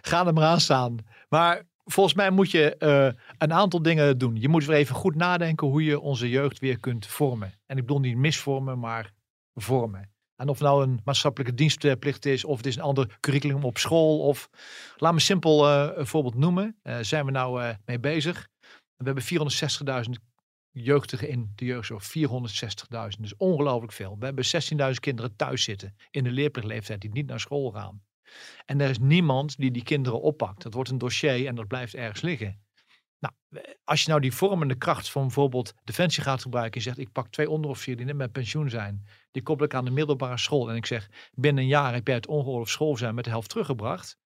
Ga 0.00 0.26
er 0.26 0.32
maar 0.32 0.44
aan 0.44 0.60
staan. 0.60 0.96
Maar 1.28 1.62
volgens 1.84 2.14
mij 2.14 2.30
moet 2.30 2.50
je 2.50 2.76
eh, 2.76 3.22
een 3.38 3.52
aantal 3.52 3.82
dingen 3.82 4.18
doen. 4.18 4.36
Je 4.36 4.48
moet 4.48 4.64
weer 4.64 4.76
even 4.76 4.94
goed 4.94 5.14
nadenken 5.14 5.66
hoe 5.66 5.84
je 5.84 6.00
onze 6.00 6.28
jeugd 6.28 6.58
weer 6.58 6.80
kunt 6.80 7.06
vormen. 7.06 7.52
En 7.66 7.76
ik 7.76 7.86
bedoel 7.86 8.00
niet 8.00 8.16
misvormen, 8.16 8.78
maar 8.78 9.12
vormen. 9.54 10.10
En 10.40 10.48
of 10.48 10.60
nou 10.60 10.82
een 10.82 11.00
maatschappelijke 11.04 11.54
dienstplicht 11.54 12.26
is, 12.26 12.44
of 12.44 12.56
het 12.56 12.66
is 12.66 12.76
een 12.76 12.82
ander 12.82 13.18
curriculum 13.20 13.64
op 13.64 13.78
school. 13.78 14.18
Of 14.18 14.50
laat 14.96 15.12
me 15.12 15.20
simpel 15.20 15.68
eh, 15.68 15.88
een 15.94 16.06
voorbeeld 16.06 16.34
noemen. 16.34 16.76
Eh, 16.82 16.98
zijn 17.00 17.24
we 17.24 17.30
nou 17.30 17.62
eh, 17.62 17.74
mee 17.84 17.98
bezig? 17.98 18.48
We 18.96 19.04
hebben 19.04 19.24
460.000 19.24 20.10
jeugdigen 20.70 21.28
in 21.28 21.52
de 21.54 21.64
jeugdzorg. 21.64 22.04
460.000. 22.04 23.20
Dus 23.20 23.36
ongelooflijk 23.36 23.92
veel. 23.92 24.16
We 24.18 24.24
hebben 24.24 24.44
16.000 24.94 25.00
kinderen 25.00 25.36
thuis 25.36 25.62
zitten 25.62 25.96
in 26.10 26.24
de 26.24 26.30
leerplichtleeftijd 26.30 27.00
die 27.00 27.10
niet 27.10 27.26
naar 27.26 27.40
school 27.40 27.70
gaan. 27.70 28.02
En 28.64 28.80
er 28.80 28.90
is 28.90 28.98
niemand 28.98 29.56
die 29.56 29.70
die 29.70 29.82
kinderen 29.82 30.20
oppakt. 30.20 30.62
Dat 30.62 30.74
wordt 30.74 30.90
een 30.90 30.98
dossier 30.98 31.46
en 31.46 31.54
dat 31.54 31.68
blijft 31.68 31.94
ergens 31.94 32.20
liggen. 32.20 32.60
Nou, 33.20 33.34
als 33.84 34.02
je 34.02 34.08
nou 34.08 34.20
die 34.20 34.34
vormende 34.34 34.74
kracht 34.74 35.10
van 35.10 35.22
bijvoorbeeld 35.22 35.74
Defensie 35.84 36.22
gaat 36.22 36.42
gebruiken. 36.42 36.74
En 36.74 36.82
zegt, 36.82 36.98
ik 36.98 37.12
pak 37.12 37.28
twee 37.28 37.50
onderofficieren 37.50 37.96
die 37.96 38.06
net 38.06 38.16
met 38.16 38.32
pensioen 38.32 38.70
zijn. 38.70 39.06
Die 39.30 39.42
koppel 39.42 39.66
ik 39.66 39.74
aan 39.74 39.84
de 39.84 39.90
middelbare 39.90 40.38
school. 40.38 40.70
En 40.70 40.76
ik 40.76 40.86
zeg, 40.86 41.08
binnen 41.32 41.62
een 41.62 41.68
jaar 41.68 41.94
heb 41.94 42.06
jij 42.06 42.16
het 42.16 42.26
ongeoorloofd 42.26 42.70
school 42.70 42.96
zijn 42.96 43.14
met 43.14 43.24
de 43.24 43.30
helft 43.30 43.48
teruggebracht. 43.48 44.18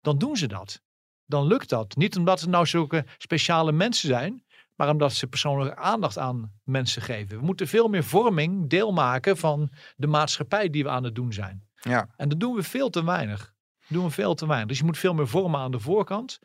Dan 0.00 0.18
doen 0.18 0.36
ze 0.36 0.46
dat. 0.46 0.82
Dan 1.26 1.46
lukt 1.46 1.68
dat. 1.68 1.96
Niet 1.96 2.16
omdat 2.16 2.40
het 2.40 2.50
nou 2.50 2.66
zulke 2.66 3.04
speciale 3.18 3.72
mensen 3.72 4.08
zijn. 4.08 4.44
Maar 4.76 4.90
omdat 4.90 5.12
ze 5.12 5.26
persoonlijke 5.26 5.76
aandacht 5.76 6.18
aan 6.18 6.52
mensen 6.64 7.02
geven. 7.02 7.38
We 7.38 7.44
moeten 7.44 7.68
veel 7.68 7.88
meer 7.88 8.04
vorming 8.04 8.70
deel 8.70 8.92
maken 8.92 9.36
van 9.36 9.72
de 9.96 10.06
maatschappij 10.06 10.70
die 10.70 10.82
we 10.82 10.88
aan 10.88 11.04
het 11.04 11.14
doen 11.14 11.32
zijn. 11.32 11.66
Ja. 11.74 12.08
En 12.16 12.28
dat 12.28 12.40
doen 12.40 12.54
we 12.54 12.62
veel 12.62 12.90
te 12.90 13.04
weinig. 13.04 13.54
Dat 13.80 13.88
doen 13.88 14.04
we 14.04 14.10
veel 14.10 14.34
te 14.34 14.46
weinig. 14.46 14.68
Dus 14.68 14.78
je 14.78 14.84
moet 14.84 14.98
veel 14.98 15.14
meer 15.14 15.28
vormen 15.28 15.60
aan 15.60 15.70
de 15.70 15.80
voorkant. 15.80 16.38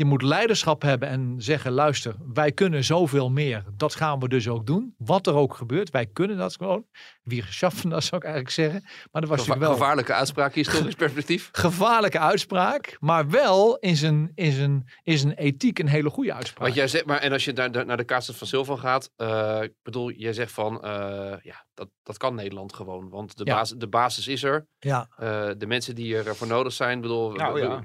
Je 0.00 0.06
moet 0.06 0.22
leiderschap 0.22 0.82
hebben 0.82 1.08
en 1.08 1.34
zeggen: 1.38 1.72
luister, 1.72 2.14
wij 2.32 2.52
kunnen 2.52 2.84
zoveel 2.84 3.30
meer. 3.30 3.64
Dat 3.76 3.94
gaan 3.94 4.18
we 4.18 4.28
dus 4.28 4.48
ook 4.48 4.66
doen. 4.66 4.94
Wat 4.98 5.26
er 5.26 5.34
ook 5.34 5.54
gebeurt, 5.54 5.90
wij 5.90 6.06
kunnen 6.06 6.36
dat 6.36 6.56
gewoon. 6.56 6.86
Wie 7.22 7.42
geschaffen, 7.42 7.90
dat 7.90 8.04
zou 8.04 8.16
ik 8.16 8.22
eigenlijk 8.26 8.54
zeggen. 8.54 8.82
Maar 9.12 9.20
dat 9.22 9.30
was 9.30 9.40
Geva- 9.40 9.58
wel 9.58 9.72
Gevaarlijke 9.72 10.12
uitspraak, 10.12 10.54
historisch 10.54 10.94
perspectief. 10.94 11.48
gevaarlijke 11.52 12.18
uitspraak. 12.18 12.96
Maar 13.00 13.28
wel 13.30 13.76
in 13.76 13.96
zijn, 13.96 14.32
in 14.34 14.52
zijn, 14.52 14.88
in 15.02 15.18
zijn 15.18 15.32
ethiek 15.32 15.78
een 15.78 15.88
hele 15.88 16.10
goede 16.10 16.34
uitspraak. 16.34 16.62
Want 16.62 16.74
jij 16.74 16.88
zegt, 16.88 17.04
maar 17.04 17.18
en 17.18 17.32
als 17.32 17.44
je 17.44 17.52
naar 17.52 17.72
de, 17.72 17.84
naar 17.84 17.96
de 17.96 18.04
kaart 18.04 18.24
van 18.24 18.46
Silvan 18.46 18.78
gaat, 18.78 19.10
eh, 19.16 19.58
ik 19.62 19.72
bedoel, 19.82 20.10
jij 20.10 20.32
zegt 20.32 20.52
van, 20.52 20.82
eh, 20.84 20.90
ja, 21.42 21.64
dat, 21.74 21.88
dat 22.02 22.16
kan 22.16 22.34
Nederland 22.34 22.72
gewoon. 22.74 23.08
Want 23.08 23.36
de, 23.36 23.44
Ja. 23.44 23.54
basis, 23.54 23.78
de 23.78 23.88
basis 23.88 24.28
is 24.28 24.42
er. 24.42 24.66
ja, 24.78 25.08
Eh, 25.16 25.48
de 25.58 25.66
mensen 25.66 25.94
die 25.94 26.16
ervoor 26.16 26.46
nodig 26.46 26.72
zijn, 26.72 27.00
bedoel... 27.00 27.32
Nou, 27.32 27.60
ja. 27.60 27.82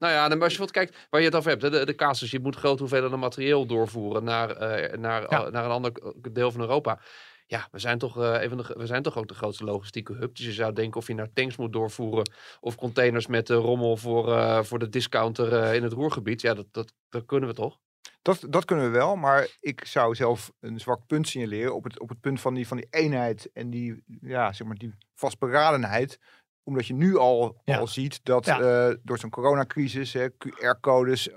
Nou 0.00 0.12
ja, 0.12 0.28
dan 0.28 0.42
als 0.42 0.52
je 0.52 0.58
wat 0.58 0.70
kijkt 0.70 1.06
waar 1.10 1.20
je 1.20 1.26
het 1.26 1.36
over 1.36 1.50
hebt, 1.50 1.62
de, 1.62 1.84
de, 1.86 1.94
casus, 1.94 2.30
je 2.30 2.40
moet 2.40 2.56
grote 2.56 2.80
hoeveelheden 2.82 3.18
materieel 3.18 3.66
doorvoeren 3.66 4.24
naar, 4.24 4.50
eh, 4.50 4.98
naar, 4.98 5.26
Ja. 5.30 5.48
naar 5.50 5.64
een 5.64 5.70
ander 5.70 5.92
deel 6.32 6.50
van 6.52 6.60
Europa. 6.60 7.00
Ja, 7.46 7.68
we 7.70 7.78
zijn, 7.78 7.98
toch, 7.98 8.16
eh, 8.22 8.50
de, 8.50 8.74
we 8.76 8.86
zijn 8.86 9.02
toch 9.02 9.16
ook 9.18 9.28
de 9.28 9.34
grootste 9.34 9.64
logistieke 9.64 10.12
hub. 10.12 10.36
Dus 10.36 10.46
je 10.46 10.52
zou 10.52 10.72
denken 10.72 11.00
of 11.00 11.06
je 11.06 11.14
naar 11.14 11.32
tanks 11.32 11.56
moet 11.56 11.72
doorvoeren 11.72 12.30
of 12.60 12.74
containers 12.76 13.26
met 13.26 13.50
eh, 13.50 13.56
rommel 13.56 13.96
voor, 13.96 14.32
eh, 14.32 14.62
voor 14.62 14.78
de 14.78 14.88
discounter 14.88 15.52
eh, 15.52 15.74
in 15.74 15.82
het 15.82 15.92
Roergebied. 15.92 16.40
Ja, 16.40 16.54
dat, 16.54 16.66
dat, 16.70 16.92
dat 17.08 17.26
kunnen 17.26 17.48
we 17.48 17.54
toch? 17.54 17.78
Dat, 18.22 18.46
dat 18.48 18.64
kunnen 18.64 18.84
we 18.84 18.90
wel, 18.90 19.16
maar 19.16 19.48
ik 19.60 19.84
zou 19.84 20.14
zelf 20.14 20.52
een 20.60 20.80
zwak 20.80 21.06
punt 21.06 21.28
signaleren 21.28 21.74
op 21.74 21.84
het, 21.84 22.00
op 22.00 22.08
het 22.08 22.20
punt 22.20 22.40
van 22.40 22.54
die, 22.54 22.66
van 22.66 22.76
die 22.76 22.86
eenheid 22.90 23.50
en 23.52 23.70
die, 23.70 24.02
ja, 24.20 24.52
zeg 24.52 24.66
maar, 24.66 24.76
die 24.76 24.94
vastberadenheid. 25.14 26.18
Omdat 26.64 26.86
je 26.86 26.94
nu 26.94 27.16
al, 27.18 27.60
Ja. 27.64 27.78
al 27.78 27.86
ziet 27.86 28.20
dat 28.24 28.44
Ja. 28.46 28.60
eh, 28.88 28.94
door 29.02 29.18
zo'n 29.18 29.30
coronacrisis, 29.30 30.12
hè, 30.12 30.26
QR-codes. 30.38 31.28
eh, 31.30 31.36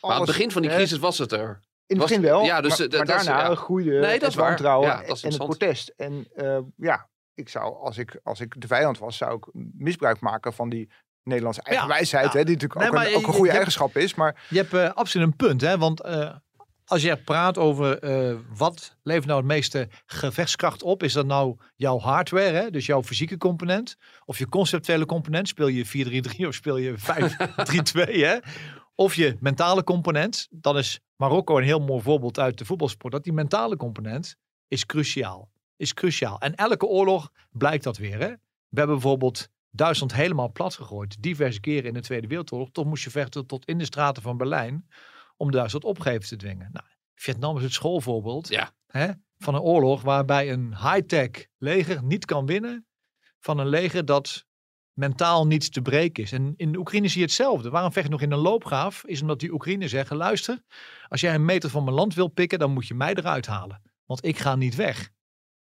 Maar 0.00 0.10
aan 0.10 0.16
het 0.16 0.26
begin 0.26 0.50
van 0.50 0.62
die 0.62 0.70
hè, 0.70 0.76
crisis 0.76 0.98
was 0.98 1.18
het 1.18 1.32
er. 1.32 1.48
In 1.86 1.96
het 1.96 1.98
was- 1.98 2.06
begin 2.08 2.22
wel, 2.22 2.42
ja, 2.44 2.60
dus, 2.60 2.78
maar, 2.78 2.88
eh, 2.88 2.96
maar 2.96 3.06
daarna 3.06 3.48
ja. 3.48 3.54
groeide 3.54 3.90
Nee, 3.90 4.18
dat 4.18 4.28
het 4.32 4.40
wantrouwen 4.40 4.88
Ja, 4.88 5.02
en 5.02 5.14
het 5.28 5.36
protest. 5.36 5.88
En 5.96 6.26
eh, 6.34 6.58
ja, 6.76 7.08
ik 7.34 7.48
zou, 7.48 7.74
als 7.76 7.98
ik, 7.98 8.20
als 8.22 8.40
ik 8.40 8.60
de 8.60 8.66
vijand 8.66 8.98
was, 8.98 9.16
zou 9.16 9.36
ik 9.36 9.46
misbruik 9.74 10.20
maken 10.20 10.52
van 10.52 10.68
die 10.68 10.90
Nederlandse 11.22 11.62
eigen 11.62 11.86
Ja, 11.86 11.92
wijsheid. 11.92 12.32
ja. 12.32 12.38
Hè, 12.38 12.44
die 12.44 12.54
natuurlijk 12.54 12.80
Nee, 12.80 12.88
ook, 12.88 12.94
maar 12.94 13.06
een, 13.06 13.14
ook 13.14 13.26
een 13.26 13.32
goede 13.32 13.46
je 13.46 13.50
eigenschap 13.52 13.96
is. 13.96 14.14
Maar 14.14 14.46
Je 14.48 14.56
hebt 14.56 14.72
eh, 14.74 14.90
absoluut 14.92 15.26
een 15.26 15.36
punt, 15.36 15.60
hè? 15.60 15.78
want 15.78 16.00
eh, 16.02 16.34
als 16.90 17.02
je 17.02 17.16
praat 17.16 17.58
over 17.58 17.98
eh, 17.98 18.36
wat 18.56 18.96
levert 19.02 19.26
nou 19.26 19.38
het 19.38 19.48
meeste 19.48 19.88
gevechtskracht 20.06 20.82
op, 20.82 21.02
is 21.02 21.12
dat 21.12 21.26
nou 21.26 21.56
jouw 21.76 21.98
hardware, 21.98 22.56
hè? 22.56 22.70
dus 22.70 22.86
jouw 22.86 23.02
fysieke 23.02 23.36
component, 23.36 23.96
of 24.24 24.38
je 24.38 24.48
conceptuele 24.48 25.06
component, 25.06 25.48
speel 25.48 25.68
je 25.68 26.24
4-3-3 26.40 26.46
of 26.46 26.54
speel 26.54 26.76
je 26.76 26.94
5-3-2, 26.98 27.02
hè? 28.20 28.38
of 28.94 29.14
je 29.14 29.36
mentale 29.40 29.84
component, 29.84 30.48
dan 30.50 30.78
is 30.78 31.00
Marokko 31.16 31.58
een 31.58 31.64
heel 31.64 31.80
mooi 31.80 32.02
voorbeeld 32.02 32.38
uit 32.38 32.58
de 32.58 32.64
voetbalsport, 32.64 33.12
dat 33.12 33.24
die 33.24 33.32
mentale 33.32 33.76
component 33.76 34.36
is 34.68 34.86
cruciaal. 34.86 35.50
Is 35.76 35.94
cruciaal. 35.94 36.38
En 36.38 36.54
elke 36.54 36.86
oorlog 36.86 37.30
blijkt 37.50 37.84
dat 37.84 37.96
weer. 37.96 38.18
Hè? 38.18 38.28
We 38.68 38.78
hebben 38.78 38.96
bijvoorbeeld 38.96 39.48
Duitsland 39.70 40.14
helemaal 40.14 40.52
plat 40.52 40.74
gegooid. 40.74 41.22
Diverse 41.22 41.60
keren 41.60 41.84
in 41.84 41.94
de 41.94 42.00
Tweede 42.00 42.26
Wereldoorlog. 42.26 42.68
Toch 42.72 42.84
moest 42.84 43.04
je 43.04 43.10
vechten 43.10 43.46
tot 43.46 43.66
in 43.66 43.78
de 43.78 43.84
straten 43.84 44.22
van 44.22 44.36
Berlijn. 44.36 44.86
Om 45.40 45.50
Duitsland 45.50 45.84
opgeven 45.84 46.28
te 46.28 46.36
dwingen. 46.36 46.68
Nou, 46.72 46.86
Vietnam 47.14 47.56
is 47.56 47.62
het 47.62 47.72
schoolvoorbeeld 47.72 48.48
Ja. 48.48 48.72
hè, 48.86 49.10
van 49.38 49.54
een 49.54 49.60
oorlog 49.60 50.02
waarbij 50.02 50.52
een 50.52 50.76
high-tech 50.76 51.30
leger 51.58 52.02
niet 52.04 52.24
kan 52.24 52.46
winnen. 52.46 52.86
Van 53.38 53.58
een 53.58 53.68
leger 53.68 54.04
dat 54.04 54.44
mentaal 54.92 55.46
niet 55.46 55.72
te 55.72 55.82
breken 55.82 56.22
is. 56.22 56.32
En 56.32 56.54
in 56.56 56.72
de 56.72 56.78
Oekraïne 56.78 57.08
zie 57.08 57.18
je 57.20 57.24
hetzelfde. 57.26 57.70
Waarom 57.70 57.92
vecht 57.92 58.06
je 58.06 58.12
nog 58.12 58.20
in 58.20 58.32
een 58.32 58.38
loopgraaf? 58.38 59.04
Is 59.04 59.20
omdat 59.20 59.40
die 59.40 59.52
Oekraïne 59.52 59.88
zeggen, 59.88 60.16
luister, 60.16 60.62
als 61.08 61.20
jij 61.20 61.34
een 61.34 61.44
meter 61.44 61.70
van 61.70 61.84
mijn 61.84 61.96
land 61.96 62.14
wil 62.14 62.28
pikken, 62.28 62.58
dan 62.58 62.72
moet 62.72 62.86
je 62.86 62.94
mij 62.94 63.14
eruit 63.14 63.46
halen. 63.46 63.82
Want 64.04 64.24
ik 64.24 64.38
ga 64.38 64.56
niet 64.56 64.74
weg. 64.74 65.10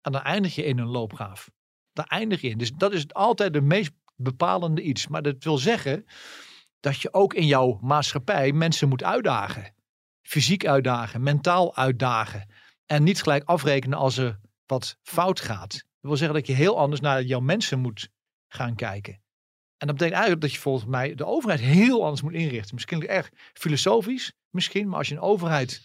En 0.01 0.11
dan 0.11 0.21
eindig 0.21 0.55
je 0.55 0.63
in 0.65 0.77
een 0.77 0.87
loopgraaf. 0.87 1.49
Daar 1.93 2.07
eindig 2.07 2.41
je 2.41 2.49
in. 2.49 2.57
Dus 2.57 2.71
dat 2.71 2.93
is 2.93 3.13
altijd 3.13 3.53
de 3.53 3.61
meest 3.61 3.91
bepalende 4.15 4.81
iets. 4.81 5.07
Maar 5.07 5.21
dat 5.21 5.43
wil 5.43 5.57
zeggen 5.57 6.05
dat 6.87 7.01
je 7.01 7.13
ook 7.13 7.33
in 7.33 7.45
jouw 7.45 7.79
maatschappij 7.81 8.51
mensen 8.51 8.89
moet 8.89 9.03
uitdagen. 9.03 9.73
Fysiek 10.21 10.65
uitdagen, 10.65 11.23
mentaal 11.23 11.75
uitdagen. 11.75 12.49
En 12.85 13.03
niet 13.03 13.21
gelijk 13.21 13.43
afrekenen 13.43 13.97
als 13.97 14.17
er 14.17 14.39
wat 14.65 14.97
fout 15.01 15.39
gaat. 15.39 15.71
Dat 15.71 15.83
wil 15.99 16.17
zeggen 16.17 16.35
dat 16.35 16.47
je 16.47 16.53
heel 16.53 16.77
anders 16.77 17.01
naar 17.01 17.23
jouw 17.23 17.39
mensen 17.39 17.79
moet 17.79 18.09
gaan 18.47 18.75
kijken. 18.75 19.13
En 19.77 19.87
dat 19.87 19.95
betekent 19.95 20.11
eigenlijk 20.11 20.41
dat 20.41 20.53
je 20.53 20.59
volgens 20.59 20.85
mij 20.85 21.15
de 21.15 21.25
overheid 21.25 21.59
heel 21.59 22.03
anders 22.03 22.21
moet 22.21 22.33
inrichten. 22.33 22.75
Misschien 22.75 23.07
erg 23.07 23.29
filosofisch, 23.53 24.33
misschien. 24.49 24.87
Maar 24.87 24.97
als 24.97 25.07
je 25.07 25.15
een 25.15 25.21
overheid 25.21 25.81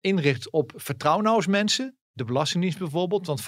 inricht 0.00 0.50
op 0.50 0.72
vertrouwen 0.76 1.24
nou 1.24 1.36
eens 1.36 1.46
mensen. 1.46 1.96
De 2.12 2.24
Belastingdienst 2.24 2.78
bijvoorbeeld. 2.78 3.26
Want 3.26 3.40
95% 3.40 3.44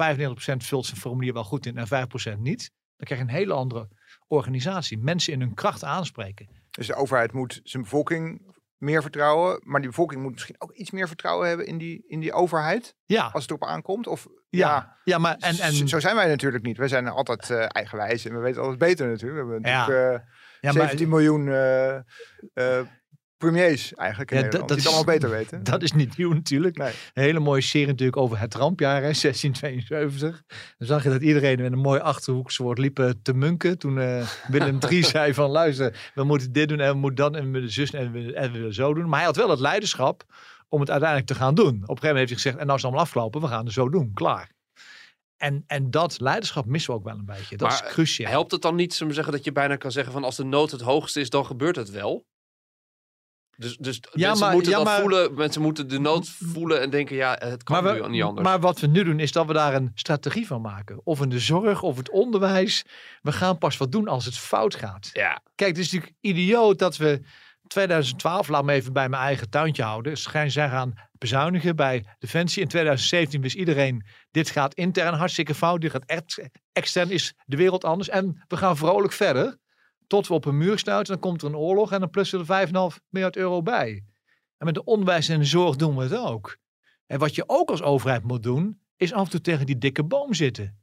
vult 0.57 0.87
zijn 0.87 1.01
formulier 1.01 1.33
wel 1.33 1.45
goed 1.45 1.67
in 1.67 1.77
en 1.77 2.09
5% 2.37 2.39
niet. 2.39 2.71
Dan 2.97 3.07
krijg 3.07 3.21
je 3.21 3.27
een 3.27 3.39
hele 3.39 3.53
andere 3.53 3.89
organisatie. 4.29 4.99
Mensen 4.99 5.33
in 5.33 5.41
hun 5.41 5.55
kracht 5.55 5.85
aanspreken. 5.85 6.49
Dus 6.77 6.87
de 6.87 6.95
overheid 6.95 7.33
moet 7.33 7.61
zijn 7.63 7.83
bevolking 7.83 8.55
meer 8.77 9.03
vertrouwen. 9.03 9.61
Maar 9.65 9.81
die 9.81 9.91
bevolking 9.91 10.23
moet 10.23 10.33
misschien 10.33 10.55
ook 10.59 10.73
iets 10.73 10.91
meer 10.91 11.07
vertrouwen 11.07 11.49
hebben 11.49 11.67
in 11.67 11.79
die, 11.79 12.05
in 12.07 12.21
die 12.21 12.33
overheid. 12.33 12.95
Ja, 13.05 13.31
Als 13.33 13.43
het 13.43 13.51
erop 13.51 13.65
aankomt. 13.69 14.07
Of 14.07 14.27
ja, 14.49 14.69
ja, 14.69 14.97
ja. 15.05 15.19
maar 15.19 15.37
en, 15.39 15.59
en, 15.59 15.89
zo, 15.89 16.01
zijn 16.01 16.17
wij 16.17 16.29
natuurlijk 16.29 16.65
niet. 16.65 16.77
Wij 16.77 16.89
zijn 16.89 17.09
altijd 17.09 17.51
eh, 17.51 17.65
eigenwijs 17.69 18.25
en 18.25 18.33
we 18.33 18.39
weten 18.39 18.63
alles 18.63 18.77
beter 18.77 19.09
natuurlijk. 19.09 19.47
We 19.47 19.53
hebben 19.53 19.71
Ja. 19.71 19.79
natuurlijk 19.79 20.23
eh, 20.23 20.29
ja, 20.61 20.73
maar 20.73 20.83
17 20.89 21.09
miljoen 21.09 21.49
eh, 21.49 22.81
premiers 23.51 23.95
eigenlijk 23.95 24.31
in 24.31 24.37
Ja, 24.37 24.43
Nederland. 24.43 24.69
dat- 24.69 24.79
die 24.79 24.87
dat 24.87 24.95
het 24.95 25.05
allemaal 25.05 25.15
is- 25.15 25.21
beter 25.21 25.37
weten. 25.51 25.65
dat 25.73 25.83
is 25.83 25.93
niet 25.93 26.17
nieuw 26.17 26.33
natuurlijk. 26.33 26.77
Nee. 26.79 26.93
Een 27.15 27.23
hele 27.23 27.39
mooie 27.39 27.61
serie 27.61 27.87
natuurlijk 27.87 28.17
over 28.17 28.39
het 28.41 28.55
rampjaar, 28.55 29.03
hè, 29.03 29.13
1672. 29.21 30.43
Dan 30.79 30.87
zag 30.89 31.03
je 31.03 31.09
dat 31.09 31.23
iedereen 31.23 31.61
met 31.63 31.73
een 31.73 31.79
mooi 31.79 32.01
achterhoekswoord 32.01 32.79
liepen 32.79 33.23
te 33.23 33.35
munken. 33.35 33.79
Toen 33.79 33.99
eh, 33.99 34.27
Willem 34.49 34.79
III 34.89 35.03
zei 35.15 35.35
van 35.35 35.51
luister, 35.51 36.11
we 36.15 36.25
moeten 36.25 36.53
dit 36.53 36.69
doen 36.69 36.81
en 36.81 36.93
we 36.93 36.99
moeten 36.99 37.25
dat 37.33 37.41
en 37.41 37.45
we 37.47 37.51
willen 37.51 37.71
zus 37.73 37.91
en 37.91 38.13
we, 38.13 38.33
en 38.35 38.53
we 38.53 38.59
willen 38.59 38.75
zo 38.75 38.95
doen. 38.95 39.09
Maar 39.09 39.19
hij 39.19 39.27
had 39.27 39.37
wel 39.37 39.51
het 39.51 39.61
leiderschap 39.61 40.25
om 40.69 40.81
het 40.81 40.91
uiteindelijk 40.91 41.29
te 41.31 41.35
gaan 41.35 41.55
doen. 41.55 41.67
Op 41.67 41.73
een 41.75 41.79
gegeven 41.81 42.09
moment 42.09 42.17
heeft 42.19 42.29
hij 42.29 42.37
gezegd, 42.41 42.57
en 42.57 42.67
nou 42.67 42.77
is 42.77 42.83
het 42.83 42.85
allemaal 42.85 43.05
afgelopen, 43.05 43.41
we 43.41 43.47
gaan 43.47 43.65
het 43.65 43.75
zo 43.75 43.89
doen, 43.89 44.11
klaar. 44.15 44.55
En, 45.37 45.65
en 45.67 45.91
dat 45.91 46.21
leiderschap 46.21 46.67
missen 46.67 46.93
we 46.93 46.99
ook 46.99 47.05
wel 47.05 47.15
een 47.19 47.25
beetje. 47.25 47.57
Dat 47.57 47.69
Maar, 47.69 47.85
is 47.85 47.93
cruciaal. 47.93 48.31
Helpt 48.31 48.51
het 48.53 48.63
dan 48.63 48.75
niet, 48.75 48.93
zullen 48.93 49.09
we 49.09 49.15
zeggen, 49.15 49.33
dat 49.33 49.45
je 49.45 49.53
bijna 49.53 49.77
kan 49.77 49.93
zeggen 49.93 50.13
van 50.13 50.25
als 50.25 50.37
de 50.37 50.45
nood 50.45 50.71
het 50.71 50.81
hoogste 50.81 51.21
is, 51.21 51.31
dan 51.31 51.47
gebeurt 51.47 51.77
het 51.77 51.91
wel? 51.91 52.27
Dus, 53.57 53.77
dus 53.77 54.01
Ja, 54.13 54.27
mensen 54.29 54.45
maar- 54.45 54.55
moeten 54.55 54.71
ja, 54.73 54.77
dat 54.77 54.87
maar- 54.87 55.01
voelen, 55.01 55.35
mensen 55.35 55.63
moeten 55.63 55.89
de 55.89 55.99
nood 55.99 56.29
voelen 56.29 56.81
en 56.81 56.91
denken, 56.91 57.17
ja, 57.17 57.37
het 57.39 57.63
kan 57.63 57.85
nu 57.85 58.09
niet 58.09 58.23
anders. 58.23 58.47
maar 58.49 58.61
wat 58.61 58.81
we 58.81 58.87
nu 58.87 59.05
doen 59.05 59.21
is 59.21 59.33
dat 59.33 59.47
we 59.47 59.53
daar 59.53 59.75
een 59.75 59.91
strategie 59.95 60.47
van 60.47 60.61
maken. 60.61 61.01
Of 61.05 61.21
in 61.21 61.29
de 61.29 61.39
zorg 61.39 61.83
of 61.83 61.97
het 61.97 62.11
onderwijs. 62.11 62.85
We 63.23 63.33
gaan 63.33 63.59
pas 63.59 63.77
wat 63.77 63.93
doen 63.93 64.09
als 64.09 64.25
het 64.25 64.39
fout 64.39 64.75
gaat. 64.75 65.11
ja, 65.13 65.41
Kijk, 65.55 65.71
het 65.77 65.79
is 65.79 65.93
natuurlijk 65.93 66.19
idioot 66.21 66.79
dat 66.79 66.97
we 66.97 67.21
2012, 67.67 68.49
laat 68.49 68.65
me 68.65 68.73
even 68.73 68.93
bij 68.93 69.09
mijn 69.09 69.23
eigen 69.23 69.51
tuintje 69.51 69.83
houden, 69.83 70.17
schijn 70.17 70.51
zij 70.51 70.69
gaan 70.69 70.95
bezuinigen 71.13 71.77
bij 71.77 72.05
Defensie. 72.19 72.63
In 72.63 72.69
2017 72.69 73.41
wist 73.41 73.57
iedereen, 73.57 74.07
dit 74.31 74.51
gaat 74.51 74.75
intern 74.75 75.15
hartstikke 75.15 75.55
fout, 75.55 75.81
dit 75.81 75.91
gaat 75.91 76.05
echt, 76.07 76.41
extern 76.73 77.11
is 77.11 77.35
de 77.45 77.57
wereld 77.57 77.85
anders. 77.85 78.09
En 78.09 78.45
we 78.49 78.57
gaan 78.57 78.77
vrolijk 78.77 79.13
verder, 79.13 79.57
tot 80.07 80.27
we 80.27 80.35
op 80.35 80.45
een 80.45 80.59
muur 80.59 80.79
stuiten, 80.79 81.13
dan 81.13 81.23
komt 81.23 81.43
er 81.43 81.49
een 81.49 81.57
oorlog 81.57 81.93
en 81.93 82.01
dan 82.01 82.11
plussen 82.11 82.47
er 82.47 82.69
5,5 82.69 82.73
miljard 83.09 83.37
euro 83.37 83.63
bij. 83.63 84.05
En 84.57 84.67
met 84.67 84.75
de 84.75 84.85
onderwijs 84.85 85.29
en 85.29 85.39
de 85.39 85.45
zorg 85.45 85.77
doen 85.77 85.97
we 85.97 86.03
het 86.03 86.17
ook. 86.17 86.59
En 87.07 87.19
wat 87.19 87.35
je 87.35 87.45
ook 87.47 87.71
als 87.71 87.83
overheid 87.83 88.23
moet 88.23 88.43
doen, 88.43 88.81
is 88.97 89.13
af 89.13 89.25
en 89.25 89.31
toe 89.31 89.41
tegen 89.41 89.67
die 89.67 89.79
dikke 89.79 90.05
boom 90.05 90.35
zitten. 90.35 90.79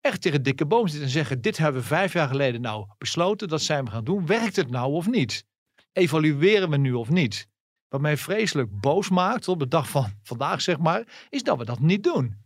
Echt 0.00 0.22
tegen 0.22 0.38
de 0.38 0.44
dikke 0.44 0.66
boom 0.66 0.86
zitten 0.86 1.04
en 1.04 1.12
zeggen, 1.12 1.40
dit 1.40 1.56
hebben 1.56 1.80
we 1.80 1.86
vijf 1.86 2.12
jaar 2.12 2.28
geleden 2.28 2.60
nou 2.60 2.86
besloten, 2.98 3.48
dat 3.48 3.62
zijn 3.62 3.84
we 3.84 3.90
gaan 3.90 4.04
doen. 4.04 4.26
Werkt 4.26 4.56
het 4.56 4.70
nou 4.70 4.92
of 4.92 5.06
niet? 5.06 5.44
Evalueren 5.92 6.70
we 6.70 6.76
nu 6.76 6.92
of 6.92 7.10
niet? 7.10 7.48
Wat 7.88 8.00
mij 8.00 8.16
vreselijk 8.16 8.80
boos 8.80 9.08
maakt 9.08 9.48
op 9.48 9.58
de 9.58 9.68
dag 9.68 9.90
van 9.90 10.12
vandaag, 10.22 10.60
zeg 10.60 10.78
maar, 10.78 11.26
is 11.28 11.42
dat 11.42 11.58
we 11.58 11.64
dat 11.64 11.80
niet 11.80 12.02
doen. 12.02 12.38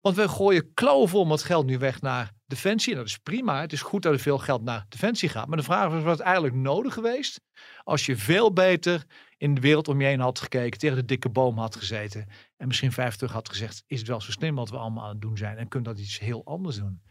Want 0.00 0.16
we 0.16 0.28
gooien 0.28 0.74
klauwvol 0.74 1.24
met 1.24 1.42
geld 1.42 1.66
nu 1.66 1.78
weg 1.78 2.00
naar 2.00 2.32
Defensie. 2.46 2.92
En 2.92 2.98
dat 2.98 3.08
is 3.08 3.18
prima. 3.18 3.60
Het 3.60 3.72
is 3.72 3.82
goed 3.82 4.02
dat 4.02 4.12
er 4.12 4.18
veel 4.18 4.38
geld 4.38 4.62
naar 4.62 4.86
Defensie 4.88 5.28
gaat. 5.28 5.46
Maar 5.46 5.56
de 5.56 5.62
vraag 5.62 5.92
is, 5.92 6.02
was 6.02 6.12
het 6.18 6.26
eigenlijk 6.26 6.54
nodig 6.54 6.94
geweest 6.94 7.40
als 7.82 8.06
je 8.06 8.16
veel 8.16 8.52
beter 8.52 9.04
in 9.36 9.54
de 9.54 9.60
wereld 9.60 9.88
om 9.88 10.00
je 10.00 10.06
heen 10.06 10.20
had 10.20 10.38
gekeken, 10.38 10.78
tegen 10.78 10.96
de 10.96 11.04
dikke 11.04 11.28
boom 11.28 11.58
had 11.58 11.76
gezeten. 11.76 12.26
En 12.56 12.66
misschien 12.66 12.92
vijf 12.92 13.16
terug 13.16 13.32
had 13.32 13.48
gezegd, 13.48 13.82
is 13.86 13.98
het 13.98 14.08
wel 14.08 14.20
zo 14.20 14.30
slim 14.30 14.54
wat 14.54 14.70
we 14.70 14.76
allemaal 14.76 15.04
aan 15.04 15.10
het 15.10 15.20
doen 15.20 15.36
zijn? 15.36 15.56
En 15.56 15.68
kunnen 15.68 15.94
dat 15.94 16.02
iets 16.02 16.18
heel 16.18 16.44
anders 16.44 16.76
doen? 16.76 17.02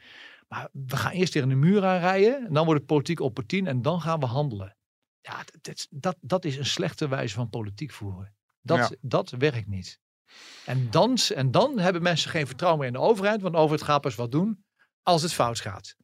Maar 0.48 0.70
we 0.72 0.98
gaan 0.98 1.12
eerst 1.12 1.32
tegen 1.32 1.50
de 1.50 1.56
muur 1.56 1.86
aanrijden. 1.86 2.46
En 2.48 2.54
dan 2.54 2.66
wordt 2.66 2.80
het 2.80 2.90
politiek 2.90 3.20
opportun 3.20 3.68
en 3.68 3.82
dan 3.82 4.02
gaan 4.02 4.20
we 4.20 4.26
handelen. 4.26 4.78
Ja, 5.22 5.44
dat, 5.62 5.88
dat, 5.90 6.18
dat 6.22 6.46
is 6.46 6.58
een 6.58 6.66
slechte 6.66 7.08
wijze 7.08 7.36
van 7.36 7.50
politiek 7.50 7.92
voeren. 7.92 8.36
Dat, 8.62 8.78
Ja. 8.78 8.90
dat 9.02 9.30
werkt 9.30 9.68
niet. 9.68 10.00
En 10.66 10.90
dan, 10.90 11.18
en 11.36 11.52
dan 11.52 11.80
hebben 11.80 12.02
mensen 12.02 12.30
geen 12.30 12.48
vertrouwen 12.48 12.82
meer 12.82 12.94
in 12.94 13.00
de 13.02 13.08
overheid. 13.08 13.42
Want 13.42 13.54
de 13.54 13.60
overheid 13.60 13.86
gaat 13.86 14.02
pas 14.02 14.16
wat 14.16 14.32
doen 14.32 14.65
als 15.06 15.22
het 15.22 15.34
fout 15.34 15.60
gaat. 15.60 15.96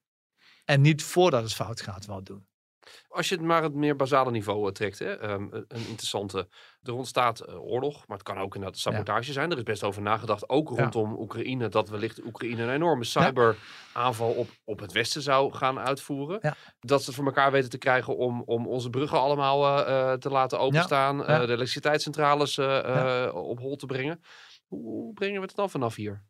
En 0.66 0.82
niet 0.82 1.04
voordat 1.04 1.44
het 1.44 1.54
fout 1.54 1.82
gaat 1.82 2.06
wat 2.06 2.26
doen. 2.26 2.50
Als 3.08 3.30
je 3.30 3.36
het 3.36 3.44
maar 3.44 3.64
het 3.64 3.74
meer 3.74 3.96
basale 3.96 4.32
niveau 4.32 4.68
eh, 4.68 4.72
trekt, 4.72 5.00
hè, 5.00 5.18
ehm, 5.18 5.48
een 5.52 5.88
interessante. 5.88 6.48
Er 6.82 6.94
ontstaat 6.94 7.40
eh, 7.40 7.62
oorlog, 7.62 8.08
maar 8.08 8.18
het 8.18 8.26
kan 8.26 8.38
ook 8.38 8.56
inderdaad 8.56 8.80
sabotage 8.80 9.32
zijn. 9.32 9.52
Er 9.52 9.58
is 9.58 9.64
best 9.64 9.84
over 9.84 10.02
nagedacht, 10.02 10.50
ook 10.50 10.70
Ja. 10.70 10.76
rondom 10.76 11.20
Oekraïne, 11.20 11.70
dat 11.70 11.90
wellicht 11.90 12.24
Oekraïne 12.26 12.64
een 12.64 12.70
enorme 12.74 13.04
cyberaanval 13.04 14.32
op, 14.32 14.50
op 14.64 14.80
het 14.80 14.92
Westen 14.92 15.22
zou 15.22 15.54
gaan 15.54 15.80
uitvoeren. 15.80 16.40
Ja. 16.42 16.56
Dat 16.80 17.00
ze 17.00 17.06
het 17.06 17.16
voor 17.16 17.26
elkaar 17.26 17.52
weten 17.52 17.70
te 17.70 17.78
krijgen 17.78 18.18
om, 18.18 18.42
om 18.46 18.68
onze 18.68 18.90
bruggen 18.90 19.20
allemaal 19.20 19.86
eh, 19.86 20.14
te 20.14 20.30
laten 20.30 20.60
openstaan, 20.60 21.18
de 21.18 21.24
elektriciteitscentrales 21.26 22.58
op 23.34 23.60
hol 23.60 23.76
te 23.76 23.86
brengen. 23.86 24.22
Hoe 24.68 25.14
brengen 25.14 25.42
we 25.42 25.48
het 25.48 25.56
dan 25.56 25.70
vanaf 25.70 25.96
hier? 25.96 26.24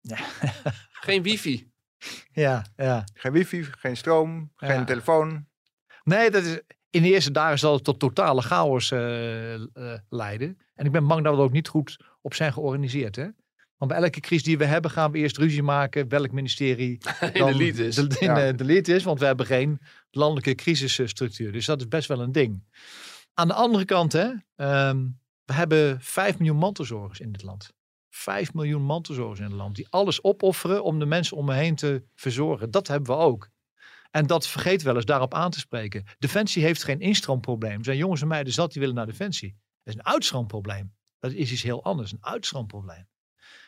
Ja. 0.00 0.18
Geen 1.06 1.22
wifi. 1.22 1.70
Ja, 2.32 2.66
ja. 2.76 3.04
Geen 3.14 3.32
wifi, 3.32 3.64
geen 3.64 3.96
stroom, 3.96 4.52
geen 4.56 4.84
telefoon. 4.84 5.46
Nee, 6.04 6.30
dat 6.30 6.42
is, 6.44 6.60
in 6.90 7.02
de 7.02 7.08
eerste 7.08 7.30
dagen 7.30 7.58
zal 7.58 7.74
het 7.74 7.84
tot 7.84 7.98
totale 7.98 8.42
chaos 8.42 8.90
eh, 8.90 9.54
eh, 9.54 9.60
leiden. 10.08 10.58
En 10.74 10.86
ik 10.86 10.92
ben 10.92 11.06
bang 11.06 11.24
dat 11.24 11.32
we 11.32 11.38
er 11.38 11.44
ook 11.44 11.52
niet 11.52 11.68
goed 11.68 11.96
op 12.20 12.34
zijn 12.34 12.52
georganiseerd. 12.52 13.16
Hè? 13.16 13.28
Want 13.76 13.90
bij 13.90 14.00
elke 14.02 14.20
crisis 14.20 14.44
die 14.44 14.58
we 14.58 14.64
hebben, 14.64 14.90
gaan 14.90 15.10
we 15.12 15.18
eerst 15.18 15.36
ruzie 15.36 15.62
maken 15.62 16.08
welk 16.08 16.30
ministerie 16.32 16.98
In 17.32 17.46
de 17.46 17.54
lead 17.56 17.76
is. 17.76 17.94
De, 17.94 18.16
in 18.18 18.26
Ja. 18.26 18.34
de, 18.46 18.54
de 18.54 18.64
lead 18.64 18.88
is. 18.88 19.02
Want 19.04 19.18
we 19.20 19.26
hebben 19.26 19.46
geen 19.46 19.80
landelijke 20.10 20.54
crisisstructuur. 20.54 21.52
Dus 21.52 21.66
dat 21.66 21.80
is 21.80 21.88
best 21.88 22.08
wel 22.08 22.20
een 22.20 22.32
ding. 22.32 22.64
Aan 23.34 23.48
de 23.48 23.54
andere 23.54 23.84
kant, 23.84 24.12
hè, 24.12 24.30
ehm, 24.56 25.06
we 25.44 25.52
hebben 25.52 26.00
5 26.00 26.38
miljoen 26.38 26.56
mantelzorgers 26.56 27.20
in 27.20 27.32
dit 27.32 27.42
land. 27.42 27.72
5 28.10 28.54
miljoen 28.54 28.82
mantelzorgers 28.82 29.38
in 29.38 29.44
het 29.44 29.54
land. 29.54 29.76
Die 29.76 29.86
alles 29.90 30.22
opofferen 30.22 30.84
om 30.84 30.98
de 30.98 31.06
mensen 31.06 31.36
om 31.36 31.44
me 31.44 31.54
heen 31.54 31.74
te 31.74 32.04
verzorgen. 32.14 32.70
Dat 32.70 32.88
hebben 32.88 33.16
we 33.16 33.22
ook. 33.22 33.50
En 34.10 34.26
dat 34.26 34.48
vergeet 34.48 34.82
wel 34.82 34.94
eens 34.94 35.04
daarop 35.04 35.34
aan 35.34 35.50
te 35.50 35.58
spreken. 35.58 36.04
Defensie 36.18 36.62
heeft 36.62 36.84
geen 36.84 37.00
instroomprobleem. 37.00 37.84
Zijn 37.84 37.96
jongens 37.96 38.20
en 38.20 38.28
meiden 38.28 38.52
zat 38.52 38.72
die 38.72 38.80
willen 38.80 38.96
naar 38.96 39.06
Defensie. 39.06 39.56
Dat 39.82 39.94
is 39.94 40.00
een 40.00 40.06
uitstroomprobleem. 40.06 40.94
Dat 41.18 41.32
is 41.32 41.52
iets 41.52 41.62
heel 41.62 41.84
anders. 41.84 42.12
Een 42.12 42.24
uitstroomprobleem. 42.24 43.08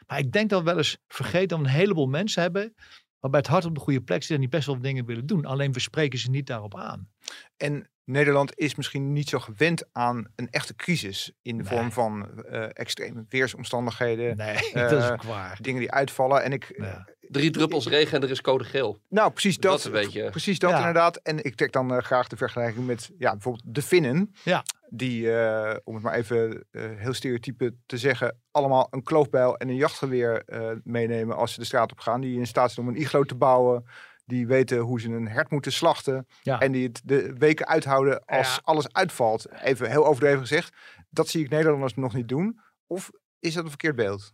Maar 0.07 0.19
ik 0.19 0.33
denk 0.33 0.51
dat 0.51 0.59
we 0.59 0.65
wel 0.65 0.77
eens 0.77 0.99
vergeten 1.09 1.49
dat 1.49 1.59
we 1.59 1.65
een 1.65 1.71
heleboel 1.71 2.07
mensen 2.07 2.43
hebben. 2.43 2.75
waarbij 3.19 3.41
het 3.41 3.49
hart 3.49 3.65
op 3.65 3.75
de 3.75 3.81
goede 3.81 4.01
plek 4.01 4.23
zit 4.23 4.31
en 4.35 4.41
die 4.41 4.49
best 4.49 4.67
wel 4.67 4.81
dingen 4.81 5.07
willen 5.07 5.27
doen. 5.27 5.45
Alleen 5.45 5.73
we 5.73 5.81
spreken 5.81 6.19
ze 6.19 6.31
niet 6.31 6.47
daarop 6.47 6.77
aan. 6.77 7.11
En 7.57 7.91
Nederland 8.11 8.53
is 8.59 8.75
misschien 8.75 9.13
niet 9.13 9.29
zo 9.29 9.39
gewend 9.39 9.85
aan 9.93 10.27
een 10.37 10.49
echte 10.51 10.77
crisis. 10.77 11.33
In 11.43 11.57
de 11.57 11.63
Nee. 11.63 11.73
vorm 11.73 11.93
van 11.93 12.45
eh, 12.45 12.65
extreme 12.73 13.25
weersomstandigheden. 13.29 14.37
Nee, 14.37 14.57
Eh, 14.73 14.89
dat 14.91 15.03
is 15.03 15.11
ook 15.11 15.23
waar. 15.23 15.59
Dingen 15.61 15.81
die 15.81 15.91
uitvallen. 15.91 16.43
En 16.43 16.53
ik, 16.53 16.75
Ja. 16.77 17.09
Drie 17.29 17.51
druppels 17.51 17.87
regen 17.89 18.17
en 18.17 18.23
er 18.23 18.31
is 18.31 18.41
code 18.41 18.65
geel. 18.65 19.01
nou 19.09 19.31
precies 19.31 19.59
Dat 19.59 19.73
dat. 19.73 19.85
een 19.85 19.93
beetje- 19.93 20.31
Precies 20.31 20.59
dat 20.59 20.71
Ja. 20.71 20.77
inderdaad. 20.79 21.17
En 21.17 21.45
ik 21.45 21.55
trek 21.55 21.73
dan 21.73 21.95
eh, 21.95 22.03
graag 22.03 22.29
de 22.29 22.37
vergelijking 22.37 22.87
met 22.87 23.11
ja, 23.19 23.31
bijvoorbeeld 23.33 23.75
de 23.75 23.83
Finnen. 23.83 24.35
Ja. 24.45 24.63
Die, 24.89 25.33
eh, 25.35 25.77
om 25.85 25.95
het 25.95 26.03
maar 26.03 26.15
even 26.15 26.67
eh, 26.71 26.83
heel 26.97 27.13
stereotype 27.15 27.75
te 27.87 27.99
zeggen, 27.99 28.39
allemaal 28.51 28.87
een 28.91 29.03
kloofbijl 29.03 29.57
en 29.57 29.69
een 29.69 29.75
jachtgeweer 29.77 30.43
eh, 30.47 30.71
meenemen 30.85 31.37
als 31.37 31.53
ze 31.55 31.61
de 31.61 31.67
straat 31.67 31.93
op 31.93 31.99
gaan. 32.01 32.21
Die 32.21 32.39
in 32.39 32.47
staat 32.47 32.73
zijn 32.73 32.87
om 32.87 32.93
een 32.95 33.01
iglo 33.01 33.25
te 33.25 33.35
bouwen. 33.35 33.85
Die 34.31 34.47
weten 34.47 34.79
hoe 34.79 35.01
ze 35.01 35.09
een 35.09 35.29
hert 35.29 35.51
moeten 35.51 35.73
slachten. 35.73 36.27
Ja. 36.43 36.61
En 36.61 36.73
die 36.73 36.87
het 36.87 37.01
de 37.05 37.35
weken 37.39 37.67
uithouden 37.67 38.25
als 38.25 38.55
Ja. 38.55 38.61
alles 38.65 38.93
uitvalt. 38.93 39.53
Even 39.53 39.91
heel 39.91 40.07
overdreven 40.07 40.41
gezegd. 40.41 40.77
Dat 41.09 41.29
zie 41.29 41.45
ik 41.45 41.51
Nederlanders 41.51 41.95
nog 41.95 42.15
niet 42.15 42.29
doen. 42.29 42.61
Of 42.87 43.11
is 43.39 43.55
dat 43.55 43.63
een 43.63 43.69
verkeerd 43.69 43.97
beeld? 43.97 44.33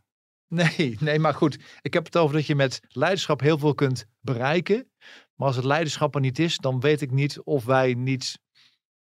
Nee, 0.48 0.96
nee, 1.00 1.18
maar 1.18 1.34
goed. 1.34 1.58
Ik 1.80 1.94
heb 1.94 2.04
het 2.04 2.16
over 2.16 2.36
dat 2.36 2.46
je 2.46 2.54
met 2.54 2.80
leiderschap 2.88 3.40
heel 3.40 3.58
veel 3.58 3.74
kunt 3.74 4.06
bereiken. 4.20 4.90
Maar 5.34 5.46
als 5.46 5.56
het 5.56 5.64
leiderschap 5.64 6.14
er 6.14 6.20
niet 6.20 6.38
is, 6.38 6.56
dan 6.56 6.80
weet 6.80 7.00
ik 7.00 7.10
niet 7.10 7.40
of 7.40 7.64
wij 7.64 7.94
niet 7.94 8.38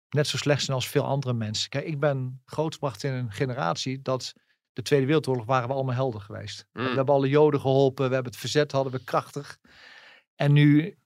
net 0.09 0.27
zo 0.27 0.37
slecht 0.37 0.63
zijn 0.63 0.75
als 0.75 0.87
veel 0.87 1.03
andere 1.03 1.33
mensen. 1.33 1.69
Kijk, 1.69 1.85
ik 1.85 1.99
ben 1.99 2.41
grootgebracht 2.45 3.03
in 3.03 3.13
een 3.13 3.31
generatie 3.31 4.01
dat 4.01 4.33
de 4.73 4.81
Tweede 4.81 5.05
Wereldoorlog 5.05 5.45
waren 5.45 5.67
we 5.67 5.73
allemaal 5.73 5.95
helden 5.95 6.21
geweest. 6.21 6.65
Mm. 6.73 6.83
We 6.83 6.95
hebben 6.95 7.15
alle 7.15 7.29
Joden 7.29 7.59
geholpen, 7.59 8.07
we 8.07 8.13
hebben 8.13 8.31
het 8.31 8.41
verzet, 8.41 8.71
hadden 8.71 8.91
we 8.91 9.03
krachtig. 9.03 9.57
En 10.35 10.53
nu, 10.53 10.97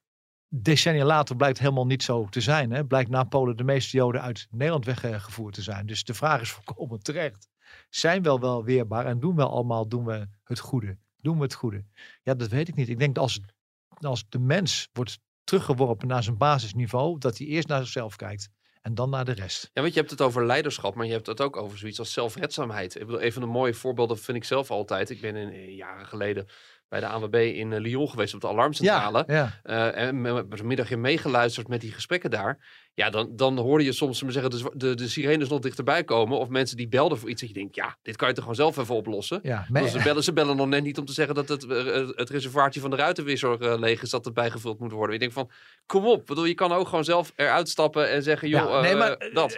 decennia 0.47 1.05
later, 1.05 1.35
blijkt 1.35 1.59
helemaal 1.59 1.85
niet 1.85 2.03
zo 2.03 2.27
te 2.29 2.41
zijn. 2.41 2.71
Hè? 2.71 2.85
Blijkt 2.85 3.09
na 3.09 3.23
Polen 3.23 3.57
de 3.57 3.63
meeste 3.63 3.97
Joden 3.97 4.21
uit 4.21 4.47
Nederland 4.51 4.85
weggevoerd 4.85 5.53
te 5.53 5.61
zijn. 5.61 5.85
Dus 5.85 6.03
de 6.03 6.13
vraag 6.13 6.41
is 6.41 6.51
volkomen 6.51 6.99
terecht. 6.99 7.49
Zijn 7.89 8.23
we 8.23 8.39
wel 8.39 8.63
weerbaar 8.63 9.05
en 9.05 9.19
doen 9.19 9.35
we 9.35 9.45
allemaal 9.45 9.87
doen 9.87 10.05
we 10.05 10.27
het 10.43 10.59
goede? 10.59 10.97
Doen 11.17 11.37
we 11.37 11.43
het 11.43 11.53
goede? 11.53 11.85
Ja, 12.23 12.33
dat 12.33 12.49
weet 12.49 12.67
ik 12.67 12.75
niet. 12.75 12.89
Ik 12.89 12.99
denk 12.99 13.15
dat 13.15 13.23
als, 13.23 13.41
als 13.89 14.25
de 14.29 14.39
mens 14.39 14.89
wordt 14.93 15.19
teruggeworpen 15.43 16.07
naar 16.07 16.23
zijn 16.23 16.37
basisniveau, 16.37 17.17
dat 17.17 17.37
hij 17.37 17.47
eerst 17.47 17.67
naar 17.67 17.81
zichzelf 17.81 18.15
kijkt 18.15 18.49
en 18.81 18.95
dan 18.95 19.09
naar 19.09 19.25
de 19.25 19.31
rest. 19.31 19.69
Ja, 19.73 19.81
want 19.81 19.93
je 19.93 19.99
hebt 19.99 20.11
het 20.11 20.21
over 20.21 20.45
leiderschap, 20.45 20.95
maar 20.95 21.05
je 21.05 21.11
hebt 21.11 21.27
het 21.27 21.41
ook 21.41 21.57
over 21.57 21.77
zoiets 21.77 21.99
als 21.99 22.13
zelfredzaamheid. 22.13 22.95
Ik 22.95 23.05
bedoel, 23.05 23.23
een 23.23 23.33
van 23.33 23.41
de 23.41 23.47
mooie 23.47 23.73
voorbeelden 23.73 24.19
vind 24.19 24.37
ik 24.37 24.43
zelf 24.43 24.71
altijd. 24.71 25.09
Ik 25.09 25.21
ben 25.21 25.35
in, 25.35 25.49
eh, 25.49 25.75
jaren 25.75 26.05
geleden 26.05 26.47
bij 26.89 26.99
de 26.99 27.07
ANWB 27.07 27.35
in 27.35 27.73
eh, 27.73 27.79
Lyon 27.79 28.09
geweest 28.09 28.33
op 28.33 28.41
de 28.41 28.47
alarmcentrale. 28.47 29.23
ja. 29.27 29.59
Eh, 29.63 30.07
en 30.07 30.21
met 30.21 30.49
met 30.49 30.59
een 30.59 30.67
middagje 30.67 30.97
meegeluisterd 30.97 31.67
met 31.67 31.81
die 31.81 31.91
gesprekken 31.91 32.29
daar. 32.31 32.57
Ja, 32.93 33.09
dan, 33.09 33.35
dan 33.35 33.57
hoorde 33.57 33.83
je 33.83 33.91
soms 33.91 34.21
we 34.21 34.31
zeggen, 34.31 34.51
de, 34.51 34.71
de, 34.75 34.95
de 34.95 35.07
sirenes 35.07 35.49
nog 35.49 35.59
dichterbij 35.59 36.03
komen. 36.03 36.37
Of 36.37 36.47
mensen 36.49 36.77
die 36.77 36.87
belden 36.87 37.17
voor 37.17 37.29
iets. 37.29 37.41
Dat 37.41 37.49
je 37.49 37.55
denkt, 37.55 37.75
ja, 37.75 37.97
dit 38.01 38.15
kan 38.15 38.27
je 38.27 38.33
toch 38.33 38.43
gewoon 38.43 38.59
zelf 38.59 38.77
even 38.77 38.95
oplossen. 38.95 39.39
ja. 39.43 39.65
Maar 39.69 39.87
ze, 39.87 40.01
bellen, 40.03 40.23
ze 40.23 40.33
bellen 40.33 40.55
nog 40.55 40.67
net 40.67 40.83
niet 40.83 40.97
om 40.97 41.05
te 41.05 41.13
zeggen 41.13 41.35
dat 41.35 41.49
het, 41.49 41.63
eh, 41.65 42.07
het 42.15 42.29
reservoirtje 42.29 42.79
van 42.79 42.89
de 42.89 42.95
ruitenwisser 42.95 43.79
leeg 43.79 44.01
is. 44.01 44.09
Dat 44.09 44.25
het 44.25 44.33
bijgevuld 44.33 44.79
moet 44.79 44.91
worden. 44.91 45.13
Ik 45.13 45.19
denk 45.19 45.31
van, 45.33 45.51
kom 45.85 46.05
op. 46.05 46.25
Bedoel, 46.25 46.45
je 46.45 46.53
kan 46.53 46.71
ook 46.71 46.87
gewoon 46.87 47.03
zelf 47.03 47.31
eruit 47.35 47.69
stappen 47.69 48.09
en 48.09 48.23
zeggen, 48.23 48.49
joh, 48.49 48.69
Ja, 48.69 48.81
nee, 48.81 48.95
maar 48.95 49.29
dat. 49.33 49.57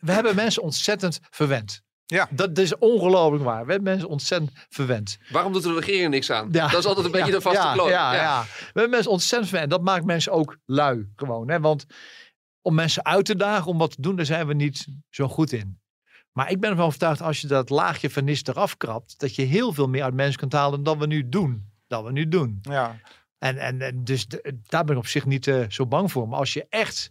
we 0.00 0.12
hebben 0.12 0.34
mensen 0.34 0.62
ontzettend 0.62 1.20
verwend. 1.30 1.82
Ja. 2.10 2.28
Dat 2.30 2.58
is 2.58 2.78
ongelooflijk 2.78 3.44
waar. 3.44 3.64
We 3.66 3.72
hebben 3.72 3.90
mensen 3.92 4.08
ontzettend 4.08 4.50
verwend. 4.68 5.18
Waarom 5.30 5.52
doet 5.52 5.62
de 5.62 5.74
regering 5.74 6.10
niks 6.10 6.30
aan? 6.30 6.48
Ja. 6.52 6.68
Dat 6.68 6.78
is 6.78 6.86
altijd 6.86 7.06
een 7.06 7.12
beetje 7.12 7.26
Ja, 7.26 7.34
de 7.36 7.40
vaste 7.40 7.66
ja, 7.66 7.72
kloot. 7.72 7.88
Ja, 7.88 8.14
ja. 8.14 8.42
We 8.42 8.64
hebben 8.64 8.90
mensen 8.90 9.10
ontzettend 9.10 9.50
verwend. 9.50 9.70
Dat 9.70 9.82
maakt 9.82 10.04
mensen 10.04 10.32
ook 10.32 10.58
lui 10.64 11.12
gewoon. 11.16 11.48
Hè? 11.50 11.60
Want 11.60 11.84
om 12.62 12.74
mensen 12.74 13.04
uit 13.04 13.24
te 13.24 13.36
dagen 13.36 13.66
om 13.66 13.78
wat 13.78 13.90
te 13.90 14.00
doen, 14.02 14.16
daar 14.16 14.26
zijn 14.26 14.46
we 14.46 14.54
niet 14.54 14.86
zo 15.10 15.28
goed 15.28 15.52
in. 15.52 15.80
Maar 16.32 16.50
ik 16.50 16.60
ben 16.60 16.70
ervan 16.70 16.84
overtuigd 16.86 17.20
als 17.22 17.40
je 17.40 17.46
dat 17.46 17.70
laagje 17.70 18.10
vernis 18.10 18.44
eraf 18.44 18.76
krabt, 18.76 19.18
dat 19.18 19.34
je 19.34 19.42
heel 19.42 19.72
veel 19.72 19.88
meer 19.88 20.02
uit 20.02 20.14
mensen 20.14 20.38
kunt 20.38 20.52
halen 20.52 20.82
dan 20.82 20.98
we 20.98 21.06
nu 21.06 21.28
doen. 21.28 21.70
Dan 21.86 22.04
we 22.04 22.12
nu 22.12 22.28
doen. 22.28 22.58
Ja, 22.62 23.00
En, 23.38 23.56
en, 23.58 23.80
en 23.82 24.04
dus 24.04 24.26
de- 24.26 24.58
daar 24.62 24.84
ben 24.84 24.94
ik 24.94 25.00
op 25.00 25.06
zich 25.06 25.26
niet 25.26 25.46
eh, 25.46 25.64
zo 25.68 25.86
bang 25.86 26.12
voor. 26.12 26.28
Maar 26.28 26.38
als 26.38 26.52
je 26.52 26.66
echt 26.68 27.10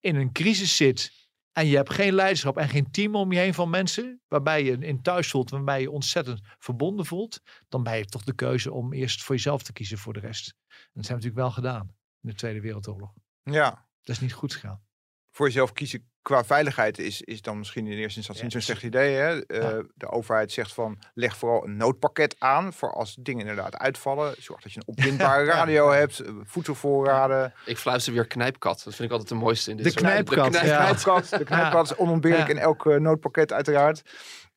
in 0.00 0.16
een 0.16 0.32
crisis 0.32 0.76
zit 0.76 1.12
en 1.54 1.66
je 1.66 1.76
hebt 1.76 1.92
geen 1.92 2.14
leiderschap 2.14 2.56
en 2.56 2.68
geen 2.68 2.90
team 2.90 3.14
om 3.14 3.32
je 3.32 3.38
heen 3.38 3.54
van 3.54 3.70
mensen, 3.70 4.20
waarbij 4.28 4.64
je 4.64 4.78
in 4.78 5.02
thuis 5.02 5.30
voelt, 5.30 5.50
waarbij 5.50 5.80
je 5.80 5.90
ontzettend 5.90 6.40
verbonden 6.58 7.06
voelt, 7.06 7.40
dan 7.68 7.82
ben 7.82 7.96
je 7.96 8.04
toch 8.04 8.24
de 8.24 8.34
keuze 8.34 8.72
om 8.72 8.92
eerst 8.92 9.22
voor 9.22 9.34
jezelf 9.34 9.62
te 9.62 9.72
kiezen 9.72 9.98
voor 9.98 10.12
de 10.12 10.20
rest. 10.20 10.54
En 10.68 10.90
dat 10.92 11.04
zijn 11.04 11.18
we 11.18 11.24
natuurlijk 11.24 11.34
wel 11.34 11.50
gedaan 11.50 11.88
in 12.20 12.28
de 12.28 12.34
Tweede 12.34 12.60
Wereldoorlog. 12.60 13.12
ja. 13.42 13.88
Dat 14.02 14.16
is 14.16 14.22
niet 14.22 14.32
goed 14.32 14.52
gegaan. 14.52 14.84
voor 15.30 15.46
jezelf 15.46 15.72
kiezen 15.72 16.12
qua 16.24 16.44
veiligheid 16.44 16.98
is, 16.98 17.22
is 17.22 17.42
dan 17.42 17.58
misschien 17.58 17.86
in 17.86 17.98
eerste 17.98 18.16
instantie 18.18 18.36
Ja, 18.36 18.42
niet 18.42 18.52
zo'n 18.52 18.62
slecht 18.76 18.82
idee. 18.82 19.14
Hè? 19.14 19.46
Eh, 19.46 19.62
Ja. 19.62 19.82
De 19.94 20.08
overheid 20.10 20.52
zegt 20.52 20.72
van 20.74 20.98
leg 21.14 21.36
vooral 21.36 21.64
een 21.64 21.76
noodpakket 21.76 22.36
aan 22.38 22.72
voor 22.72 22.92
als 22.92 23.16
dingen 23.20 23.40
inderdaad 23.40 23.76
uitvallen. 23.76 24.34
Zorg 24.38 24.60
dat 24.62 24.72
je 24.72 24.78
een 24.80 24.86
opwindbare 24.86 25.44
Ja. 25.46 25.52
radio 25.52 25.90
hebt, 25.90 26.18
eh, 26.20 26.32
voedselvoorraden. 26.42 27.52
Ik 27.66 27.78
fluister 27.78 28.12
weer 28.12 28.26
knijpkat. 28.26 28.82
Dat 28.84 28.94
vind 28.94 28.98
ik 29.08 29.10
altijd 29.10 29.28
de 29.28 29.34
mooiste 29.44 29.70
in 29.70 29.76
dit 29.76 29.84
De 29.86 29.90
soort- 29.92 30.02
knijpkat, 30.04 30.48
knijp- 30.48 30.64
ja. 30.66 30.84
Knijpkat, 30.84 31.28
de 31.28 31.44
knijpkat 31.44 31.84
is 31.90 31.96
onontbeerlijk 31.96 32.48
Ja. 32.48 32.54
in 32.54 32.60
elk 32.60 32.86
eh, 32.86 32.96
noodpakket 32.96 33.52
uiteraard. 33.52 34.02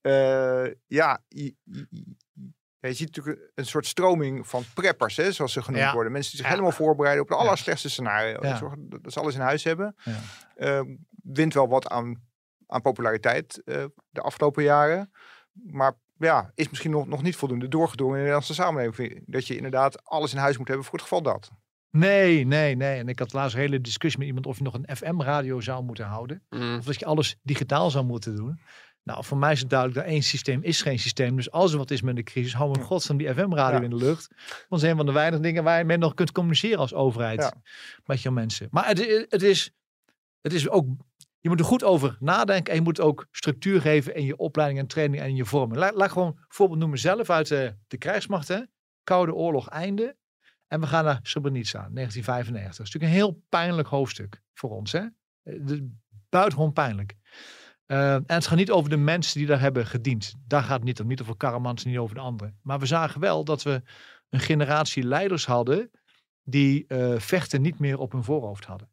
Eh, 0.02 0.66
ja, 0.88 1.24
je, 1.28 1.56
ziet 2.80 3.16
natuurlijk 3.16 3.52
een 3.56 3.66
soort 3.66 3.86
stroming 3.86 4.48
van 4.48 4.64
preppers, 4.74 5.18
hè, 5.18 5.32
zoals 5.32 5.54
ze 5.54 5.62
genoemd 5.62 5.84
Ja. 5.84 5.94
worden. 5.94 6.12
Mensen 6.12 6.32
die 6.32 6.40
zich 6.40 6.50
Ja. 6.50 6.56
helemaal 6.56 6.78
voorbereiden 6.78 7.24
op 7.24 7.30
de 7.30 7.36
allerslechtste 7.36 7.90
scenario. 7.90 8.38
Ja. 8.42 8.56
Zorgen 8.58 8.90
dat 9.02 9.14
ze 9.14 9.20
alles 9.20 9.36
in 9.36 9.42
huis 9.42 9.64
hebben. 9.64 9.96
Ja. 10.56 10.84
Wint 11.34 11.54
wel 11.54 11.68
wat 11.68 11.88
aan, 11.88 12.28
aan 12.68 12.82
populariteit 12.82 13.62
eh, 13.66 13.86
de 14.10 14.22
afgelopen 14.22 14.64
jaren. 14.64 15.12
Maar 15.52 15.94
ja, 16.18 16.52
is 16.56 16.70
misschien 16.70 16.92
nog, 16.92 17.08
nog 17.08 17.22
niet 17.22 17.36
voldoende 17.36 17.68
doorgedrongen 17.68 18.18
in 18.18 18.24
de 18.24 18.30
Nederlandse 18.30 18.62
samenleving. 18.62 19.24
Dat 19.26 19.48
je 19.48 19.56
inderdaad 19.56 20.04
alles 20.04 20.32
in 20.32 20.40
huis 20.40 20.58
moet 20.58 20.68
hebben 20.68 20.86
voor 20.86 20.94
het 20.94 21.08
geval 21.08 21.22
dat. 21.22 21.52
Nee, 21.90 22.46
nee, 22.46 22.76
nee. 22.76 23.00
En 23.00 23.08
ik 23.08 23.20
had 23.20 23.34
laatst 23.34 23.56
een 23.56 23.62
hele 23.62 23.82
discussie 23.82 24.20
met 24.20 24.28
iemand 24.28 24.46
of 24.46 24.58
je 24.58 24.64
nog 24.64 24.74
een 24.74 24.96
FM-radio 24.96 25.60
zou 25.62 25.84
moeten 25.84 26.06
houden. 26.06 26.44
Mm. 26.50 26.78
Of 26.78 26.86
dat 26.86 27.00
je 27.00 27.06
alles 27.06 27.36
digitaal 27.44 27.90
zou 27.90 28.06
moeten 28.06 28.36
doen. 28.36 28.60
Nou, 29.04 29.24
voor 29.24 29.38
mij 29.38 29.52
is 29.52 29.60
het 29.60 29.70
duidelijk 29.70 30.00
dat 30.00 30.10
één 30.10 30.22
systeem 30.24 30.64
is 30.64 30.82
geen 30.82 31.00
systeem. 31.00 31.36
Dus 31.36 31.52
als 31.52 31.72
er 31.72 31.78
wat 31.78 31.92
is 31.92 32.02
met 32.02 32.16
de 32.16 32.24
crisis, 32.24 32.54
hou 32.54 32.72
we 32.72 32.80
godsnaam 32.80 33.18
die 33.18 33.34
FM-radio 33.34 33.78
Ja. 33.78 33.84
in 33.84 33.90
de 33.90 33.96
lucht. 33.96 34.28
Want 34.38 34.66
dat 34.70 34.82
is 34.84 34.90
een 34.90 34.96
van 34.98 35.06
de 35.06 35.12
weinige 35.12 35.42
dingen 35.42 35.64
waar 35.64 35.78
je 35.78 35.84
mee 35.84 35.98
nog 35.98 36.14
kunt 36.14 36.32
communiceren 36.32 36.78
als 36.80 36.94
overheid. 36.94 37.42
Ja. 37.42 37.54
Met 38.06 38.22
je 38.22 38.32
mensen. 38.32 38.68
Maar 38.72 38.88
het, 38.88 39.26
het, 39.30 39.44
is, 39.44 39.72
het 40.42 40.54
is 40.54 40.70
ook... 40.70 40.86
Je 41.40 41.50
moet 41.50 41.60
er 41.60 41.66
goed 41.66 41.84
over 41.84 42.18
nadenken 42.20 42.72
en 42.72 42.80
je 42.80 42.84
moet 42.84 43.00
ook 43.00 43.28
structuur 43.32 43.82
geven 43.82 44.16
in 44.16 44.26
je 44.26 44.38
opleiding 44.38 44.80
en 44.80 44.88
training 44.88 45.22
en 45.22 45.30
in 45.30 45.36
je 45.36 45.46
vorming. 45.46 45.94
Laat, 45.94 46.12
gewoon 46.12 46.28
een 46.28 46.46
voorbeeld 46.48 46.80
noemen 46.80 47.00
zelf 47.00 47.30
uit 47.30 47.48
de, 47.48 47.76
de 47.88 47.98
krijgsmacht. 47.98 48.48
Hè? 48.48 48.62
Koude 49.04 49.34
oorlog 49.34 49.70
einde. 49.70 50.16
En 50.68 50.80
we 50.80 50.88
gaan 50.88 51.06
naar 51.06 51.20
Srebrenica, 51.22 51.90
1995. 51.92 52.78
Dat 52.78 52.88
is 52.88 52.94
natuurlijk 52.94 53.14
een 53.14 53.28
heel 53.28 53.44
pijnlijk 53.50 53.88
hoofdstuk 53.88 54.42
voor 54.54 54.70
ons. 54.70 54.92
Hè? 54.92 55.06
Eh, 55.44 55.80
Buitengewoon 56.30 56.74
pijnlijk. 56.74 57.16
Eh, 57.86 58.14
en 58.14 58.24
het 58.26 58.48
gaat 58.48 58.58
niet 58.58 58.72
over 58.72 58.90
de 58.90 58.98
mensen 58.98 59.38
die 59.38 59.48
daar 59.48 59.60
hebben 59.60 59.86
gediend. 59.86 60.34
Daar 60.48 60.64
gaat 60.64 60.76
het 60.76 60.84
niet 60.84 61.00
om. 61.00 61.08
Niet 61.08 61.22
over 61.22 61.38
Karamans, 61.38 61.86
niet 61.86 61.98
over 61.98 62.16
de 62.16 62.22
anderen. 62.22 62.60
Maar 62.62 62.80
we 62.80 62.86
zagen 62.86 63.22
wel 63.22 63.44
dat 63.44 63.64
we 63.64 63.82
een 64.30 64.40
generatie 64.40 65.04
leiders 65.04 65.46
hadden 65.46 65.92
die 66.44 66.88
eh, 66.88 67.20
vechten 67.20 67.62
niet 67.62 67.80
meer 67.80 67.98
op 67.98 68.12
hun 68.12 68.24
voorhoofd 68.24 68.66
hadden. 68.66 68.90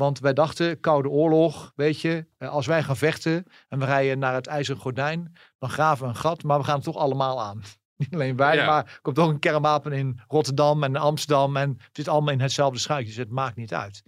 Want 0.00 0.18
wij 0.18 0.32
dachten, 0.32 0.80
Koude 0.80 1.08
Oorlog, 1.08 1.72
weet 1.76 2.00
je, 2.00 2.26
eh, 2.38 2.48
als 2.48 2.66
wij 2.66 2.82
gaan 2.82 2.96
vechten 2.96 3.44
en 3.68 3.78
we 3.78 3.84
rijden 3.84 4.18
naar 4.18 4.34
het 4.34 4.46
IJzeren 4.46 4.80
Gordijn, 4.80 5.32
dan 5.58 5.70
graven 5.70 6.04
we 6.04 6.10
een 6.10 6.16
gat, 6.16 6.42
maar 6.42 6.58
we 6.58 6.64
gaan 6.64 6.74
het 6.74 6.84
toch 6.84 6.96
allemaal 6.96 7.42
aan. 7.42 7.62
Niet 7.96 8.14
alleen 8.14 8.36
wij, 8.36 8.56
Ja. 8.56 8.66
maar 8.66 8.84
er 8.84 8.98
komt 9.02 9.18
ook 9.18 9.30
een 9.30 9.38
kernwapen 9.38 9.92
in 9.92 10.20
Rotterdam 10.28 10.84
en 10.84 10.96
Amsterdam 10.96 11.56
en 11.56 11.68
het 11.68 11.88
zit 11.96 12.08
allemaal 12.08 12.32
in 12.32 12.40
hetzelfde 12.40 12.78
schuitje, 12.78 13.06
dus 13.08 13.16
het 13.16 13.30
maakt 13.30 13.56
niet 13.56 13.74
uit. 13.74 14.02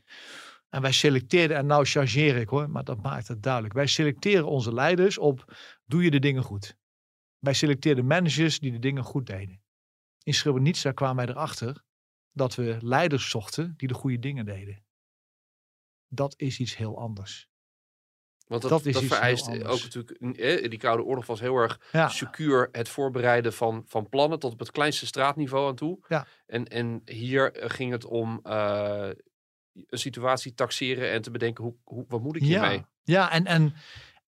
En 0.69 0.83
wij 0.83 0.93
selecteerden, 0.93 1.57
en 1.57 1.67
nou 1.67 1.85
chargeer 1.85 2.37
ik 2.37 2.49
hoor, 2.49 2.71
maar 2.71 2.85
dat 2.85 3.03
maakt 3.03 3.29
het 3.29 3.43
duidelijk. 3.43 3.75
Wij 3.75 3.87
selecteren 3.87 4.47
onze 4.47 4.75
leiders 4.75 5.19
op, 5.19 5.57
doe 5.87 6.03
je 6.03 6.11
de 6.11 6.19
dingen 6.19 6.43
goed? 6.43 6.77
Wij 7.39 7.53
selecteerden 7.55 8.07
managers 8.07 8.59
die 8.59 8.73
de 8.73 8.79
dingen 8.79 9.03
goed 9.03 9.27
deden. 9.27 9.63
In 10.23 10.35
Srebrenica 10.35 10.93
kwamen 10.93 11.17
wij 11.27 11.35
erachter 11.35 11.83
dat 12.33 12.55
we 12.55 12.77
leiders 12.81 13.31
zochten 13.31 13.75
die 13.77 13.89
de 13.89 13.95
goede 13.95 14.19
dingen 14.19 14.45
deden. 14.45 14.85
Dat 16.15 16.35
is 16.37 16.59
iets 16.59 16.77
heel 16.77 16.99
anders. 16.99 17.49
Want 18.47 18.63
dat, 18.63 18.71
Dat 18.71 19.03
is 19.03 19.09
vereist 19.09 19.47
anders. 19.47 19.65
ook 19.65 19.83
natuurlijk. 19.83 20.39
eh, 20.39 20.71
die 20.71 20.79
Koude 20.79 21.03
Oorlog 21.03 21.27
was 21.27 21.41
heel 21.41 21.57
erg 21.57 21.81
Ja, 21.93 22.09
secuur 22.09 22.69
het 22.73 22.89
voorbereiden 22.89 23.53
van, 23.53 23.83
van 23.87 24.09
plannen 24.09 24.39
tot 24.39 24.53
op 24.53 24.59
het 24.59 24.71
kleinste 24.71 25.07
straatniveau 25.07 25.69
aan 25.69 25.75
toe. 25.75 26.05
Ja. 26.09 26.27
En, 26.47 26.65
en 26.65 27.03
hier 27.05 27.53
eh, 27.53 27.71
ging 27.71 27.93
het 27.93 28.05
om 28.05 28.41
eh, 28.43 29.09
een 29.73 29.99
situatie 29.99 30.55
taxeren 30.55 31.11
en 31.11 31.23
te 31.23 31.31
bedenken 31.31 31.65
hoe, 31.65 31.75
hoe, 31.85 32.05
wat 32.09 32.21
moet 32.23 32.37
ik 32.37 32.43
hiermee? 32.43 32.77
ja, 32.77 32.89
ja 33.03 33.31
en, 33.31 33.47
en, 33.47 33.75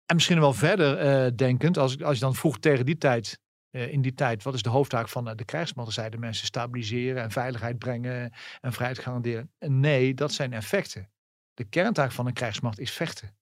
en 0.05 0.15
misschien 0.15 0.39
wel 0.39 0.53
verder 0.53 0.97
eh, 0.97 1.31
denkend, 1.35 1.77
als, 1.77 2.01
als 2.03 2.13
je 2.15 2.23
dan 2.23 2.35
vroeg 2.35 2.59
tegen 2.59 2.85
die 2.85 2.97
tijd, 2.97 3.39
eh, 3.69 3.91
in 3.91 4.01
die 4.01 4.13
tijd, 4.13 4.43
wat 4.43 4.53
is 4.53 4.61
de 4.61 4.69
hoofdtaak 4.69 5.09
van 5.09 5.29
eh, 5.29 5.35
de 5.35 5.45
krijgsmacht? 5.45 5.85
Dan 5.87 5.93
zeiden 5.97 6.19
mensen 6.19 6.45
stabiliseren 6.45 7.23
en 7.23 7.31
veiligheid 7.31 7.77
brengen 7.77 8.33
en 8.61 8.73
vrijheid 8.73 8.99
garanderen. 8.99 9.51
En 9.57 9.79
nee, 9.79 10.13
dat 10.13 10.31
zijn 10.31 10.53
effecten. 10.53 11.09
De 11.59 11.65
kerntaak 11.65 12.11
van 12.11 12.25
een 12.27 12.33
krijgsmacht 12.33 12.79
is 12.79 12.91
vechten. 12.91 13.37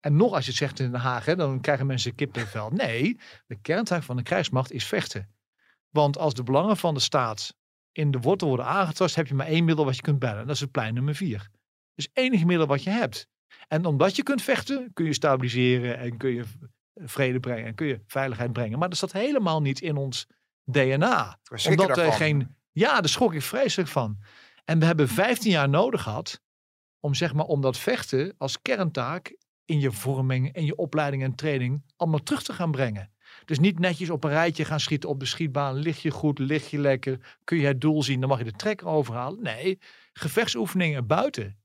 En 0.00 0.16
nog 0.16 0.32
als 0.32 0.44
je 0.44 0.50
het 0.50 0.58
zegt 0.58 0.78
in 0.78 0.90
Den 0.90 1.00
Haag, 1.00 1.24
hè, 1.24 1.36
dan 1.36 1.60
krijgen 1.60 1.86
mensen 1.86 2.14
kippenvel. 2.14 2.70
Nee, 2.70 3.18
de 3.46 3.60
kerntaak 3.60 4.02
van 4.02 4.16
de 4.16 4.22
krijgsmacht 4.22 4.72
is 4.72 4.86
vechten. 4.86 5.34
Want 5.90 6.18
als 6.18 6.34
de 6.34 6.42
belangen 6.42 6.76
van 6.76 6.94
de 6.94 7.00
staat 7.00 7.56
in 7.92 8.10
de 8.10 8.18
wortel 8.18 8.48
worden 8.48 8.66
aangetast, 8.66 9.14
heb 9.14 9.26
je 9.26 9.34
maar 9.34 9.46
één 9.46 9.64
middel 9.64 9.84
wat 9.84 9.96
je 9.96 10.02
kunt 10.02 10.18
bellen. 10.18 10.46
Dat 10.46 10.54
is 10.54 10.60
het 10.60 10.70
plein 10.70 10.94
nummer 10.94 11.14
vier. 11.14 11.48
Dus 11.94 12.04
het 12.04 12.16
enige 12.16 12.44
middel 12.44 12.66
wat 12.66 12.82
je 12.82 12.90
hebt. 12.90 13.28
En 13.68 13.84
omdat 13.84 14.16
je 14.16 14.22
kunt 14.22 14.42
vechten, 14.42 14.90
kun 14.92 15.04
je 15.04 15.12
stabiliseren 15.12 15.98
en 15.98 16.16
kun 16.16 16.30
je 16.30 16.44
vrede 16.94 17.40
brengen 17.40 17.66
en 17.66 17.74
kun 17.74 17.86
je 17.86 18.00
veiligheid 18.06 18.52
brengen. 18.52 18.78
Maar 18.78 18.88
dat 18.88 18.96
staat 18.96 19.12
helemaal 19.12 19.62
niet 19.62 19.80
in 19.80 19.96
ons 19.96 20.26
DNA. 20.64 21.38
Omdat 21.50 21.76
wij 21.76 21.86
daarvan. 21.86 22.12
geen. 22.12 22.56
Ja, 22.72 23.00
daar 23.00 23.08
schrok 23.08 23.34
ik 23.34 23.42
vreselijk 23.42 23.88
van. 23.88 24.18
En 24.64 24.78
we 24.78 24.84
hebben 24.84 25.08
15 25.08 25.50
jaar 25.50 25.68
nodig 25.68 26.02
gehad 26.02 26.42
om 27.04 27.14
zeg 27.14 27.34
maar 27.34 27.46
om 27.46 27.60
dat 27.60 27.78
vechten 27.78 28.34
als 28.38 28.62
kerntaak 28.62 29.36
in 29.64 29.80
je 29.80 29.92
vorming, 29.92 30.54
in 30.54 30.64
je 30.64 30.76
opleiding 30.76 31.22
en 31.22 31.34
training 31.34 31.82
allemaal 31.96 32.22
terug 32.22 32.42
te 32.42 32.52
gaan 32.52 32.70
brengen. 32.70 33.12
Dus 33.44 33.58
niet 33.58 33.78
netjes 33.78 34.10
op 34.10 34.24
een 34.24 34.30
rijtje 34.30 34.64
gaan 34.64 34.80
schieten 34.80 35.08
op 35.08 35.20
de 35.20 35.26
schietbaan. 35.26 35.74
Lig 35.74 36.02
je 36.02 36.10
goed, 36.10 36.38
lig 36.38 36.70
je 36.70 36.78
lekker, 36.78 37.36
kun 37.44 37.58
je 37.58 37.66
het 37.66 37.80
doel 37.80 38.02
zien, 38.02 38.20
dan 38.20 38.28
mag 38.28 38.38
je 38.38 38.44
de 38.44 38.52
trekker 38.52 38.86
overhalen. 38.86 39.42
Nee, 39.42 39.78
gevechtsoefeningen 40.12 41.06
buiten. 41.06 41.58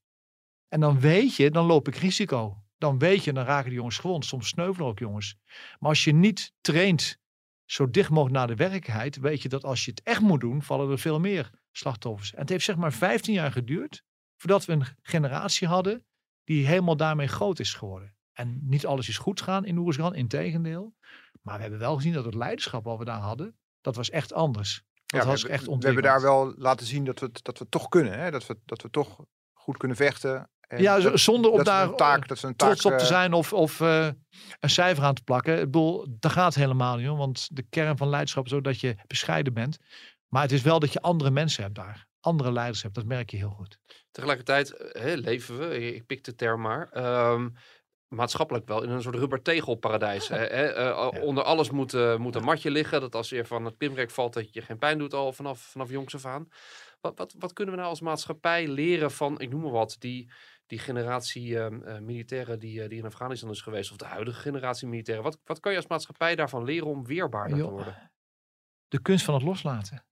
En 0.67 0.80
dan 0.80 0.99
weet 0.99 1.36
je, 1.36 1.52
dan 1.52 1.65
loop 1.65 1.88
ik 1.88 1.95
risico. 1.95 2.63
Dan 2.78 2.97
weet 2.97 3.23
je, 3.23 3.34
dan 3.34 3.45
raken 3.45 3.69
die 3.69 3.78
jongens 3.78 3.97
gewond. 3.97 4.25
Soms 4.25 4.47
sneuvelen 4.47 4.88
ook 4.88 4.99
jongens. 4.99 5.36
Maar 5.80 5.89
als 5.89 6.04
je 6.04 6.13
niet 6.13 6.54
traint 6.62 7.17
zo 7.65 7.89
dicht 7.89 8.10
mogelijk 8.10 8.36
naar 8.36 8.47
de 8.47 8.56
werkelijkheid, 8.56 9.19
weet 9.19 9.41
je 9.41 9.49
dat 9.49 9.63
als 9.63 9.86
je 9.86 9.91
het 9.91 10.04
echt 10.04 10.21
moet 10.21 10.41
doen, 10.41 10.62
vallen 10.62 10.91
er 10.91 10.99
veel 10.99 11.19
meer 11.19 11.52
slachtoffers. 11.71 12.34
En 12.34 12.39
het 12.39 12.49
heeft 12.49 12.65
zeg 12.65 12.75
maar 12.75 12.93
15 12.93 13.34
jaar 13.34 13.52
geduurd 13.52 14.08
voordat 14.39 14.65
we 14.65 14.73
een 14.73 14.86
generatie 15.02 15.67
hadden 15.67 16.06
die 16.43 16.67
helemaal 16.67 16.97
daarmee 16.97 17.28
groot 17.28 17.60
is 17.60 17.73
geworden. 17.73 18.15
En 18.34 18.60
niet 18.63 18.86
alles 18.86 19.08
is 19.10 19.17
goed 19.17 19.41
gaan 19.41 19.65
in 19.65 19.78
Oersgan, 19.78 20.15
integendeel. 20.15 20.95
Maar 21.41 21.56
we 21.56 21.62
hebben 21.62 21.80
wel 21.80 21.95
gezien 21.95 22.13
dat 22.13 22.25
het 22.25 22.34
leiderschap 22.34 22.84
wat 22.84 22.97
we 22.97 23.06
daar 23.06 23.19
hadden, 23.19 23.58
dat 23.82 23.95
was 23.95 24.10
echt 24.10 24.34
anders. 24.34 24.84
Dat 25.06 25.21
Ja, 25.21 25.28
was 25.28 25.41
we, 25.41 25.49
echt 25.49 25.60
hebben- 25.60 25.80
we 25.80 25.86
hebben 25.86 26.04
daar 26.04 26.21
wel 26.21 26.54
laten 26.58 26.86
zien 26.86 27.04
dat 27.06 27.19
we 27.19 27.25
het, 27.25 27.43
dat 27.43 27.58
we 27.58 27.63
het 27.63 27.71
toch 27.71 27.88
kunnen. 27.89 28.19
Hè? 28.19 28.32
Dat, 28.32 28.45
we, 28.47 28.58
dat 28.65 28.82
we 28.82 28.89
toch 28.89 29.23
goed 29.54 29.78
kunnen 29.78 29.97
vechten. 29.97 30.49
En 30.67 30.82
Ja, 30.82 30.99
dat- 30.99 31.19
zonder 31.19 31.52
op 31.52 31.63
daar 31.65 31.88
een 31.89 31.95
taak, 31.95 32.28
dat 32.28 32.41
een 32.41 32.56
taak, 32.56 32.69
trots 32.69 32.86
op 32.86 32.91
te 32.91 32.97
eh, 33.04 33.06
zijn 33.06 33.34
of, 33.34 33.54
of 33.54 33.82
eh, 33.82 34.10
een 34.60 34.69
cijfer 34.69 35.04
aan 35.04 35.13
te 35.13 35.23
plakken. 35.23 35.54
Ik 35.58 35.65
bedoel, 35.65 36.06
dat 36.19 36.32
gaat 36.32 36.56
helemaal 36.56 36.97
niet 36.97 37.10
om. 37.10 37.17
Want 37.17 37.56
de 37.56 37.63
kern 37.69 37.97
van 37.97 38.10
leiderschap 38.10 38.45
is 38.45 38.54
ook 38.54 38.63
dat 38.63 38.80
je 38.80 38.95
bescheiden 39.08 39.54
bent. 39.54 39.78
Maar 40.28 40.41
het 40.41 40.52
is 40.52 40.62
wel 40.62 40.80
dat 40.80 40.93
je 40.93 41.02
andere 41.02 41.32
mensen 41.32 41.63
hebt 41.63 41.75
daar. 41.75 42.08
Andere 42.20 42.52
leiders 42.52 42.82
hebt. 42.82 42.96
Dat 42.96 43.06
merk 43.06 43.30
je 43.30 43.38
heel 43.38 43.50
goed. 43.50 43.80
Tegelijkertijd 44.12 44.72
eh, 44.72 45.02
hè, 45.02 45.14
leven 45.14 45.58
we, 45.58 45.94
ik 45.94 46.06
pik 46.06 46.24
de 46.24 46.36
term 46.36 46.62
maar, 46.62 46.90
ehm, 46.92 47.50
maatschappelijk 48.08 48.68
wel 48.68 48.84
in 48.84 48.90
een 48.90 49.02
soort 49.02 49.16
rubbertegelparadijs. 49.16 50.28
hè, 50.28 50.38
hè, 50.58 50.66
eh, 50.68 51.24
Onder 51.24 51.44
alles 51.44 51.70
moet, 51.70 51.94
eh, 51.94 52.18
moet 52.18 52.36
een 52.36 52.44
matje 52.44 52.72
liggen, 52.72 53.02
dat 53.02 53.16
als 53.16 53.30
je 53.30 53.46
van 53.46 53.66
het 53.66 53.78
klimrek 53.78 54.12
valt, 54.12 54.34
dat 54.34 54.54
je 54.54 54.62
geen 54.62 54.78
pijn 54.78 54.98
doet 54.98 55.14
al 55.14 55.34
vanaf, 55.34 55.60
vanaf 55.60 55.90
jongs 55.90 56.16
af 56.16 56.26
aan. 56.26 56.48
Wat, 57.02 57.18
wat, 57.18 57.36
wat 57.38 57.54
kunnen 57.54 57.74
we 57.74 57.80
nou 57.80 57.92
als 57.92 58.02
maatschappij 58.02 58.68
leren 58.68 59.12
van, 59.12 59.40
ik 59.40 59.50
noem 59.50 59.62
maar 59.62 59.72
wat, 59.72 59.96
die, 60.00 60.32
die 60.70 60.80
generatie 60.80 61.60
ehm, 61.60 61.82
eh, 61.82 62.00
militairen 62.00 62.60
die, 62.60 62.82
eh, 62.84 62.90
die 62.90 62.98
in 62.98 63.06
Afghanistan 63.06 63.50
is 63.50 63.62
geweest, 63.62 63.92
of 63.92 63.98
de 63.98 64.06
huidige 64.06 64.40
generatie 64.40 64.88
militairen. 64.88 65.24
Wat, 65.24 65.40
wat 65.44 65.60
kan 65.60 65.72
je 65.72 65.78
als 65.78 65.88
maatschappij 65.88 66.36
daarvan 66.36 66.64
leren 66.64 66.88
om 66.88 67.06
weerbaarder 67.06 67.58
te 67.58 67.70
worden? 67.70 68.12
De 68.88 69.02
kunst 69.02 69.26
van 69.26 69.34
het 69.34 69.44
loslaten. 69.44 70.06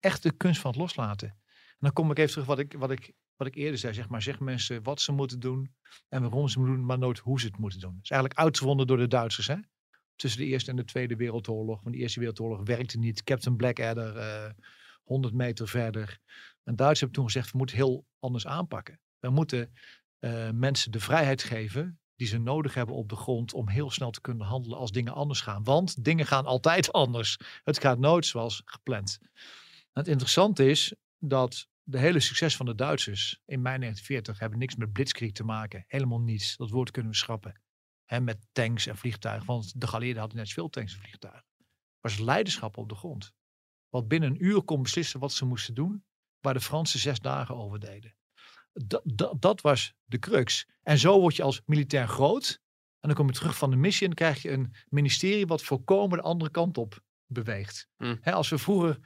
Echt 0.00 0.22
de 0.22 0.32
kunst 0.32 0.60
van 0.60 0.70
het 0.70 0.80
loslaten. 0.80 1.28
En 1.28 1.86
dan 1.86 1.92
kom 1.92 2.10
ik 2.10 2.18
even 2.18 2.30
terug 2.30 2.46
wat 2.46 2.58
ik, 2.58 2.74
wat 2.78 2.90
ik, 2.90 3.12
wat 3.36 3.46
ik 3.46 3.54
eerder 3.54 3.78
zei. 3.78 3.94
Zeg 3.94 4.08
maar, 4.08 4.22
zeg 4.22 4.40
mensen 4.40 4.82
wat 4.82 5.00
ze 5.00 5.12
moeten 5.12 5.40
doen 5.40 5.74
en 6.08 6.22
waarom 6.22 6.48
ze 6.48 6.58
moeten 6.58 6.76
doen, 6.76 6.86
maar 6.86 6.98
nooit 6.98 7.18
hoe 7.18 7.40
ze 7.40 7.46
het 7.46 7.58
moeten 7.58 7.80
doen. 7.80 7.94
Dat 7.94 8.04
is 8.04 8.10
eigenlijk 8.10 8.40
uitgevonden 8.40 8.86
door 8.86 8.96
de 8.96 9.08
Duitsers. 9.08 9.46
Hè? 9.46 9.56
Tussen 10.16 10.40
de 10.40 10.46
Eerste 10.46 10.70
en 10.70 10.76
de 10.76 10.84
Tweede 10.84 11.16
Wereldoorlog. 11.16 11.82
Want 11.82 11.94
de 11.94 12.00
Eerste 12.00 12.18
Wereldoorlog 12.18 12.60
werkte 12.64 12.98
niet. 12.98 13.22
Captain 13.24 13.56
Blackadder, 13.56 14.16
eh 14.16 14.50
100 15.10 15.34
meter 15.34 15.68
verder. 15.68 16.18
En 16.64 16.76
Duitsers 16.76 17.00
hebben 17.00 17.18
toen 17.18 17.24
gezegd, 17.24 17.50
we 17.50 17.58
moeten 17.58 17.76
heel 17.76 18.06
anders 18.18 18.46
aanpakken. 18.46 19.00
We 19.18 19.30
moeten 19.30 19.72
eh, 20.18 20.50
mensen 20.50 20.92
de 20.92 21.00
vrijheid 21.00 21.42
geven 21.42 22.00
die 22.16 22.26
ze 22.26 22.38
nodig 22.38 22.74
hebben 22.74 22.94
op 22.94 23.08
de 23.08 23.16
grond 23.16 23.54
om 23.54 23.68
heel 23.68 23.90
snel 23.90 24.10
te 24.10 24.20
kunnen 24.20 24.46
handelen 24.46 24.78
als 24.78 24.90
dingen 24.90 25.14
anders 25.14 25.40
gaan. 25.40 25.64
Want 25.64 26.04
dingen 26.04 26.26
gaan 26.26 26.46
altijd 26.46 26.92
anders. 27.02 27.38
Het 27.64 27.80
gaat 27.80 27.98
nooit 27.98 28.26
zoals 28.26 28.62
gepland. 28.64 29.18
Het 29.92 30.08
interessante 30.08 30.70
is 30.70 30.94
dat 31.18 31.68
de 31.82 31.98
hele 31.98 32.20
succes 32.20 32.56
van 32.56 32.66
de 32.66 32.74
Duitsers 32.74 33.40
in 33.44 33.62
mei 33.62 33.78
1940 33.78 34.38
hebben 34.38 34.58
niks 34.58 34.76
met 34.76 34.92
blitzkrieg 34.92 35.32
te 35.32 35.44
maken. 35.44 35.84
Helemaal 35.86 36.20
niets. 36.20 36.56
Dat 36.56 36.70
woord 36.70 36.90
kunnen 36.90 37.10
we 37.10 37.16
schrappen. 37.16 37.60
Met 38.22 38.46
tanks 38.52 38.86
en 38.86 38.96
vliegtuigen. 38.96 39.46
Want 39.46 39.80
de 39.80 39.86
geallieerden 39.86 40.20
hadden 40.20 40.38
net 40.38 40.52
veel 40.52 40.68
tanks 40.68 40.94
en 40.94 41.00
vliegtuigen. 41.00 41.44
Was 42.00 42.18
leiderschap 42.18 42.76
op 42.76 42.88
de 42.88 42.94
grond. 42.94 43.32
Wat 43.88 44.08
binnen 44.08 44.30
een 44.30 44.44
uur 44.44 44.62
kon 44.62 44.82
beslissen 44.82 45.20
wat 45.20 45.32
ze 45.32 45.44
moesten 45.44 45.74
doen. 45.74 46.04
Waar 46.40 46.54
de 46.54 46.60
Fransen 46.60 47.00
zes 47.00 47.20
dagen 47.20 47.56
over 47.56 47.80
deden. 47.80 48.14
Dat, 48.72 49.02
dat, 49.04 49.42
dat 49.42 49.60
was 49.60 49.94
de 50.04 50.18
crux. 50.18 50.66
En 50.82 50.98
zo 50.98 51.20
word 51.20 51.36
je 51.36 51.42
als 51.42 51.62
militair 51.64 52.08
groot. 52.08 52.60
En 53.00 53.08
dan 53.08 53.14
kom 53.14 53.26
je 53.26 53.32
terug 53.32 53.56
van 53.56 53.70
de 53.70 53.76
missie 53.76 54.08
en 54.08 54.14
dan 54.14 54.26
krijg 54.26 54.42
je 54.42 54.50
een 54.50 54.74
ministerie 54.88 55.46
wat 55.46 55.62
volkomen 55.62 56.18
de 56.18 56.24
andere 56.24 56.50
kant 56.50 56.78
op 56.78 57.00
beweegt. 57.26 57.88
Hè, 57.96 58.32
als 58.32 58.48
we 58.48 58.58
vroeger 58.58 58.98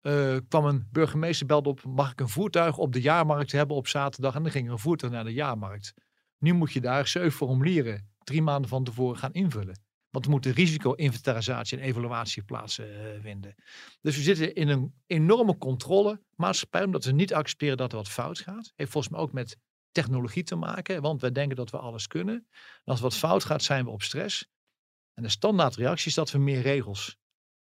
eh, 0.00 0.36
kwam 0.48 0.64
een 0.64 0.88
burgemeester 0.90 1.46
belde 1.46 1.68
op, 1.68 1.84
mag 1.84 2.12
ik 2.12 2.20
een 2.20 2.28
voertuig 2.28 2.78
op 2.78 2.92
de 2.92 3.00
jaarmarkt 3.00 3.52
hebben 3.52 3.76
op 3.76 3.86
zaterdag? 3.86 4.34
En 4.34 4.42
dan 4.42 4.52
ging 4.52 4.66
er 4.66 4.72
een 4.72 4.78
voertuig 4.78 5.12
naar 5.12 5.24
de 5.24 5.32
jaarmarkt. 5.32 5.94
Nu 6.38 6.52
moet 6.52 6.72
je 6.72 6.80
daar 6.80 7.06
zeven 7.06 7.32
formulieren 7.32 8.10
drie 8.18 8.42
maanden 8.42 8.70
van 8.70 8.84
tevoren 8.84 9.18
gaan 9.18 9.32
invullen. 9.32 9.80
Want 10.10 10.24
er 10.24 10.30
moet 10.30 10.46
een 10.46 10.52
risico-inventarisatie 10.52 11.78
en 11.78 11.84
evaluatie 11.84 12.42
plaatsvinden. 12.42 13.54
dus 14.00 14.16
we 14.16 14.22
zitten 14.22 14.54
in 14.54 14.68
een 14.68 14.94
enorme 15.06 15.58
controle 15.58 16.20
maatschappij, 16.34 16.84
omdat 16.84 17.04
we 17.04 17.12
niet 17.12 17.34
accepteren 17.34 17.76
dat 17.76 17.90
er 17.90 17.96
wat 17.96 18.08
fout 18.08 18.38
gaat. 18.38 18.72
Heeft 18.76 18.90
volgens 18.90 19.12
mij 19.12 19.22
ook 19.22 19.32
met 19.32 19.56
technologie 19.92 20.42
te 20.42 20.56
maken, 20.56 21.02
want 21.02 21.20
wij 21.20 21.32
denken 21.32 21.56
dat 21.56 21.70
we 21.70 21.78
alles 21.78 22.06
kunnen. 22.06 22.34
En 22.84 22.92
als 22.92 23.00
wat 23.00 23.16
fout 23.16 23.44
gaat, 23.44 23.62
zijn 23.62 23.84
we 23.84 23.90
op 23.90 24.02
stress. 24.02 24.48
En 25.14 25.22
de 25.22 25.28
standaardreactie 25.28 26.08
is 26.08 26.14
dat 26.14 26.30
we 26.30 26.38
meer 26.38 26.60
regels 26.60 27.19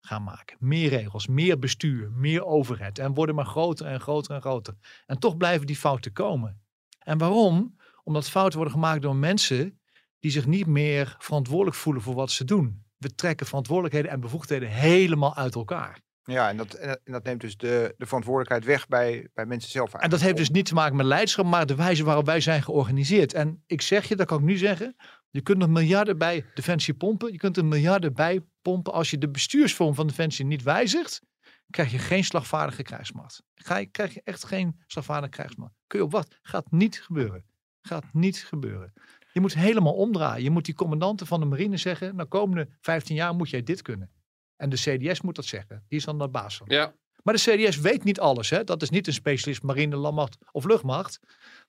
gaan 0.02 0.24
maken. 0.24 0.58
Meer 0.60 0.90
regels, 0.90 1.28
meer 1.28 1.60
bestuur, 1.60 2.12
meer 2.12 2.46
overheid. 2.46 3.00
En 3.00 3.14
worden 3.14 3.36
maar 3.36 3.46
groter 3.46 3.86
en 3.86 4.00
groter 4.00 4.36
en 4.36 4.42
groter. 4.42 4.76
En 5.06 5.20
toch 5.20 5.38
blijven 5.38 5.68
die 5.68 5.76
fouten 5.76 6.14
komen. 6.14 6.62
En 7.00 7.18
waarom? 7.18 7.78
Omdat 8.04 8.30
fouten 8.30 8.58
worden 8.58 8.74
gemaakt 8.74 9.02
door 9.02 9.16
mensen 9.16 9.80
die 10.20 10.32
zich 10.32 10.46
niet 10.46 10.66
meer 10.66 11.16
verantwoordelijk 11.20 11.76
voelen 11.76 12.02
voor 12.02 12.16
wat 12.16 12.32
ze 12.32 12.44
doen. 12.44 12.84
We 12.98 13.16
trekken 13.16 13.46
verantwoordelijkheden 13.46 14.12
en 14.12 14.20
bevoegdheden 14.20 14.70
helemaal 14.70 15.36
uit 15.36 15.56
elkaar. 15.56 16.00
Ja, 16.24 16.50
en 16.50 16.58
dat, 16.58 16.74
en 16.74 17.00
dat 17.04 17.24
neemt 17.24 17.42
dus 17.42 17.58
de, 17.58 17.94
de 17.98 18.06
verantwoordelijkheid 18.06 18.66
weg 18.66 18.88
bij, 18.88 19.30
bij 19.34 19.46
mensen 19.46 19.72
zelf. 19.72 19.94
En 19.94 20.10
dat 20.10 20.22
heeft 20.22 20.38
dus 20.38 20.50
niet 20.50 20.66
te 20.66 20.74
maken 20.74 20.96
met 20.96 21.06
leiderschap, 21.06 21.46
maar 21.46 21.66
de 21.66 21.76
wijze 21.76 22.04
waarop 22.04 22.26
wij 22.26 22.40
zijn 22.40 22.64
georganiseerd. 22.64 23.34
En 23.34 23.64
ik 23.66 23.82
zeg 23.82 24.08
je, 24.08 24.16
dat 24.16 24.28
kan 24.28 24.40
ik 24.40 24.46
nu 24.46 24.58
zeggen, 24.58 24.96
je 25.30 25.42
kunt 25.42 25.58
nog 25.58 25.70
miljarden 25.70 26.18
bij 26.18 26.46
Defensie 26.54 26.94
pompen. 26.94 27.32
Je 27.32 27.38
kunt 27.38 27.58
er 27.58 27.66
miljarden 27.66 28.14
bij 28.14 28.42
pompen. 28.62 28.94
Als 28.94 29.10
je 29.10 29.18
de 29.18 29.30
bestuursvorm 29.30 29.96
van 29.96 30.08
Defensie 30.08 30.46
niet 30.46 30.64
wijzigt, 30.64 31.22
krijg 31.70 31.92
je 31.92 31.98
geen 31.98 32.24
slagvaardige 32.24 32.84
krijgsmacht. 32.84 33.44
Ga 33.56 33.78
je, 33.78 33.86
krijg 33.86 34.14
je 34.14 34.22
echt 34.24 34.46
geen 34.46 34.80
slagvaardige 34.88 35.32
krijgsmacht. 35.32 35.74
Kun 35.88 36.00
je 36.00 36.06
op 36.06 36.12
wat? 36.12 36.38
Gaat 36.42 36.72
niet 36.72 37.02
gebeuren. 37.02 37.46
Gaat 37.82 38.14
niet 38.14 38.38
gebeuren. 38.38 38.94
Je 39.34 39.40
moet 39.40 39.54
helemaal 39.54 39.94
omdraaien. 39.94 40.44
Je 40.44 40.50
moet 40.50 40.66
die 40.66 40.74
commandanten 40.74 41.28
van 41.28 41.40
de 41.40 41.46
marine 41.46 41.78
zeggen, 41.78 42.16
na 42.16 42.24
komende 42.24 42.70
15 42.82 43.16
jaar 43.16 43.36
moet 43.36 43.50
jij 43.50 43.64
dit 43.64 43.82
kunnen. 43.82 44.12
En 44.56 44.70
de 44.70 44.76
CDS 44.76 45.22
moet 45.22 45.36
dat 45.36 45.46
zeggen. 45.46 45.84
Die 45.88 45.98
is 45.98 46.06
dan 46.06 46.18
de 46.18 46.28
baas 46.28 46.58
van. 46.58 46.68
Ja. 46.70 46.94
Maar 47.24 47.34
de 47.34 47.40
CDS 47.40 47.80
weet 47.80 48.04
niet 48.04 48.20
alles. 48.20 48.50
Hè? 48.50 48.64
Dat 48.64 48.82
is 48.82 48.90
niet 48.90 49.08
een 49.08 49.14
specialist 49.14 49.64
marine, 49.64 49.96
landmacht 49.96 50.38
of 50.52 50.66
luchtmacht. 50.66 51.20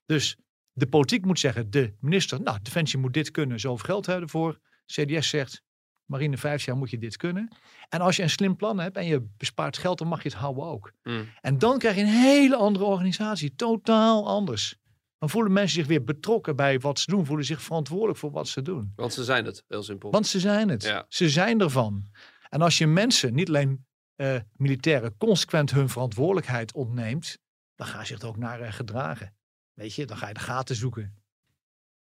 Dus 0.07 0.37
de 0.73 0.87
politiek 0.87 1.25
moet 1.25 1.39
zeggen, 1.39 1.71
de 1.71 1.95
minister, 2.01 2.43
nou, 2.43 2.59
Defensie 2.63 2.99
moet 2.99 3.15
dit 3.15 3.31
kunnen, 3.31 3.61
zoveel 3.61 3.85
geld 3.85 4.07
hebben 4.07 4.29
voor. 4.29 4.61
CDS 4.87 5.29
zegt, 5.29 5.63
marine 6.05 6.37
vijf 6.37 6.65
jaar 6.65 6.77
moet 6.77 6.91
je 6.91 6.99
dit 6.99 7.17
kunnen. 7.17 7.57
En 7.89 8.01
als 8.01 8.17
je 8.17 8.23
een 8.23 8.31
slim 8.31 8.57
plan 8.57 8.79
hebt 8.79 8.97
en 8.97 9.07
je 9.07 9.27
bespaart 9.37 9.79
geld, 9.79 9.99
dan 9.99 10.09
mag 10.09 10.23
je 10.23 10.29
het 10.29 10.39
houden 10.39 10.65
ook. 10.65 10.93
Mm. 11.03 11.29
En 11.41 11.59
dan 11.59 11.79
krijg 11.79 11.95
je 11.97 12.01
een 12.01 12.07
hele 12.07 12.57
andere 12.57 12.85
organisatie, 12.85 13.55
totaal 13.55 14.29
anders. 14.29 14.79
Dan 15.19 15.31
voelen 15.31 15.53
mensen 15.53 15.75
zich 15.75 15.87
weer 15.87 16.05
betrokken 16.05 16.57
bij 16.57 16.79
wat 16.79 16.99
ze 16.99 17.11
doen, 17.11 17.27
voelen 17.27 17.47
zich 17.47 17.63
verantwoordelijk 17.63 18.19
voor 18.19 18.31
wat 18.31 18.49
ze 18.49 18.63
doen. 18.63 18.93
Want 18.97 19.13
ze 19.13 19.25
zijn 19.25 19.45
het, 19.45 19.65
heel 19.69 19.83
simpel. 19.83 20.11
Want 20.11 20.27
ze 20.27 20.41
zijn 20.41 20.69
het. 20.69 20.83
Ja. 20.83 21.07
Ze 21.09 21.31
zijn 21.31 21.61
ervan. 21.61 22.05
En 22.49 22.63
als 22.63 22.79
je 22.79 22.87
mensen, 22.87 23.35
niet 23.35 23.49
alleen 23.49 23.87
eh, 24.15 24.37
militairen, 24.57 25.17
consequent 25.17 25.71
hun 25.71 25.89
verantwoordelijkheid 25.89 26.73
ontneemt, 26.73 27.39
dan 27.75 27.87
gaan 27.87 28.07
ze 28.07 28.13
zich 28.13 28.23
er 28.23 28.29
ook 28.29 28.37
naar 28.37 28.61
eh, 28.61 28.73
gedragen. 28.73 29.35
Weet 29.81 29.95
je, 29.95 30.07
dan 30.07 30.17
ga 30.17 30.29
je 30.29 30.35
de 30.35 30.41
gaten 30.41 30.77
zoeken. 30.77 31.15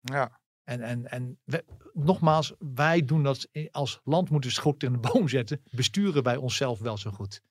Ja. 0.02 0.40
En, 0.64 0.82
en, 0.82 1.12
en 1.12 1.40
we- 1.44 1.66
nogmaals, 1.94 2.54
wij 2.60 3.06
doen 3.06 3.24
dat 3.24 3.48
als 3.72 4.00
land 4.04 4.30
moeten 4.30 4.50
we 4.50 4.56
schot 4.56 4.84
in 4.84 4.92
de 4.92 4.98
boom 5.12 5.28
zetten. 5.28 5.62
Besturen 5.72 6.24
wij 6.24 6.36
onszelf 6.36 6.80
wel 6.80 6.98
zo 6.98 7.12
goed. 7.12 7.42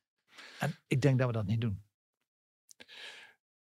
En 0.59 0.77
ik 0.87 1.01
denk 1.01 1.19
dat 1.19 1.27
we 1.27 1.33
dat 1.33 1.47
niet 1.47 1.61
doen. 1.61 1.83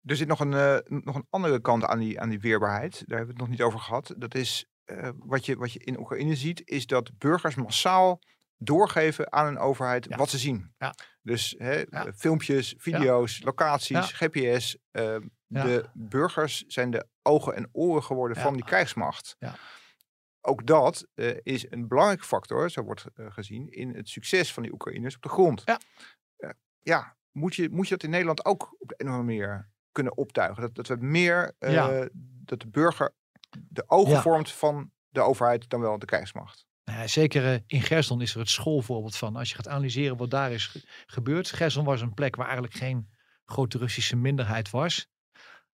Er 0.04 0.16
zit 0.16 0.28
nog 0.28 0.40
een, 0.40 0.54
eh, 0.54 0.78
nog 1.00 1.16
een 1.16 1.28
andere 1.30 1.60
kant 1.62 1.84
aan 1.84 2.00
die, 2.00 2.20
aan 2.20 2.30
die 2.30 2.40
weerbaarheid. 2.40 2.92
Daar 2.92 3.18
hebben 3.18 3.26
we 3.26 3.32
het 3.32 3.38
nog 3.42 3.50
niet 3.50 3.62
over 3.62 3.80
gehad. 3.80 4.14
Dat 4.18 4.36
is 4.36 4.66
eh, 4.84 5.10
wat, 5.18 5.46
je, 5.46 5.56
wat 5.56 5.74
je 5.74 5.80
in 5.80 6.00
Oekraïne 6.00 6.36
ziet, 6.36 6.62
is 6.66 6.86
dat 6.86 7.18
burgers 7.18 7.56
massaal 7.56 8.20
doorgeven 8.58 9.32
aan 9.32 9.48
een 9.48 9.58
overheid 9.60 10.06
Ja. 10.10 10.18
wat 10.18 10.30
ze 10.30 10.38
zien. 10.38 10.74
Ja. 10.78 10.94
Dus 11.22 11.56
hè, 11.58 11.84
Ja. 11.90 12.14
filmpjes, 12.16 12.74
video's, 12.78 13.42
locaties. 13.44 14.12
GPS. 14.12 14.78
eh, 14.92 15.16
Ja. 15.54 15.64
De 15.64 15.90
burgers 15.94 16.64
zijn 16.68 16.92
de 16.92 17.08
ogen 17.22 17.56
en 17.56 17.70
oren 17.72 18.04
geworden 18.04 18.38
Ja. 18.38 18.44
van 18.44 18.54
die 18.54 18.64
krijgsmacht. 18.64 19.36
Ja. 19.40 19.56
Ook 20.42 20.66
dat 20.68 21.08
eh, 21.14 21.38
is 21.44 21.72
een 21.72 21.88
belangrijke 21.88 22.24
factor, 22.26 22.70
zo 22.70 22.84
wordt 22.84 23.06
eh, 23.16 23.26
gezien, 23.32 23.70
in 23.72 23.96
het 23.96 24.10
succes 24.10 24.54
van 24.54 24.64
die 24.64 24.72
Oekraïners 24.74 25.16
op 25.16 25.22
de 25.22 25.30
grond. 25.30 25.62
Ja. 25.66 25.80
Ja, 26.84 27.16
moet 27.32 27.56
je, 27.56 27.70
moet 27.70 27.86
je 27.88 27.94
dat 27.94 28.04
in 28.04 28.10
Nederland 28.10 28.46
ook 28.46 28.76
op 28.80 28.88
de 28.88 28.94
een 28.98 29.08
of 29.08 29.14
andere 29.14 29.36
manier 29.38 29.70
kunnen 29.92 30.18
optuigen? 30.18 30.62
Dat, 30.62 30.76
dat 30.76 30.88
we 30.88 31.06
meer, 31.06 31.56
eh, 31.60 32.02
dat 32.44 32.60
de 32.60 32.68
burger 32.68 33.14
de 33.70 33.84
ogen 33.88 34.22
vormt 34.22 34.52
van 34.52 34.92
de 35.10 35.22
overheid 35.22 35.70
dan 35.70 35.80
wel 35.80 36.00
de 36.00 36.06
krijgsmacht. 36.06 36.66
Nou 36.84 37.08
zeker 37.08 37.64
in 37.68 37.82
Gerson 37.82 38.22
is 38.22 38.34
er 38.34 38.40
het 38.40 38.50
schoolvoorbeeld 38.50 39.16
van. 39.16 39.36
Als 39.36 39.50
je 39.50 39.56
gaat 39.56 39.68
analyseren 39.68 40.18
wat 40.18 40.30
daar 40.30 40.52
is 40.52 40.68
ge- 40.68 40.82
gebeurd. 41.06 41.52
Gerson 41.52 41.86
was 41.86 42.02
een 42.02 42.14
plek 42.14 42.36
waar 42.36 42.46
eigenlijk 42.46 42.76
geen 42.76 43.10
grote 43.46 43.78
Russische 43.78 44.16
minderheid 44.16 44.70
was. 44.70 45.08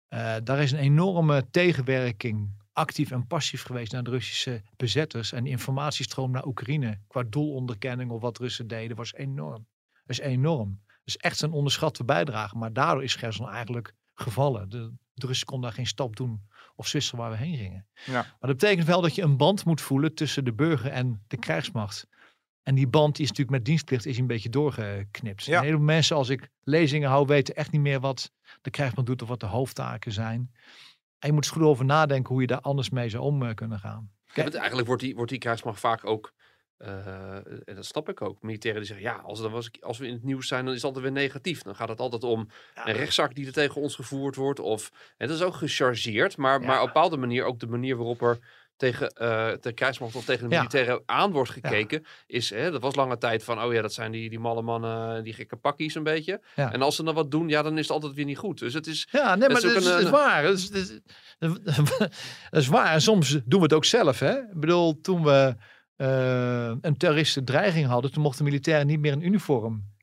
Eh, 0.08 0.36
daar 0.44 0.62
is 0.62 0.72
een 0.72 0.78
enorme 0.78 1.50
tegenwerking, 1.50 2.50
actief 2.72 3.10
en 3.10 3.26
passief 3.26 3.62
geweest 3.62 3.92
naar 3.92 4.02
de 4.02 4.10
Russische 4.10 4.62
bezetters. 4.76 5.32
En 5.32 5.44
de 5.44 5.50
informatiestroom 5.50 6.30
naar 6.30 6.46
Oekraïne 6.46 6.98
qua 7.08 7.22
doelonderkenning 7.22 8.10
of 8.10 8.20
wat 8.20 8.38
Russen 8.38 8.66
deden 8.66 8.96
was 8.96 9.14
enorm. 9.14 9.66
Dat 9.92 10.18
is 10.18 10.18
enorm. 10.18 10.80
Dat 10.86 11.14
is 11.14 11.16
echt 11.16 11.42
een 11.42 11.52
onderschatte 11.52 12.04
bijdrage. 12.04 12.56
Maar 12.56 12.72
daardoor 12.72 13.04
is 13.04 13.14
Gerson 13.14 13.48
eigenlijk 13.48 13.94
gevallen. 14.14 14.68
De, 14.68 14.92
de 15.14 15.26
Russen 15.26 15.46
konden 15.46 15.68
daar 15.68 15.78
geen 15.78 15.86
stap 15.86 16.16
doen 16.16 16.40
of 16.76 16.86
Zwitser 16.86 17.18
waar 17.18 17.30
we 17.30 17.36
heen 17.36 17.56
gingen. 17.56 17.86
Ja. 18.04 18.12
Maar 18.12 18.36
dat 18.40 18.58
betekent 18.58 18.86
wel 18.86 19.00
dat 19.00 19.14
je 19.14 19.22
een 19.22 19.36
band 19.36 19.64
moet 19.64 19.80
voelen 19.80 20.14
tussen 20.14 20.44
de 20.44 20.52
burger 20.52 20.90
en 20.90 21.24
de 21.26 21.36
krijgsmacht. 21.36 22.06
En 22.66 22.74
die 22.74 22.86
band 22.88 23.14
die 23.14 23.24
is 23.24 23.28
natuurlijk 23.30 23.56
met 23.56 23.66
dienstplicht 23.66 24.06
is 24.06 24.18
een 24.18 24.26
beetje 24.26 24.48
doorgeknipt. 24.48 25.44
Ja. 25.44 25.58
Een 25.58 25.64
heleboel 25.64 25.84
mensen, 25.84 26.16
als 26.16 26.28
ik 26.28 26.48
lezingen 26.62 27.08
hou, 27.08 27.26
weten 27.26 27.54
echt 27.56 27.72
niet 27.72 27.80
meer 27.80 28.00
wat 28.00 28.32
de 28.62 28.70
krijgsmacht 28.70 29.06
doet 29.06 29.22
of 29.22 29.28
wat 29.28 29.40
de 29.40 29.46
hoofdtaken 29.46 30.12
zijn. 30.12 30.50
En 31.18 31.28
je 31.28 31.32
moet 31.32 31.44
er 31.44 31.52
goed 31.52 31.62
over 31.62 31.84
nadenken 31.84 32.32
hoe 32.32 32.40
je 32.40 32.46
daar 32.46 32.60
anders 32.60 32.90
mee 32.90 33.08
zou 33.08 33.22
om 33.22 33.42
eh, 33.42 33.54
kunnen 33.54 33.78
gaan. 33.78 34.10
Ja, 34.34 34.50
eigenlijk 34.50 34.86
wordt 34.86 35.02
die, 35.02 35.14
wordt 35.14 35.30
die 35.30 35.38
krijgsmacht 35.40 35.80
vaak 35.80 36.04
ook, 36.04 36.32
eh, 36.76 37.34
en 37.34 37.74
dat 37.74 37.86
snap 37.86 38.08
ik 38.08 38.22
ook, 38.22 38.42
militairen 38.42 38.80
die 38.80 38.90
zeggen, 38.90 39.06
ja, 39.06 39.16
als, 39.16 39.40
er 39.40 39.50
was, 39.50 39.70
als 39.80 39.98
we 39.98 40.06
in 40.06 40.12
het 40.12 40.24
nieuws 40.24 40.48
zijn, 40.48 40.64
dan 40.64 40.74
is 40.74 40.82
het 40.82 40.94
altijd 40.94 41.04
weer 41.04 41.22
negatief. 41.22 41.62
Dan 41.62 41.76
gaat 41.76 41.88
het 41.88 42.00
altijd 42.00 42.24
om 42.24 42.48
een 42.74 42.92
rechtszaak 42.92 43.34
die 43.34 43.46
er 43.46 43.52
tegen 43.52 43.80
ons 43.80 43.94
gevoerd 43.94 44.36
wordt. 44.36 44.60
Of, 44.60 44.90
en 45.16 45.28
dat 45.28 45.36
is 45.36 45.42
ook 45.42 45.54
gechargeerd, 45.54 46.36
maar, 46.36 46.60
Ja. 46.60 46.66
maar 46.66 46.80
op 46.80 46.86
een 46.86 46.92
bepaalde 46.92 47.16
manier 47.16 47.44
ook 47.44 47.58
de 47.58 47.66
manier 47.66 47.96
waarop 47.96 48.22
er 48.22 48.38
tegen 48.76 49.08
eh, 49.08 49.48
de 49.60 49.72
krijgsmacht 49.72 50.14
of 50.14 50.24
tegen 50.24 50.48
de 50.48 50.54
Ja. 50.54 50.60
militairen 50.60 51.02
aan 51.06 51.32
wordt 51.32 51.50
gekeken, 51.50 52.04
is, 52.26 52.50
hè, 52.50 52.70
dat 52.70 52.82
was 52.82 52.94
lange 52.94 53.18
tijd 53.18 53.44
van, 53.44 53.62
oh 53.62 53.72
ja, 53.72 53.82
dat 53.82 53.92
zijn 53.92 54.12
die, 54.12 54.30
die 54.30 54.38
malle 54.38 54.62
mannen, 54.62 55.24
die 55.24 55.32
gekke 55.32 55.56
pakkies 55.56 55.94
een 55.94 56.02
beetje. 56.02 56.40
Ja. 56.54 56.72
En 56.72 56.82
als 56.82 56.96
ze 56.96 57.02
dan 57.02 57.14
wat 57.14 57.30
doen, 57.30 57.48
ja, 57.48 57.62
dan 57.62 57.74
is 57.78 57.82
het 57.82 57.90
altijd 57.90 58.14
weer 58.14 58.24
niet 58.24 58.38
goed. 58.38 58.58
Dus 58.58 58.74
het 58.74 58.86
is, 58.86 59.08
Ja, 59.10 59.34
nee, 59.34 59.48
maar 59.48 59.56
is 59.56 59.62
dat 59.62 59.70
ook 59.72 59.76
is, 59.78 59.84
een, 59.84 59.90
dat 59.90 60.00
is 60.00 60.06
eh, 60.06 60.12
waar. 60.12 60.42
Dat 60.42 60.54
is, 60.58 60.70
dat, 60.70 60.82
is, 60.82 61.00
is 62.50 62.66
waar. 62.66 62.92
En 62.92 63.00
soms 63.02 63.30
doen 63.30 63.58
we 63.58 63.64
het 63.64 63.72
ook 63.72 63.84
zelf. 63.84 64.18
Hè? 64.18 64.32
Ik 64.38 64.60
bedoel, 64.60 65.00
toen 65.00 65.22
we 65.24 65.54
eh, 65.96 66.72
een 66.80 66.96
terroristische 66.96 67.44
dreiging 67.44 67.86
hadden, 67.86 68.12
toen 68.12 68.22
mochten 68.22 68.44
militairen 68.44 68.86
niet 68.86 69.00
meer 69.00 69.12
in 69.12 69.22
uniform 69.26 69.94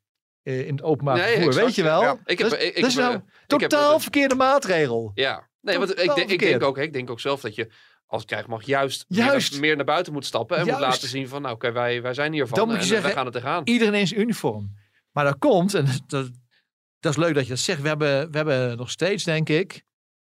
eh, 0.43 0.67
in 0.67 0.75
het 0.75 0.83
openbaar 0.83 1.15
Nee, 1.15 1.25
vervoer. 1.25 1.45
exact, 1.47 1.65
Weet 1.65 1.75
je 1.75 1.83
wel? 1.83 2.01
Ja. 2.01 2.17
Ik 2.25 2.37
heb- 2.39 2.49
dat 2.49 2.59
is, 2.59 2.67
ik- 2.67 2.75
dat 2.75 2.85
is 2.89 2.95
nou 2.95 3.13
eh, 3.13 3.19
ik 3.47 3.47
totaal 3.47 3.95
eh, 3.95 3.99
verkeerde 4.01 4.35
maatregel. 4.35 5.11
Ja, 5.13 5.49
nee, 5.61 5.77
want 5.77 5.89
ik, 5.99 6.15
denk- 6.15 6.29
ik 6.29 6.39
denk 6.39 6.63
ook, 6.63 6.75
hè, 6.75 6.81
ik 6.83 6.93
denk 6.93 7.09
ook 7.09 7.19
zelf 7.19 7.41
dat 7.41 7.55
je 7.55 7.71
als 8.13 8.25
krijgsmacht 8.25 8.65
juist, 8.65 9.05
Juist. 9.07 9.31
Meer, 9.31 9.59
naar, 9.59 9.59
meer 9.59 9.75
naar 9.75 9.85
buiten 9.85 10.13
moet 10.13 10.25
stappen 10.25 10.57
en 10.57 10.65
moet 10.65 10.79
laten 10.79 11.07
zien 11.07 11.27
van, 11.27 11.41
nou, 11.41 11.53
oké, 11.53 11.71
wij, 11.71 12.01
wij 12.01 12.13
zijn 12.13 12.33
hiervan 12.33 12.57
Dan 12.57 12.67
moet 12.67 12.75
je 12.75 12.81
en 12.81 12.87
zeggen, 12.87 13.05
wij 13.05 13.15
gaan 13.15 13.25
het 13.25 13.33
tegenaan. 13.33 13.61
Iedereen 13.63 14.07
zijn 14.07 14.19
uniform. 14.21 14.75
Maar 15.11 15.23
dat 15.23 15.37
komt, 15.37 15.73
en 15.73 15.85
dat, 16.07 16.31
dat 16.99 17.11
is 17.11 17.17
leuk 17.17 17.33
dat 17.33 17.43
je 17.43 17.49
dat 17.49 17.59
zegt. 17.59 17.81
We 17.81 17.87
hebben, 17.87 18.31
we 18.31 18.37
hebben 18.37 18.77
nog 18.77 18.89
steeds, 18.89 19.23
denk 19.23 19.49
ik, 19.49 19.83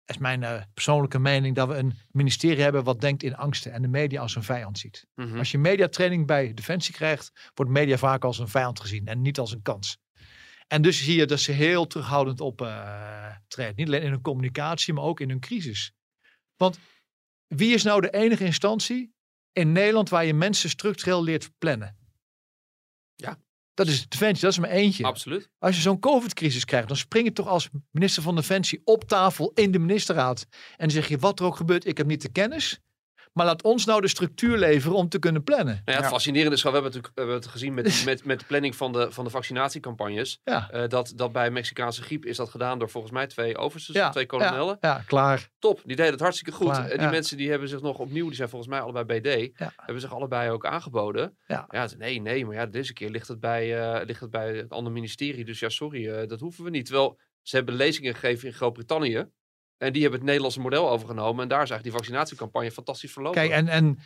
is 0.06 0.18
mijn 0.18 0.44
eh, 0.44 0.62
persoonlijke 0.74 1.20
mening, 1.20 1.56
dat 1.56 1.68
we 1.68 1.76
een 1.76 1.94
ministerie 2.12 2.64
hebben 2.64 2.84
wat 2.84 3.02
denkt 3.02 3.24
in 3.24 3.36
angsten 3.36 3.72
en 3.72 3.82
de 3.82 3.88
media 3.88 4.22
als 4.22 4.36
een 4.36 4.44
vijand 4.44 4.80
ziet. 4.80 5.08
Mhm. 5.16 5.38
Als 5.38 5.52
je 5.52 5.58
mediatraining 5.58 6.28
bij 6.28 6.54
Defensie 6.54 6.94
krijgt, 6.94 7.52
wordt 7.54 7.72
media 7.72 7.98
vaak 7.98 8.24
als 8.24 8.40
een 8.40 8.48
vijand 8.48 8.80
gezien 8.80 9.08
en 9.08 9.22
niet 9.22 9.40
als 9.40 9.52
een 9.52 9.62
kans. 9.62 9.98
En 10.68 10.82
dus 10.82 11.04
zie 11.04 11.16
je 11.16 11.26
dat 11.26 11.40
ze 11.40 11.52
heel 11.52 11.88
terughoudend 11.88 12.42
optreden. 12.42 13.74
niet 13.76 13.88
alleen 13.88 14.02
in 14.02 14.12
hun 14.12 14.22
communicatie, 14.22 14.94
maar 14.94 15.04
ook 15.04 15.20
in 15.20 15.30
hun 15.30 15.40
crisis. 15.40 15.94
Want 16.56 16.80
wie 17.56 17.74
is 17.74 17.84
nou 17.84 18.02
de 18.02 18.10
enige 18.10 18.46
instantie 18.46 19.14
in 19.52 19.72
Nederland 19.72 20.10
waar 20.10 20.26
je 20.26 20.34
mensen 20.34 20.70
structureel 20.70 21.24
leert 21.24 21.58
plannen? 21.58 21.98
Ja. 23.16 23.40
Dat 23.74 23.88
is 23.88 24.10
Defensie, 24.10 24.42
dat 24.42 24.52
is 24.52 24.60
maar 24.60 24.70
eentje. 24.70 25.04
Absoluut. 25.04 25.50
Als 25.58 25.76
je 25.76 25.82
zo'n 25.82 26.00
COVID-crisis 26.00 26.66
krijgt, 26.66 26.88
dan 26.88 26.98
spring 26.98 27.26
je 27.26 27.34
toch 27.34 27.48
als 27.48 27.70
minister 27.92 28.24
van 28.24 28.36
Defensie 28.36 28.82
op 28.84 29.04
tafel 29.04 29.52
in 29.54 29.72
de 29.72 29.80
ministerraad. 29.80 30.48
En 30.52 30.78
dan 30.78 30.92
zeg 30.92 31.08
je, 31.08 31.18
wat 31.18 31.40
er 31.40 31.46
ook 31.46 31.56
gebeurt, 31.56 31.86
ik 31.86 31.98
heb 31.98 32.08
niet 32.08 32.22
de 32.22 32.32
kennis. 32.32 32.80
Maar 33.34 33.46
laat 33.46 33.64
ons 33.64 33.86
nou 33.86 34.02
de 34.02 34.08
structuur 34.08 34.58
leveren 34.58 34.98
om 34.98 35.10
te 35.10 35.20
kunnen 35.20 35.44
plannen. 35.44 35.66
Nou 35.66 35.82
ja, 35.86 35.94
het 35.94 36.04
Ja. 36.04 36.10
fascinerende 36.10 36.56
is, 36.56 36.64
we 36.64 36.70
hebben 36.70 36.92
het, 36.92 37.02
natuurlijk- 37.02 37.16
we 37.16 37.22
hebben 37.34 37.42
het 37.42 37.52
gezien 37.60 37.74
met, 37.74 38.02
met, 38.06 38.26
met 38.26 38.40
de 38.40 38.46
planning 38.46 38.76
van 38.76 38.92
de, 38.92 39.12
van 39.12 39.24
de 39.24 39.30
vaccinatiecampagnes. 39.30 40.40
Ja. 40.44 40.70
Eh, 40.72 40.88
dat, 40.90 41.14
dat 41.16 41.32
bij 41.32 41.52
Mexicaanse 41.52 42.02
griep 42.02 42.26
is 42.26 42.38
dat 42.38 42.50
gedaan 42.50 42.80
door 42.80 42.90
volgens 42.90 43.14
mij 43.14 43.28
twee 43.28 43.58
oversten, 43.58 43.94
Ja, 43.94 44.10
twee 44.10 44.26
kolonellen. 44.26 44.78
Ja, 44.82 44.90
ja, 44.96 45.04
klaar. 45.06 45.50
Top, 45.60 45.82
die 45.86 45.96
deden 45.96 46.12
het 46.12 46.22
hartstikke 46.22 46.52
goed. 46.52 46.68
Klaar, 46.72 46.84
en 46.84 46.90
die 46.98 47.00
ja. 47.06 47.10
mensen 47.10 47.38
die 47.38 47.50
hebben 47.50 47.68
zich 47.70 47.82
nog 47.82 47.98
opnieuw, 48.00 48.28
die 48.28 48.36
zijn 48.36 48.50
volgens 48.50 48.72
mij 48.72 48.82
allebei 48.82 49.20
BD, 49.22 49.60
Ja. 49.60 49.74
hebben 49.76 50.02
zich 50.02 50.14
allebei 50.14 50.50
ook 50.50 50.66
aangeboden. 50.66 51.38
Ja. 51.48 51.66
Het- 51.68 51.98
nee, 51.98 52.22
nee, 52.22 52.46
maar 52.46 52.56
ja, 52.56 52.66
deze 52.66 52.94
keer 52.94 53.10
ligt 53.10 53.28
het 53.28 53.40
bij, 53.40 53.80
eh, 53.80 54.06
ligt 54.06 54.20
het, 54.22 54.30
bij 54.32 54.56
het 54.56 54.72
andere 54.72 54.94
ministerie. 54.96 55.46
Dus 55.46 55.60
ja, 55.60 55.70
sorry, 55.70 56.10
eh, 56.10 56.28
dat 56.28 56.40
hoeven 56.40 56.64
we 56.64 56.70
niet. 56.70 56.86
Terwijl 56.86 57.20
ze 57.42 57.56
hebben 57.56 57.76
lezingen 57.76 58.14
gegeven 58.14 58.48
in 58.48 58.54
Groot-Brittannië. 58.54 59.26
En 59.82 59.92
die 59.92 60.02
hebben 60.02 60.20
het 60.20 60.28
Nederlandse 60.28 60.60
model 60.60 60.90
overgenomen. 60.90 61.44
En 61.44 61.50
daar 61.50 61.64
is 61.64 61.70
eigenlijk 61.70 61.84
die 61.84 61.92
vaccinatiecampagne 61.92 62.72
fantastisch 62.72 63.12
verlopen. 63.12 63.42
Kijk, 63.42 63.52
en, 63.52 63.68
en, 63.68 64.00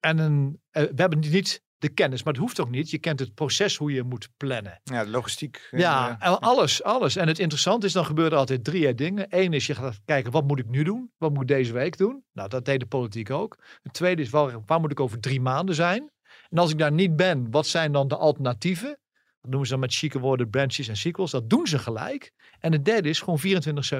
en 0.00 0.18
een, 0.18 0.60
eh, 0.70 0.82
we 0.82 0.92
hebben 0.94 1.18
niet 1.18 1.62
de 1.78 1.88
kennis, 1.88 2.22
maar 2.22 2.32
het 2.32 2.42
hoeft 2.42 2.60
ook 2.60 2.70
niet. 2.70 2.90
Je 2.90 2.98
kent 2.98 3.20
het 3.20 3.34
proces 3.34 3.76
hoe 3.76 3.92
je 3.92 4.02
moet 4.02 4.28
plannen. 4.36 4.80
Ja, 4.84 5.04
de 5.04 5.10
logistiek. 5.10 5.68
Ja, 5.70 6.18
eh, 6.20 6.28
en 6.28 6.40
alles, 6.40 6.82
alles. 6.82 7.16
En 7.16 7.28
het 7.28 7.38
interessante 7.38 7.86
is, 7.86 7.92
dan 7.92 8.04
gebeuren 8.04 8.32
er 8.32 8.38
altijd 8.38 8.64
drie 8.64 8.86
eh, 8.86 8.96
dingen. 8.96 9.26
Eén 9.28 9.52
is, 9.52 9.66
je 9.66 9.74
gaat 9.74 10.00
kijken, 10.04 10.32
wat 10.32 10.46
moet 10.46 10.58
ik 10.58 10.68
nu 10.68 10.82
doen? 10.82 11.12
Wat 11.18 11.32
moet 11.32 11.42
ik 11.42 11.48
deze 11.48 11.72
week 11.72 11.96
doen? 11.96 12.24
Nou, 12.32 12.48
dat 12.48 12.64
deed 12.64 12.80
de 12.80 12.86
politiek 12.86 13.30
ook. 13.30 13.58
Het 13.82 13.92
tweede 13.92 14.22
is, 14.22 14.30
waar, 14.30 14.60
waar 14.66 14.80
moet 14.80 14.90
ik 14.90 15.00
over 15.00 15.20
drie 15.20 15.40
maanden 15.40 15.74
zijn? 15.74 16.10
En 16.48 16.58
als 16.58 16.70
ik 16.70 16.78
daar 16.78 16.92
niet 16.92 17.16
ben, 17.16 17.50
wat 17.50 17.66
zijn 17.66 17.92
dan 17.92 18.08
de 18.08 18.16
alternatieven? 18.16 18.98
Dat 19.40 19.50
noemen 19.50 19.66
ze 19.66 19.72
dan 19.72 19.80
met 19.80 19.94
chique 19.94 20.18
woorden 20.18 20.50
branches 20.50 20.88
en 20.88 20.96
sequels. 20.96 21.30
Dat 21.30 21.50
doen 21.50 21.66
ze 21.66 21.78
gelijk. 21.78 22.32
En 22.58 22.72
het 22.72 22.84
derde 22.84 23.08
is 23.08 23.20
gewoon 23.20 23.40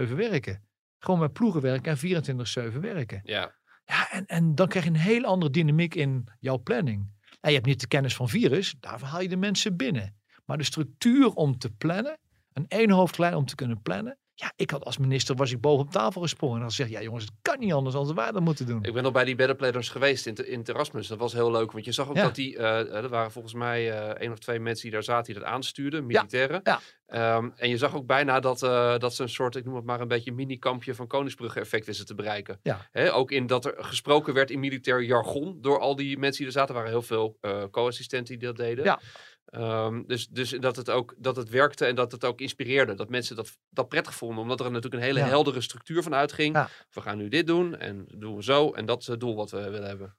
24-7 0.08 0.14
werken. 0.14 0.70
Gewoon 1.04 1.20
met 1.20 1.32
ploegen 1.32 1.60
werken 1.60 1.92
en 1.92 2.72
24-7 2.72 2.78
werken. 2.80 3.20
Ja, 3.24 3.54
Ja, 3.84 4.10
en, 4.10 4.26
en 4.26 4.54
dan 4.54 4.68
krijg 4.68 4.84
je 4.84 4.90
een 4.90 4.96
heel 4.96 5.24
andere 5.24 5.52
dynamiek 5.52 5.94
in 5.94 6.28
jouw 6.40 6.58
planning. 6.58 7.10
En 7.40 7.48
je 7.48 7.54
hebt 7.54 7.66
niet 7.66 7.80
de 7.80 7.86
kennis 7.86 8.14
van 8.14 8.28
virus, 8.28 8.74
daarvoor 8.80 9.08
haal 9.08 9.20
je 9.20 9.28
de 9.28 9.36
mensen 9.36 9.76
binnen. 9.76 10.16
Maar 10.44 10.58
de 10.58 10.64
structuur 10.64 11.28
om 11.28 11.58
te 11.58 11.70
plannen, 11.70 12.18
een 12.52 12.68
één 12.68 12.90
hoofdlijn 12.90 13.34
om 13.34 13.44
te 13.44 13.54
kunnen 13.54 13.82
plannen. 13.82 14.18
Ja, 14.34 14.52
ik 14.56 14.70
had 14.70 14.84
als 14.84 14.98
minister, 14.98 15.36
was 15.36 15.52
ik 15.52 15.60
boven 15.60 15.84
op 15.86 15.90
tafel 15.90 16.20
gesprongen. 16.20 16.56
En 16.56 16.62
dan 16.62 16.70
zeg 16.70 16.88
ja 16.88 17.02
jongens, 17.02 17.24
het 17.24 17.32
kan 17.42 17.58
niet 17.58 17.72
anders 17.72 17.94
dan 17.94 18.14
wij 18.14 18.32
dat 18.32 18.42
moeten 18.42 18.66
doen. 18.66 18.84
ik 18.84 18.92
ben 18.92 19.02
nog 19.02 19.12
bij 19.12 19.24
die 19.24 19.34
Better 19.34 19.56
Planners 19.56 19.88
geweest 19.88 20.26
in, 20.26 20.34
in 20.48 20.62
Erasmus. 20.64 21.06
Dat 21.06 21.18
was 21.18 21.32
heel 21.32 21.50
leuk, 21.50 21.72
want 21.72 21.84
je 21.84 21.92
zag 21.92 22.08
ook 22.08 22.16
Ja. 22.16 22.22
dat 22.22 22.34
die, 22.34 22.56
eh, 22.58 22.94
er 22.94 23.08
waren 23.08 23.30
volgens 23.32 23.54
mij 23.54 23.90
eh 23.92 24.08
één 24.08 24.32
of 24.32 24.38
twee 24.38 24.60
mensen 24.60 24.82
die 24.82 24.92
daar 24.92 25.02
zaten 25.02 25.32
die 25.32 25.42
dat 25.42 25.52
aanstuurden, 25.52 26.06
militairen. 26.06 26.60
ja. 26.64 26.80
Ehm, 27.06 27.48
en 27.56 27.68
je 27.68 27.76
zag 27.76 27.94
ook 27.94 28.06
bijna 28.06 28.40
dat, 28.40 28.62
eh, 28.62 28.98
dat 28.98 29.14
ze 29.14 29.22
een 29.22 29.28
soort, 29.28 29.56
ik 29.56 29.64
noem 29.64 29.74
het 29.74 29.84
maar 29.84 30.00
een 30.00 30.08
beetje 30.08 30.32
mini-kampje 30.32 30.94
van 30.94 31.06
Koningsbrugge 31.06 31.60
effect 31.60 31.86
wisten 31.86 32.06
te 32.06 32.14
bereiken. 32.14 32.58
Ja. 32.62 32.88
Hè, 32.90 33.14
ook 33.14 33.30
in 33.30 33.46
dat 33.46 33.64
er 33.64 33.74
gesproken 33.78 34.34
werd 34.34 34.50
in 34.50 34.60
militair 34.60 35.02
jargon 35.02 35.58
door 35.60 35.78
al 35.78 35.96
die 35.96 36.18
mensen 36.18 36.38
die 36.38 36.46
er 36.46 36.52
zaten. 36.52 36.68
Er 36.68 36.74
waren 36.74 36.90
heel 36.90 37.02
veel 37.02 37.38
co-assistenten 37.70 38.38
die 38.38 38.46
dat 38.48 38.56
deden. 38.56 38.84
Ja. 38.84 39.00
Ehm, 39.44 40.02
dus 40.06 40.28
dus 40.28 40.50
dat, 40.50 40.76
het 40.76 40.90
ook, 40.90 41.14
dat 41.18 41.36
het 41.36 41.48
werkte 41.48 41.86
en 41.86 41.94
dat 41.94 42.12
het 42.12 42.24
ook 42.24 42.40
inspireerde. 42.40 42.94
Dat 42.94 43.08
mensen 43.08 43.36
dat, 43.36 43.58
dat 43.70 43.88
prettig 43.88 44.14
vonden. 44.14 44.38
Omdat 44.38 44.60
er 44.60 44.66
natuurlijk 44.70 44.94
een 44.94 45.08
hele 45.08 45.18
Ja. 45.18 45.26
heldere 45.26 45.60
structuur 45.60 46.02
van 46.02 46.14
uitging. 46.14 46.54
Ja. 46.54 46.68
We 46.90 47.00
gaan 47.00 47.18
nu 47.18 47.28
dit 47.28 47.46
doen 47.46 47.76
en 47.76 48.04
doen 48.08 48.36
we 48.36 48.42
zo. 48.42 48.70
En 48.70 48.86
dat 48.86 49.00
is 49.00 49.06
het 49.06 49.20
doel 49.20 49.36
wat 49.36 49.50
we 49.50 49.70
willen 49.70 49.88
hebben. 49.88 50.16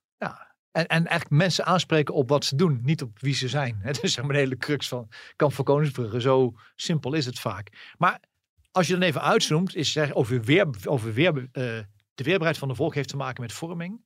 En, 0.72 0.88
en 0.88 1.08
eigenlijk 1.08 1.30
mensen 1.30 1.66
aanspreken 1.66 2.14
op 2.14 2.30
wat 2.30 2.46
ze 2.46 2.56
doen, 2.56 2.80
niet 2.84 3.02
op 3.02 3.20
wie 3.20 3.34
ze 3.34 3.48
zijn. 3.48 3.80
Het 3.84 4.04
is 4.04 4.16
de 4.16 4.24
hele 4.28 4.58
crux 4.58 4.88
van 4.88 5.10
Kamp 5.36 5.54
van 5.54 5.66
Koningsbrugge. 5.66 6.22
Zo 6.22 6.54
simpel 6.76 7.14
is 7.14 7.26
het 7.26 7.40
vaak. 7.40 7.94
Maar 7.98 8.20
als 8.72 8.88
je 8.88 8.94
dan 8.94 9.02
even 9.02 9.22
uitzoomt, 9.22 9.76
is 9.76 9.92
zeg, 9.92 10.14
over, 10.14 10.42
weer, 10.42 10.68
over 10.86 11.14
weer, 11.14 11.28
eh, 11.28 11.44
de 12.14 12.24
weerbaarheid 12.24 12.58
van 12.58 12.68
de 12.68 12.76
volk 12.76 12.96
heeft 12.96 13.10
te 13.10 13.18
maken 13.18 13.42
met 13.42 13.54
vorming. 13.54 14.02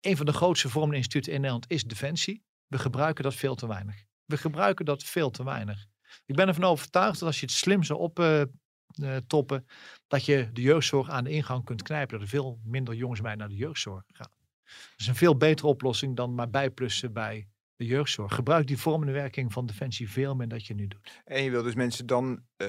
Een 0.00 0.16
van 0.16 0.26
de 0.26 0.32
grootste 0.32 0.68
vormende 0.68 0.96
instituten 0.96 1.32
in 1.32 1.38
Nederland 1.40 1.70
is 1.70 1.84
Defensie. 1.84 2.44
We 2.66 2.78
gebruiken 2.78 3.24
dat 3.24 3.34
veel 3.34 3.54
te 3.54 3.66
weinig. 3.66 4.04
We 4.30 4.36
gebruiken 4.36 4.84
dat 4.84 5.02
veel 5.02 5.30
te 5.30 5.44
weinig. 5.44 5.86
Ik 6.26 6.34
ben 6.34 6.48
ervan 6.48 6.64
overtuigd 6.64 7.18
dat 7.18 7.28
als 7.28 7.40
je 7.40 7.46
het 7.46 7.54
slim 7.54 7.82
zou 7.82 7.98
optoppen, 7.98 9.66
dat 10.06 10.24
je 10.24 10.50
de 10.52 10.60
jeugdzorg 10.60 11.08
aan 11.08 11.24
de 11.24 11.30
ingang 11.30 11.64
kunt 11.64 11.82
knijpen. 11.82 12.12
Dat 12.12 12.22
er 12.22 12.28
veel 12.28 12.60
minder 12.64 12.94
jongens 12.94 13.20
bij 13.20 13.34
naar 13.34 13.48
de 13.48 13.54
jeugdzorg 13.54 14.02
gaan. 14.06 14.32
Dat 14.64 14.94
is 14.96 15.06
een 15.06 15.14
veel 15.14 15.36
betere 15.36 15.68
oplossing 15.68 16.16
dan 16.16 16.34
maar 16.34 16.50
bijplussen 16.50 17.12
bij 17.12 17.48
de 17.76 17.84
jeugdzorg. 17.84 18.34
Gebruik 18.34 18.66
die 18.66 18.78
vormende 18.78 19.12
werking 19.12 19.52
van 19.52 19.66
Defensie 19.66 20.10
veel 20.10 20.34
meer 20.34 20.48
dan 20.48 20.58
dat 20.58 20.66
je 20.66 20.74
nu 20.74 20.86
doet. 20.86 21.22
En 21.24 21.42
je 21.42 21.50
wil 21.50 21.62
dus 21.62 21.74
mensen 21.74 22.06
dan 22.06 22.42
eh, 22.56 22.68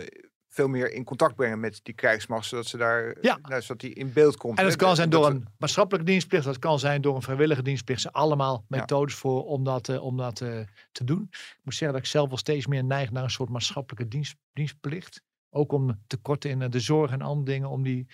veel 0.54 0.68
meer 0.68 0.92
in 0.94 1.04
contact 1.04 1.36
brengen 1.36 1.60
met 1.60 1.80
die 1.84 1.94
krijgsmacht, 1.94 2.46
zodat 2.46 2.66
ze 2.66 2.78
daar, 2.78 3.18
Ja. 3.22 3.40
nou, 3.42 3.62
zodat 3.62 3.80
die 3.80 3.94
in 3.94 4.14
beeld 4.14 4.38
komt. 4.38 4.58
En 4.58 4.64
hè. 4.64 4.70
dat 4.70 4.80
kan 4.80 4.96
zijn 4.96 5.10
Dat 5.10 5.22
door 5.22 5.30
we- 5.32 5.36
een 5.38 5.48
maatschappelijke 5.58 6.08
dienstplicht, 6.12 6.46
dat 6.46 6.60
kan 6.60 6.80
zijn 6.80 7.02
door 7.02 7.16
een 7.16 7.22
vrijwillige 7.22 7.62
dienstplicht. 7.62 8.04
Er 8.04 8.12
zijn 8.12 8.24
allemaal 8.24 8.66
Ja. 8.68 8.78
methodes 8.78 9.16
voor 9.16 9.46
om 9.46 9.64
dat, 9.64 9.90
eh, 9.90 10.04
om 10.04 10.18
dat 10.18 10.42
eh, 10.42 10.60
te 10.92 11.04
doen. 11.04 11.28
Ik 11.32 11.60
moet 11.64 11.74
zeggen 11.76 11.98
dat 11.98 12.06
ik 12.06 12.12
zelf 12.12 12.28
wel 12.28 12.38
steeds 12.38 12.68
meer 12.68 12.84
neig 12.84 13.12
naar 13.12 13.24
een 13.24 13.30
soort 13.30 13.50
maatschappelijke 13.50 14.08
dienst, 14.08 14.36
dienstplicht. 14.54 15.22
Ook 15.50 15.72
om 15.72 16.02
tekorten 16.08 16.50
in 16.50 16.62
eh, 16.62 16.70
de 16.70 16.80
zorg 16.80 17.12
en 17.12 17.22
andere 17.22 17.46
dingen, 17.52 17.70
om 17.70 17.84
die, 17.84 18.06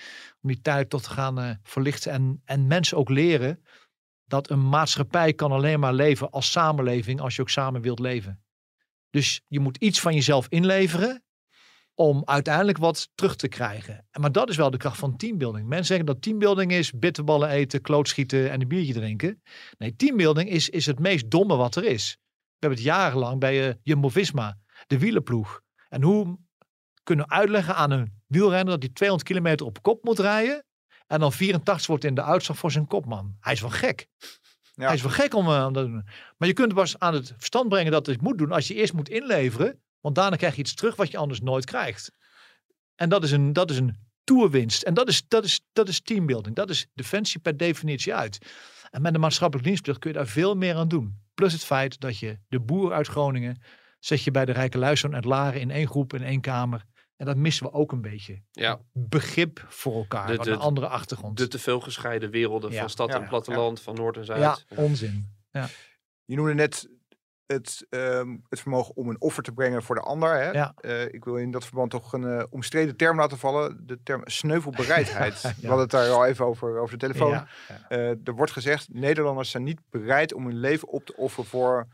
om 0.41 0.49
die 0.49 0.61
tijd 0.61 0.89
toch 0.89 1.01
te 1.01 1.09
gaan 1.09 1.39
eh, 1.39 1.49
verlichten. 1.63 2.11
En, 2.11 2.41
en 2.45 2.67
mensen 2.67 2.97
ook 2.97 3.09
leren 3.09 3.63
dat 4.25 4.49
een 4.49 4.69
maatschappij 4.69 5.33
kan 5.33 5.51
alleen 5.51 5.79
maar 5.79 5.93
leven 5.93 6.29
als 6.29 6.51
samenleving 6.51 7.19
als 7.21 7.35
je 7.35 7.41
ook 7.41 7.49
samen 7.49 7.81
wilt 7.81 7.99
leven. 7.99 8.41
Dus 9.09 9.41
je 9.47 9.59
moet 9.59 9.77
iets 9.77 9.99
van 9.99 10.13
jezelf 10.13 10.47
inleveren 10.49 11.21
om 11.99 12.21
uiteindelijk 12.25 12.77
wat 12.77 13.09
terug 13.15 13.35
te 13.35 13.47
krijgen. 13.47 14.05
En 14.11 14.21
Maar 14.21 14.31
dat 14.31 14.49
is 14.49 14.55
wel 14.55 14.69
de 14.69 14.77
kracht 14.77 14.97
van 14.97 15.17
teambuilding. 15.17 15.67
Mensen 15.67 15.85
zeggen 15.85 16.05
dat 16.05 16.21
teambuilding 16.21 16.71
is 16.71 16.91
bitterballen 16.91 17.49
eten, 17.49 17.81
klootschieten 17.81 18.51
en 18.51 18.61
een 18.61 18.67
biertje 18.67 18.93
drinken. 18.93 19.41
Nee, 19.77 19.95
teambuilding 19.95 20.49
is, 20.49 20.69
is 20.69 20.85
het 20.85 20.99
meest 20.99 21.31
domme 21.31 21.55
wat 21.55 21.75
er 21.75 21.83
is. 21.83 22.17
We 22.19 22.57
hebben 22.59 22.79
het 22.79 22.87
jarenlang 22.87 23.39
bij 23.39 23.67
uh, 23.67 23.73
Jumbo-Visma, 23.83 24.57
de 24.87 24.99
wielenploeg. 24.99 25.61
En 25.89 26.01
hoe 26.01 26.37
kunnen 27.03 27.25
we 27.25 27.31
uitleggen 27.31 27.75
aan 27.75 27.91
een 27.91 28.21
wielrenner 28.27 28.73
dat 28.73 28.83
hij 28.83 28.91
200 28.93 29.29
kilometer 29.29 29.65
op 29.65 29.81
kop 29.81 30.03
moet 30.03 30.19
rijden 30.19 30.65
en 31.07 31.19
dan 31.19 31.33
84 31.33 31.87
wordt 31.87 32.03
in 32.03 32.15
de 32.15 32.23
uitslag 32.23 32.57
voor 32.57 32.71
zijn 32.71 32.87
kopman. 32.87 33.35
Hij 33.39 33.53
is 33.53 33.61
wel 33.61 33.69
gek. 33.69 34.07
Ja. 34.73 34.85
Hij 34.85 34.95
is 34.95 35.01
wel 35.01 35.11
gek 35.11 35.33
om, 35.33 35.47
uh, 35.47 35.65
om 35.65 35.73
dat 35.73 35.85
te 35.85 35.91
doen. 35.91 36.07
Maar 36.37 36.47
je 36.47 36.53
kunt 36.53 36.73
pas 36.73 36.99
aan 36.99 37.13
het 37.13 37.33
verstand 37.37 37.69
brengen 37.69 37.91
dat 37.91 38.05
het 38.05 38.21
moet 38.21 38.37
doen 38.37 38.51
als 38.51 38.67
je 38.67 38.73
eerst 38.73 38.93
moet 38.93 39.09
inleveren. 39.09 39.81
Want 39.99 40.15
daarna 40.15 40.35
krijg 40.35 40.53
je 40.55 40.61
iets 40.61 40.73
terug 40.73 40.95
wat 40.95 41.11
je 41.11 41.17
anders 41.17 41.41
nooit 41.41 41.65
krijgt. 41.65 42.11
En 42.95 43.09
dat 43.09 43.23
is 43.23 43.31
een, 43.31 43.53
dat 43.53 43.69
is 43.69 43.77
een 43.77 43.97
toerwinst. 44.23 44.83
En 44.83 44.93
dat 44.93 45.07
is, 45.07 45.27
dat, 45.27 45.43
is, 45.43 45.61
dat 45.73 45.87
is 45.87 46.01
teambuilding. 46.01 46.55
Dat 46.55 46.69
is 46.69 46.87
defensie 46.93 47.39
per 47.39 47.57
definitie 47.57 48.13
uit. 48.15 48.37
En 48.89 49.01
met 49.01 49.13
de 49.13 49.19
maatschappelijke 49.19 49.67
dienstplicht 49.69 49.99
kun 49.99 50.11
je 50.11 50.17
daar 50.17 50.27
veel 50.27 50.55
meer 50.55 50.75
aan 50.75 50.87
doen. 50.87 51.21
Plus 51.33 51.53
het 51.53 51.63
feit 51.63 51.99
dat 51.99 52.17
je 52.19 52.39
de 52.47 52.59
boer 52.59 52.93
uit 52.93 53.07
Groningen 53.07 53.61
zet 53.99 54.23
je 54.23 54.31
bij 54.31 54.45
de 54.45 54.51
Rijke 54.51 54.77
Luisteren 54.77 55.15
en 55.15 55.27
Laren 55.27 55.61
in 55.61 55.71
één 55.71 55.87
groep, 55.87 56.13
in 56.13 56.23
één 56.23 56.41
kamer. 56.41 56.85
En 57.15 57.25
dat 57.25 57.35
missen 57.37 57.65
we 57.65 57.73
ook 57.73 57.91
een 57.91 58.01
beetje. 58.01 58.41
Ja. 58.51 58.79
Begrip 58.93 59.65
voor 59.67 59.95
elkaar, 59.95 60.27
De- 60.27 60.37
de, 60.37 60.43
de- 60.43 60.51
een 60.51 60.57
andere 60.59 60.87
achtergrond. 60.87 61.37
De 61.37 61.47
te 61.47 61.59
veel 61.59 61.79
gescheiden 61.79 62.29
werelden 62.29 62.71
Ja. 62.71 62.79
van 62.79 62.89
stad 62.89 63.09
Ja, 63.09 63.21
en 63.21 63.27
platteland, 63.27 63.81
van 63.81 63.95
noord 63.95 64.17
en 64.17 64.25
zuid. 64.25 64.39
ja, 64.41 64.57
onzin. 64.75 65.35
Je 66.25 66.35
noemde 66.35 66.53
net 66.53 66.89
het, 67.47 67.85
ehm, 67.89 68.37
het 68.49 68.59
vermogen 68.59 68.95
om 68.95 69.09
een 69.09 69.21
offer 69.21 69.43
te 69.43 69.51
brengen 69.51 69.83
voor 69.83 69.95
de 69.95 70.01
ander. 70.01 70.33
Hè? 70.33 70.51
Ja. 70.51 70.73
Eh, 70.75 71.13
ik 71.13 71.23
wil 71.25 71.35
in 71.37 71.51
dat 71.51 71.65
verband 71.65 71.91
toch 71.91 72.13
een 72.13 72.23
eh, 72.39 72.43
omstreden 72.49 72.95
term 72.95 73.17
laten 73.17 73.37
vallen. 73.37 73.87
De 73.87 74.03
term 74.03 74.21
sneuvelbereidheid. 74.25 75.41
Ja. 75.41 75.53
We 75.61 75.67
hadden 75.67 75.79
het 75.85 75.91
daar 75.91 76.09
al 76.09 76.25
even 76.25 76.45
over, 76.45 76.77
over 76.79 76.97
de 76.97 77.07
telefoon. 77.07 77.31
Ja, 77.31 77.47
ja. 77.67 77.89
Eh, 77.89 78.09
er 78.09 78.35
wordt 78.35 78.51
gezegd, 78.51 78.87
Nederlanders 78.93 79.51
zijn 79.51 79.63
niet 79.63 79.81
bereid 79.89 80.33
om 80.33 80.45
hun 80.45 80.59
leven 80.59 80.87
op 80.87 81.05
te 81.05 81.15
offeren 81.15 81.45
voor 81.45 81.87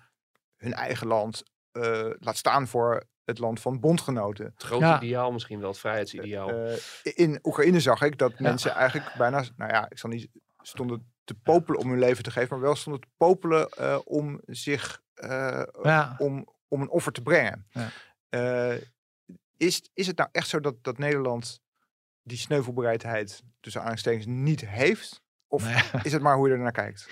hun 0.57 0.73
eigen 0.73 1.07
land. 1.07 1.43
eh, 1.71 2.09
laat 2.19 2.37
staan 2.37 2.67
voor 2.67 3.03
het 3.23 3.39
land 3.39 3.59
van 3.59 3.79
bondgenoten. 3.79 4.45
Het 4.45 4.63
grote 4.63 4.85
Ja. 4.85 5.01
ideaal 5.01 5.31
misschien 5.31 5.59
wel, 5.59 5.69
het 5.69 5.79
vrijheidsideaal. 5.79 6.49
Eh, 6.49 6.73
in 7.03 7.39
Oekraïne 7.43 7.79
zag 7.79 8.01
ik 8.01 8.17
dat 8.17 8.39
mensen 8.39 8.71
eigenlijk 8.71 9.13
bijna, 9.17 9.43
nou 9.57 9.71
ja, 9.71 9.85
ik 9.89 9.97
zal 9.97 10.09
niet 10.09 10.27
stonden 10.61 11.11
te 11.23 11.33
popelen 11.33 11.79
om 11.79 11.89
hun 11.89 11.99
leven 11.99 12.23
te 12.23 12.31
geven, 12.31 12.49
maar 12.49 12.59
wel 12.65 12.75
stonden 12.75 13.01
te 13.01 13.07
popelen 13.17 13.69
eh, 13.69 13.99
om 14.03 14.39
zich, 14.45 15.01
Ja. 15.83 16.15
om, 16.17 16.47
om 16.67 16.81
een 16.81 16.89
offer 16.89 17.11
te 17.11 17.21
brengen. 17.21 17.67
Ja. 17.69 17.89
Eh, 18.29 18.81
is, 19.57 19.89
is 19.93 20.07
het 20.07 20.17
nou 20.17 20.29
echt 20.31 20.47
zo 20.47 20.59
dat, 20.59 20.83
dat 20.83 20.97
Nederland 20.97 21.61
die 22.23 22.37
sneuvelbereidheid 22.37 23.43
tussen 23.59 23.83
aanstekens 23.83 24.25
niet 24.25 24.67
heeft? 24.67 25.21
Of 25.47 25.67
is 26.03 26.11
het 26.11 26.21
maar 26.21 26.35
hoe 26.35 26.47
je 26.47 26.53
er 26.53 26.59
naar 26.59 26.71
kijkt? 26.71 27.07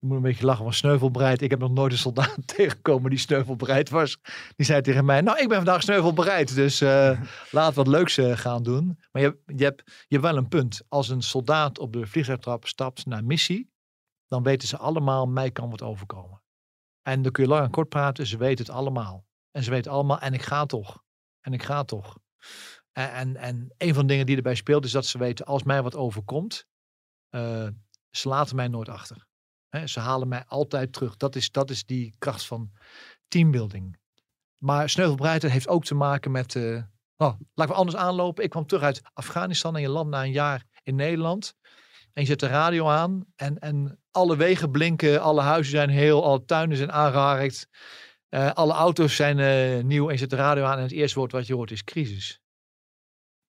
Ik 0.00 0.10
moet 0.10 0.16
een 0.16 0.22
beetje 0.22 0.44
lachen 0.44 0.64
van 0.64 0.72
sneuvelbereid. 0.72 1.42
Ik 1.42 1.50
heb 1.50 1.58
nog 1.58 1.70
nooit 1.70 1.92
een 1.92 1.98
soldaat 1.98 2.36
tegengekomen 2.56 3.10
die 3.10 3.18
sneuvelbereid 3.18 3.90
was. 3.90 4.18
Die 4.56 4.66
zei 4.66 4.80
tegen 4.80 5.04
mij, 5.04 5.20
nou 5.20 5.38
ik 5.38 5.48
ben 5.48 5.56
vandaag 5.56 5.82
sneuvelbereid. 5.82 6.54
Dus 6.54 6.80
eh, 6.80 7.20
laat 7.50 7.74
wat 7.74 7.86
leuks 7.86 8.18
eh, 8.18 8.36
gaan 8.36 8.62
doen. 8.62 8.98
Maar 9.12 9.22
je, 9.22 9.38
je, 9.46 9.64
hebt, 9.64 9.82
je 9.86 10.16
hebt 10.16 10.22
wel 10.22 10.36
een 10.36 10.48
punt. 10.48 10.82
Als 10.88 11.08
een 11.08 11.22
soldaat 11.22 11.78
op 11.78 11.92
de 11.92 12.06
vliegtuigtrap 12.06 12.66
stapt 12.66 13.06
naar 13.06 13.24
missie. 13.24 13.72
Dan 14.28 14.42
weten 14.42 14.68
ze 14.68 14.76
allemaal, 14.76 15.26
mij 15.26 15.50
kan 15.50 15.70
wat 15.70 15.82
overkomen. 15.82 16.42
En 17.04 17.22
dan 17.22 17.32
kun 17.32 17.42
je 17.42 17.48
lang 17.48 17.64
en 17.64 17.70
kort 17.70 17.88
praten. 17.88 18.26
Ze 18.26 18.36
weten 18.36 18.64
het 18.64 18.74
allemaal. 18.74 19.24
En 19.50 19.62
ze 19.62 19.70
weten 19.70 19.92
allemaal, 19.92 20.18
en 20.18 20.34
ik 20.34 20.42
ga 20.42 20.66
toch. 20.66 21.02
En 21.40 21.52
ik 21.52 21.62
ga 21.62 21.84
toch. 21.84 22.18
En, 22.92 23.12
en, 23.12 23.36
en 23.36 23.74
een 23.78 23.94
van 23.94 24.02
de 24.02 24.08
dingen 24.12 24.26
die 24.26 24.36
erbij 24.36 24.54
speelt 24.54 24.84
is 24.84 24.92
dat 24.92 25.06
ze 25.06 25.18
weten, 25.18 25.46
als 25.46 25.62
mij 25.62 25.82
wat 25.82 25.94
overkomt. 25.96 26.66
eh, 27.28 27.68
ze 28.10 28.28
laten 28.28 28.56
mij 28.56 28.68
nooit 28.68 28.88
achter. 28.88 29.26
Ze 29.84 30.00
halen 30.00 30.28
mij 30.28 30.44
altijd 30.46 30.92
terug. 30.92 31.16
Dat 31.16 31.36
is, 31.36 31.50
dat 31.50 31.70
is 31.70 31.84
die 31.84 32.14
kracht 32.18 32.46
van 32.46 32.72
teambuilding. 33.28 33.98
Maar 34.56 34.88
sneuvelbereidheid 34.88 35.52
heeft 35.52 35.68
ook 35.68 35.84
te 35.84 35.94
maken 35.94 36.30
met... 36.30 36.56
eh 36.56 36.82
oh, 37.16 37.40
laten 37.54 37.74
we 37.74 37.78
anders 37.80 37.96
aanlopen. 37.96 38.44
Ik 38.44 38.50
kwam 38.50 38.66
terug 38.66 38.82
uit 38.82 39.02
Afghanistan 39.12 39.76
en 39.76 39.82
je 39.82 39.88
landt 39.88 40.10
na 40.10 40.22
een 40.24 40.32
jaar 40.32 40.64
in 40.82 40.94
Nederland. 40.94 41.54
En 42.14 42.22
je 42.22 42.28
zet 42.28 42.40
de 42.40 42.46
radio 42.46 42.88
aan 42.88 43.24
en, 43.36 43.58
en 43.58 44.02
alle 44.10 44.36
wegen 44.36 44.70
blinken, 44.70 45.20
alle 45.20 45.40
huizen 45.42 45.70
zijn 45.72 45.90
heel, 45.90 46.24
alle 46.24 46.44
tuinen 46.44 46.76
zijn 46.76 46.92
aangeharkt. 46.92 47.68
eh, 48.28 48.52
alle 48.52 48.72
auto's 48.72 49.16
zijn 49.16 49.38
eh, 49.38 49.84
nieuw 49.84 50.06
en 50.06 50.12
je 50.12 50.18
zet 50.18 50.30
de 50.30 50.36
radio 50.36 50.64
aan 50.64 50.76
en 50.76 50.82
het 50.82 50.92
eerste 50.92 51.18
woord 51.18 51.32
wat 51.32 51.46
je 51.46 51.54
hoort 51.54 51.70
is 51.70 51.84
crisis. 51.84 52.40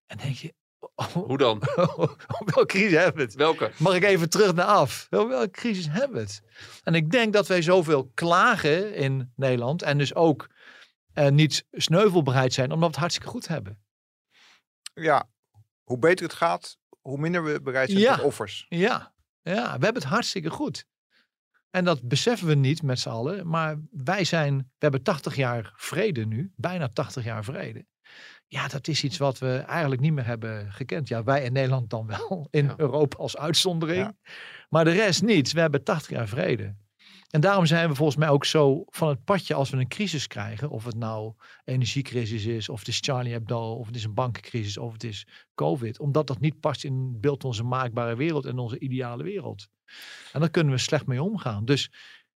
En 0.06 0.18
dan 0.18 0.26
denk 0.26 0.38
je, 0.38 0.54
oh, 0.96 1.06
Hoe 1.06 1.38
dan? 1.38 1.60
welke 2.54 2.66
crisis 2.66 2.92
hebben 2.94 3.16
we 3.16 3.22
het? 3.22 3.34
Welke? 3.36 3.72
Mag 3.78 3.96
ik 3.96 4.04
even 4.04 4.30
terug 4.30 4.54
naar 4.54 4.66
af? 4.66 5.08
Wel, 5.10 5.28
Welke 5.28 5.52
crisis 5.52 5.88
hebben 5.90 6.14
we 6.16 6.20
het? 6.24 6.42
En 6.84 6.96
ik 6.96 7.12
denk 7.12 7.34
dat 7.34 7.48
wij 7.48 7.62
zoveel 7.62 8.12
klagen 8.14 8.94
in 8.94 9.32
Nederland 9.36 9.82
en 9.82 9.98
dus 9.98 10.16
ook 10.16 10.48
eh, 11.14 11.30
niet 11.30 11.66
sneuvelbereid 11.72 12.54
zijn, 12.54 12.66
omdat 12.72 12.80
we 12.80 12.86
het 12.94 12.96
hartstikke 12.96 13.30
goed 13.30 13.48
hebben. 13.48 13.80
Ja, 14.94 15.30
hoe 15.84 15.98
beter 16.00 16.26
het 16.26 16.34
gaat, 16.36 16.78
hoe 17.08 17.18
minder 17.18 17.44
we 17.44 17.62
bereid 17.62 17.90
zijn 17.90 18.02
Ja. 18.02 18.16
tot 18.16 18.26
offers. 18.26 18.66
Ja, 18.70 19.14
ja, 19.42 19.64
we 19.78 19.84
hebben 19.84 20.02
het 20.02 20.12
hartstikke 20.12 20.50
goed. 20.50 20.86
En 21.70 21.86
dat 21.86 22.08
beseffen 22.08 22.48
we 22.48 22.56
niet 22.56 22.82
met 22.84 23.00
z'n 23.00 23.10
allen, 23.10 23.48
maar 23.48 23.80
wij 23.92 24.24
zijn, 24.24 24.58
we 24.58 24.66
hebben 24.78 25.04
80 25.04 25.36
jaar 25.36 25.74
vrede 25.76 26.26
nu, 26.26 26.52
bijna 26.56 26.90
80 26.90 27.24
jaar 27.24 27.44
vrede. 27.44 27.86
Ja, 28.48 28.68
dat 28.68 28.88
is 28.88 29.04
iets 29.04 29.18
wat 29.18 29.38
we 29.38 29.58
eigenlijk 29.58 30.02
niet 30.02 30.14
meer 30.14 30.26
hebben 30.26 30.72
gekend. 30.72 31.08
Ja, 31.08 31.24
wij 31.24 31.44
in 31.44 31.54
Nederland 31.54 31.90
dan 31.90 32.08
wel, 32.08 32.48
in 32.50 32.66
Ja. 32.66 32.74
Europa 32.78 33.18
als 33.18 33.38
uitzondering. 33.38 34.00
Ja. 34.06 34.14
Maar 34.70 34.84
de 34.84 34.92
rest 34.92 35.22
niet. 35.22 35.52
We 35.52 35.60
hebben 35.60 35.84
80 35.84 36.10
jaar 36.10 36.28
vrede. 36.28 36.76
En 37.36 37.42
daarom 37.42 37.66
zijn 37.66 37.90
we 37.90 37.96
volgens 37.96 38.18
mij 38.18 38.30
ook 38.30 38.46
zo 38.46 38.84
van 38.88 39.10
het 39.10 39.24
padje 39.24 39.54
als 39.54 39.70
we 39.70 39.78
een 39.78 39.88
crisis 39.88 40.28
krijgen. 40.28 40.70
Of 40.70 40.86
het 40.86 40.96
nou 40.96 41.34
energiecrisis 41.64 42.46
is, 42.46 42.70
of 42.70 42.80
het 42.80 42.88
is 42.88 43.00
Charlie 43.00 43.32
Hebdo, 43.32 43.74
of 43.74 43.88
het 43.88 43.96
is 43.96 44.04
een 44.04 44.14
bankencrisis, 44.14 44.78
of 44.78 44.94
het 44.94 45.04
is 45.04 45.28
COVID. 45.56 46.00
Omdat 46.00 46.28
dat 46.28 46.40
niet 46.40 46.60
past 46.60 46.84
in 46.84 46.94
het 46.94 47.22
beeld 47.22 47.42
van 47.42 47.50
onze 47.50 47.64
maakbare 47.64 48.16
wereld 48.16 48.46
en 48.46 48.58
onze 48.58 48.80
ideale 48.80 49.24
wereld. 49.24 49.68
En 50.34 50.40
daar 50.40 50.50
kunnen 50.50 50.74
we 50.74 50.80
slecht 50.80 51.06
mee 51.06 51.24
omgaan. 51.24 51.66
Dus 51.66 51.92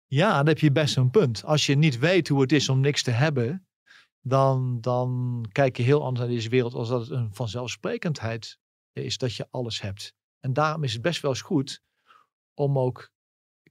ja, 0.05 0.37
dan 0.37 0.47
heb 0.47 0.59
je 0.59 0.71
best 0.71 0.97
een 0.97 1.09
punt. 1.09 1.43
Als 1.43 1.65
je 1.65 1.75
niet 1.75 1.99
weet 1.99 2.27
hoe 2.27 2.41
het 2.41 2.51
is 2.51 2.69
om 2.69 2.79
niks 2.79 3.03
te 3.03 3.11
hebben, 3.11 3.67
dan, 4.21 4.81
dan 4.81 5.45
kijk 5.51 5.77
je 5.77 5.83
heel 5.83 6.03
anders 6.03 6.19
naar 6.19 6.35
deze 6.35 6.49
wereld 6.49 6.73
als 6.73 6.89
dat 6.89 7.01
het 7.01 7.09
een 7.09 7.33
vanzelfsprekendheid 7.33 8.59
is 8.93 9.17
dat 9.17 9.35
je 9.35 9.47
alles 9.49 9.81
hebt. 9.81 10.13
En 10.39 10.53
daarom 10.53 10.83
is 10.83 10.93
het 10.93 11.01
best 11.01 11.21
wel 11.21 11.31
eens 11.31 11.41
goed 11.41 11.81
om 12.53 12.79
ook 12.79 13.11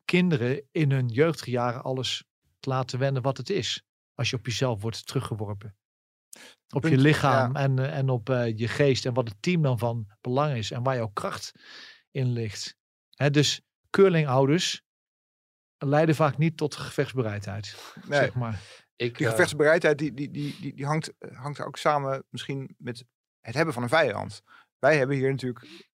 kinderen 0.09 0.63
in 0.71 0.91
hun 0.91 1.09
jeugdige 1.09 1.51
jaren 1.51 1.83
alles 1.83 2.25
te 2.61 2.69
laten 2.69 2.99
wennen 2.99 3.23
wat 3.23 3.37
het 3.37 3.51
is. 3.51 3.83
Als 4.15 4.31
je 4.31 4.37
op 4.37 4.47
jezelf 4.47 4.83
wordt 4.83 5.07
teruggeworpen. 5.07 5.77
Op 6.75 6.87
je 6.87 6.99
lichaam 6.99 7.57
en, 7.57 7.79
eh, 7.79 7.97
en 7.97 8.09
op 8.09 8.31
eh, 8.31 8.59
je 8.59 8.69
geest 8.69 9.07
en 9.07 9.15
wat 9.15 9.29
het 9.29 9.43
team 9.43 9.63
dan 9.63 9.79
van 9.79 10.07
belang 10.21 10.57
is 10.57 10.71
en 10.71 10.83
waar 10.83 10.97
jouw 10.97 11.11
kracht 11.13 11.53
in 12.11 12.33
ligt. 12.33 12.77
Hè, 13.15 13.31
dus 13.31 13.61
curlingouders 13.91 14.83
leiden 15.79 16.15
vaak 16.15 16.39
niet 16.39 16.57
tot 16.57 16.75
gevechtsbereidheid. 16.75 17.93
Nee, 17.95 18.19
Zeg 18.19 18.35
maar. 18.35 18.61
Ik, 18.97 19.17
die 19.17 19.27
eh, 19.27 19.33
gevechtsbereidheid 19.33 19.99
die, 19.99 20.13
die, 20.15 20.31
die, 20.31 20.57
die, 20.61 20.75
die 20.75 20.87
hangt, 20.87 21.13
hangt 21.33 21.61
ook 21.61 21.77
samen 21.77 22.25
misschien 22.29 22.75
met 22.79 23.05
het 23.41 23.55
hebben 23.55 23.75
van 23.75 23.83
een 23.83 23.89
vijand. 23.89 24.43
Wij 24.79 24.99
hebben 24.99 25.17
hier 25.17 25.31
natuurlijk 25.31 25.89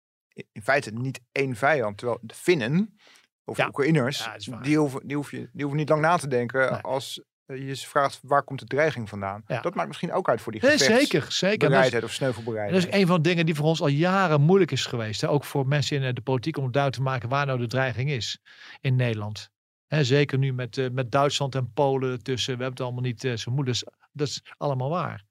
in 0.51 0.61
feite 0.61 0.91
niet 0.91 1.19
één 1.31 1.55
vijand. 1.55 1.97
Terwijl 1.97 2.19
de 2.21 2.33
Finnen, 2.33 2.97
of 3.45 3.57
Ja. 3.57 3.67
Oekraïners, 3.67 4.17
Ja, 4.23 4.37
dat 4.51 4.63
die, 4.63 4.77
hoeven, 4.77 5.07
die, 5.07 5.15
hoef 5.15 5.31
je, 5.31 5.49
die 5.53 5.73
niet 5.73 5.89
lang 5.89 6.01
na 6.01 6.17
te 6.17 6.27
denken 6.27 6.71
Nee. 6.71 6.81
als 6.81 7.21
eh, 7.45 7.67
je 7.67 7.73
ze 7.75 7.87
vraagt 7.87 8.19
waar 8.23 8.43
komt 8.43 8.59
de 8.59 8.65
dreiging 8.65 9.09
vandaan. 9.09 9.43
Ja. 9.47 9.61
Dat 9.61 9.75
maakt 9.75 9.87
misschien 9.87 10.11
ook 10.13 10.29
uit 10.29 10.41
voor 10.41 10.51
die 10.51 10.61
Nee, 10.61 10.71
gevechtsbereidheid 10.71 11.23
zeker, 11.23 11.49
zeker. 11.49 11.69
Dat 11.69 11.85
is- 11.85 11.93
of 11.93 11.99
Dat 12.01 12.09
sneuvelbereidheid. 12.09 12.87
is 12.87 12.93
een 12.99 13.07
van 13.07 13.21
de 13.21 13.29
dingen 13.29 13.45
die 13.45 13.55
voor 13.55 13.65
ons 13.65 13.81
al 13.81 13.87
jaren 13.87 14.41
moeilijk 14.41 14.71
is 14.71 14.85
geweest. 14.85 15.21
Hè? 15.21 15.29
Ook 15.29 15.43
voor 15.43 15.67
mensen 15.67 15.97
in 15.97 16.03
eh, 16.03 16.13
de 16.13 16.21
politiek 16.21 16.57
om 16.57 16.71
duidelijk 16.71 17.03
te 17.03 17.09
maken 17.09 17.29
waar 17.29 17.45
nou 17.45 17.59
de 17.59 17.67
dreiging 17.67 18.09
is 18.09 18.39
in 18.81 18.95
Nederland. 18.95 19.49
Hè, 19.87 20.03
zeker 20.03 20.37
nu 20.37 20.53
met, 20.53 20.77
eh, 20.77 20.89
met 20.89 21.11
Duitsland 21.11 21.55
en 21.55 21.71
Polen 21.73 22.23
tussen. 22.23 22.57
We 22.57 22.63
hebben 22.63 22.77
het 22.77 22.81
allemaal 22.81 23.09
niet 23.11 23.23
eh, 23.23 23.35
zo 23.35 23.51
moeilijk. 23.51 23.79
Dat 23.79 23.93
is, 23.93 24.07
dat 24.11 24.27
is 24.27 24.53
allemaal 24.57 24.89
waar. 24.89 25.23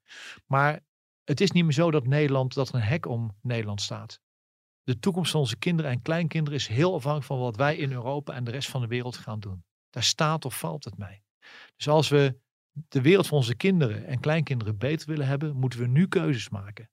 Maar 0.45 0.79
het 1.23 1.41
is 1.41 1.51
niet 1.51 1.63
meer 1.63 1.73
zo 1.73 1.91
dat 1.91 2.05
Nederland, 2.07 2.53
dat 2.53 2.69
er 2.69 2.75
een 2.75 2.81
hek 2.81 3.05
om 3.07 3.35
Nederland 3.41 3.81
staat. 3.81 4.19
De 4.83 4.99
toekomst 4.99 5.31
van 5.31 5.39
onze 5.39 5.57
kinderen 5.57 5.91
en 5.91 6.01
kleinkinderen 6.01 6.59
is 6.59 6.67
heel 6.67 6.93
afhankelijk 6.93 7.25
van 7.25 7.39
wat 7.39 7.55
wij 7.55 7.75
in 7.75 7.91
Europa 7.91 8.33
en 8.33 8.43
de 8.43 8.51
rest 8.51 8.69
van 8.69 8.81
de 8.81 8.87
wereld 8.87 9.17
gaan 9.17 9.39
doen. 9.39 9.63
Daar 9.89 10.03
staat 10.03 10.45
of 10.45 10.59
valt 10.59 10.83
het 10.83 10.97
mee. 10.97 11.23
Dus 11.75 11.87
als 11.87 12.09
we 12.09 12.37
de 12.87 13.01
wereld 13.01 13.27
van 13.27 13.37
onze 13.37 13.55
kinderen 13.55 14.05
en 14.05 14.19
kleinkinderen 14.19 14.77
beter 14.77 15.07
willen 15.07 15.27
hebben, 15.27 15.55
moeten 15.55 15.79
we 15.79 15.87
nu 15.87 16.07
keuzes 16.07 16.49
maken. 16.49 16.89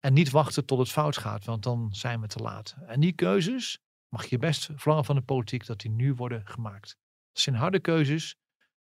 En 0.00 0.12
niet 0.12 0.30
wachten 0.30 0.64
tot 0.64 0.78
het 0.78 0.88
fout 0.88 1.16
gaat, 1.16 1.44
want 1.44 1.62
dan 1.62 1.88
zijn 1.90 2.20
we 2.20 2.26
te 2.26 2.38
laat. 2.38 2.76
En 2.86 3.00
die 3.00 3.12
keuzes 3.12 3.78
mag 4.08 4.26
je 4.26 4.38
best 4.38 4.68
verlangen 4.74 5.04
van 5.04 5.16
de 5.16 5.22
politiek 5.22 5.66
dat 5.66 5.80
die 5.80 5.90
nu 5.90 6.14
worden 6.14 6.46
gemaakt. 6.46 6.96
Dat 7.32 7.42
zijn 7.42 7.56
harde 7.56 7.80
keuzes, 7.80 8.36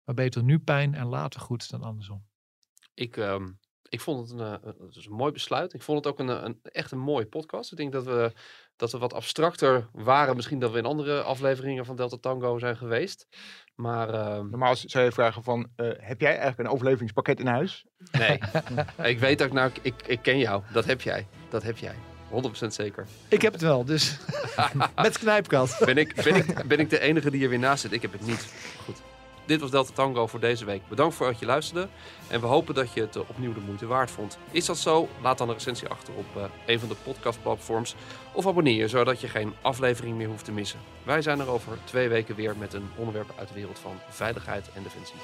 maar 0.05 0.15
beter 0.15 0.43
nu 0.43 0.59
pijn 0.59 0.95
en 0.95 1.07
later 1.07 1.41
goed 1.41 1.71
dan 1.71 1.83
andersom. 1.83 2.25
Ik, 2.95 3.17
ehm, 3.17 3.53
ik 3.93 4.01
vond 4.01 4.31
het 4.31 4.41
een, 4.41 4.47
eh, 4.47 4.73
het 4.87 4.97
is 4.97 5.07
een 5.07 5.13
mooi 5.13 5.33
besluit. 5.33 5.75
Ik 5.75 5.83
vond 5.83 6.05
het 6.05 6.13
ook 6.13 6.19
een, 6.19 6.29
eh, 6.29 6.43
een, 6.43 6.61
echt 6.63 6.91
een 6.91 6.99
mooie 6.99 7.27
podcast. 7.27 7.73
Ik 7.73 7.79
denk 7.79 7.93
dat 7.93 8.05
we, 8.05 8.33
dat 8.77 8.93
we 8.93 8.99
wat 8.99 9.15
abstracter 9.15 9.89
waren. 9.93 10.37
Misschien 10.37 10.59
dat 10.59 10.71
we 10.71 10.79
in 10.79 10.85
andere 10.85 11.23
afleveringen 11.23 11.85
van 11.85 11.97
Delta 11.97 12.17
Tango 12.21 12.59
zijn 12.59 12.77
geweest. 12.77 13.27
Maar 13.75 14.09
ehm, 14.09 14.51
Normaal 14.51 14.77
zou 14.77 15.05
je 15.05 15.13
vragen 15.13 15.43
van, 15.43 15.69
eh, 15.77 15.91
heb 15.97 16.21
jij 16.21 16.31
eigenlijk 16.31 16.59
een 16.59 16.75
overlevingspakket 16.75 17.41
in 17.41 17.47
huis? 17.47 17.87
nee, 18.13 18.39
ik 19.13 19.19
weet 19.19 19.39
dat 19.39 19.47
ik 19.47 19.53
nou, 19.53 19.71
ik, 19.83 19.95
ik 20.07 20.23
ken 20.23 20.39
jou. 20.39 20.63
Dat 20.73 20.85
heb 20.85 21.01
jij. 21.01 21.27
Dat 21.49 21.63
heb 21.63 21.79
jij. 21.79 21.95
100% 22.31 22.67
zeker. 22.67 23.07
Ik 23.29 23.43
heb 23.43 23.53
het 23.53 23.63
wel, 23.63 23.85
dus 23.85 24.19
met 25.03 25.19
knijpkat. 25.19 25.83
Ben 25.85 25.97
ik, 25.97 26.15
ben, 26.15 26.35
ik, 26.35 26.67
ben 26.67 26.79
ik 26.79 26.91
de 26.91 27.01
enige 27.01 27.31
die 27.31 27.43
er 27.43 27.49
weer 27.49 27.59
naast 27.59 27.83
zit? 27.83 27.93
Ik 27.93 28.03
heb 28.03 28.13
het 28.13 28.27
niet. 28.27 28.53
Goed. 28.85 29.03
Dit 29.45 29.61
was 29.61 29.71
Delta 29.71 29.93
Tango 29.95 30.27
voor 30.27 30.41
deze 30.41 30.65
week. 30.65 30.89
Bedankt 30.89 31.15
voor 31.15 31.27
dat 31.27 31.39
je 31.39 31.47
luisterde. 31.47 31.89
En 32.29 32.41
we 32.41 32.47
hopen 32.47 32.75
dat 32.75 32.93
je 32.93 33.01
het 33.01 33.17
eh, 33.17 33.23
opnieuw 33.27 33.53
de 33.55 33.61
moeite 33.61 33.87
waard 33.87 34.11
vond. 34.11 34.39
Is 34.51 34.67
dat 34.67 34.79
zo? 34.79 35.09
Laat 35.23 35.39
dan 35.39 35.49
een 35.49 35.55
recensie 35.55 35.89
achter 35.89 36.15
op 36.15 36.37
eh, 36.37 36.43
een 36.67 36.81
van 36.81 36.89
de 36.89 36.97
podcastplatforms. 37.05 37.95
Of 38.33 38.47
abonneer 38.47 38.77
je, 38.77 38.89
zodat 38.89 39.21
je 39.21 39.29
geen 39.29 39.55
aflevering 39.63 40.17
meer 40.17 40.29
hoeft 40.29 40.45
te 40.45 40.53
missen. 40.53 40.79
Wij 41.03 41.23
zijn 41.23 41.41
er 41.41 41.49
over 41.49 41.79
twee 41.85 42.09
weken 42.09 42.35
weer 42.35 42.57
met 42.57 42.75
een 42.75 42.91
onderwerp 42.97 43.33
uit 43.39 43.49
de 43.49 43.55
wereld 43.55 43.79
van 43.79 43.99
veiligheid 44.09 44.71
en 44.75 44.83
defensie. 44.83 45.17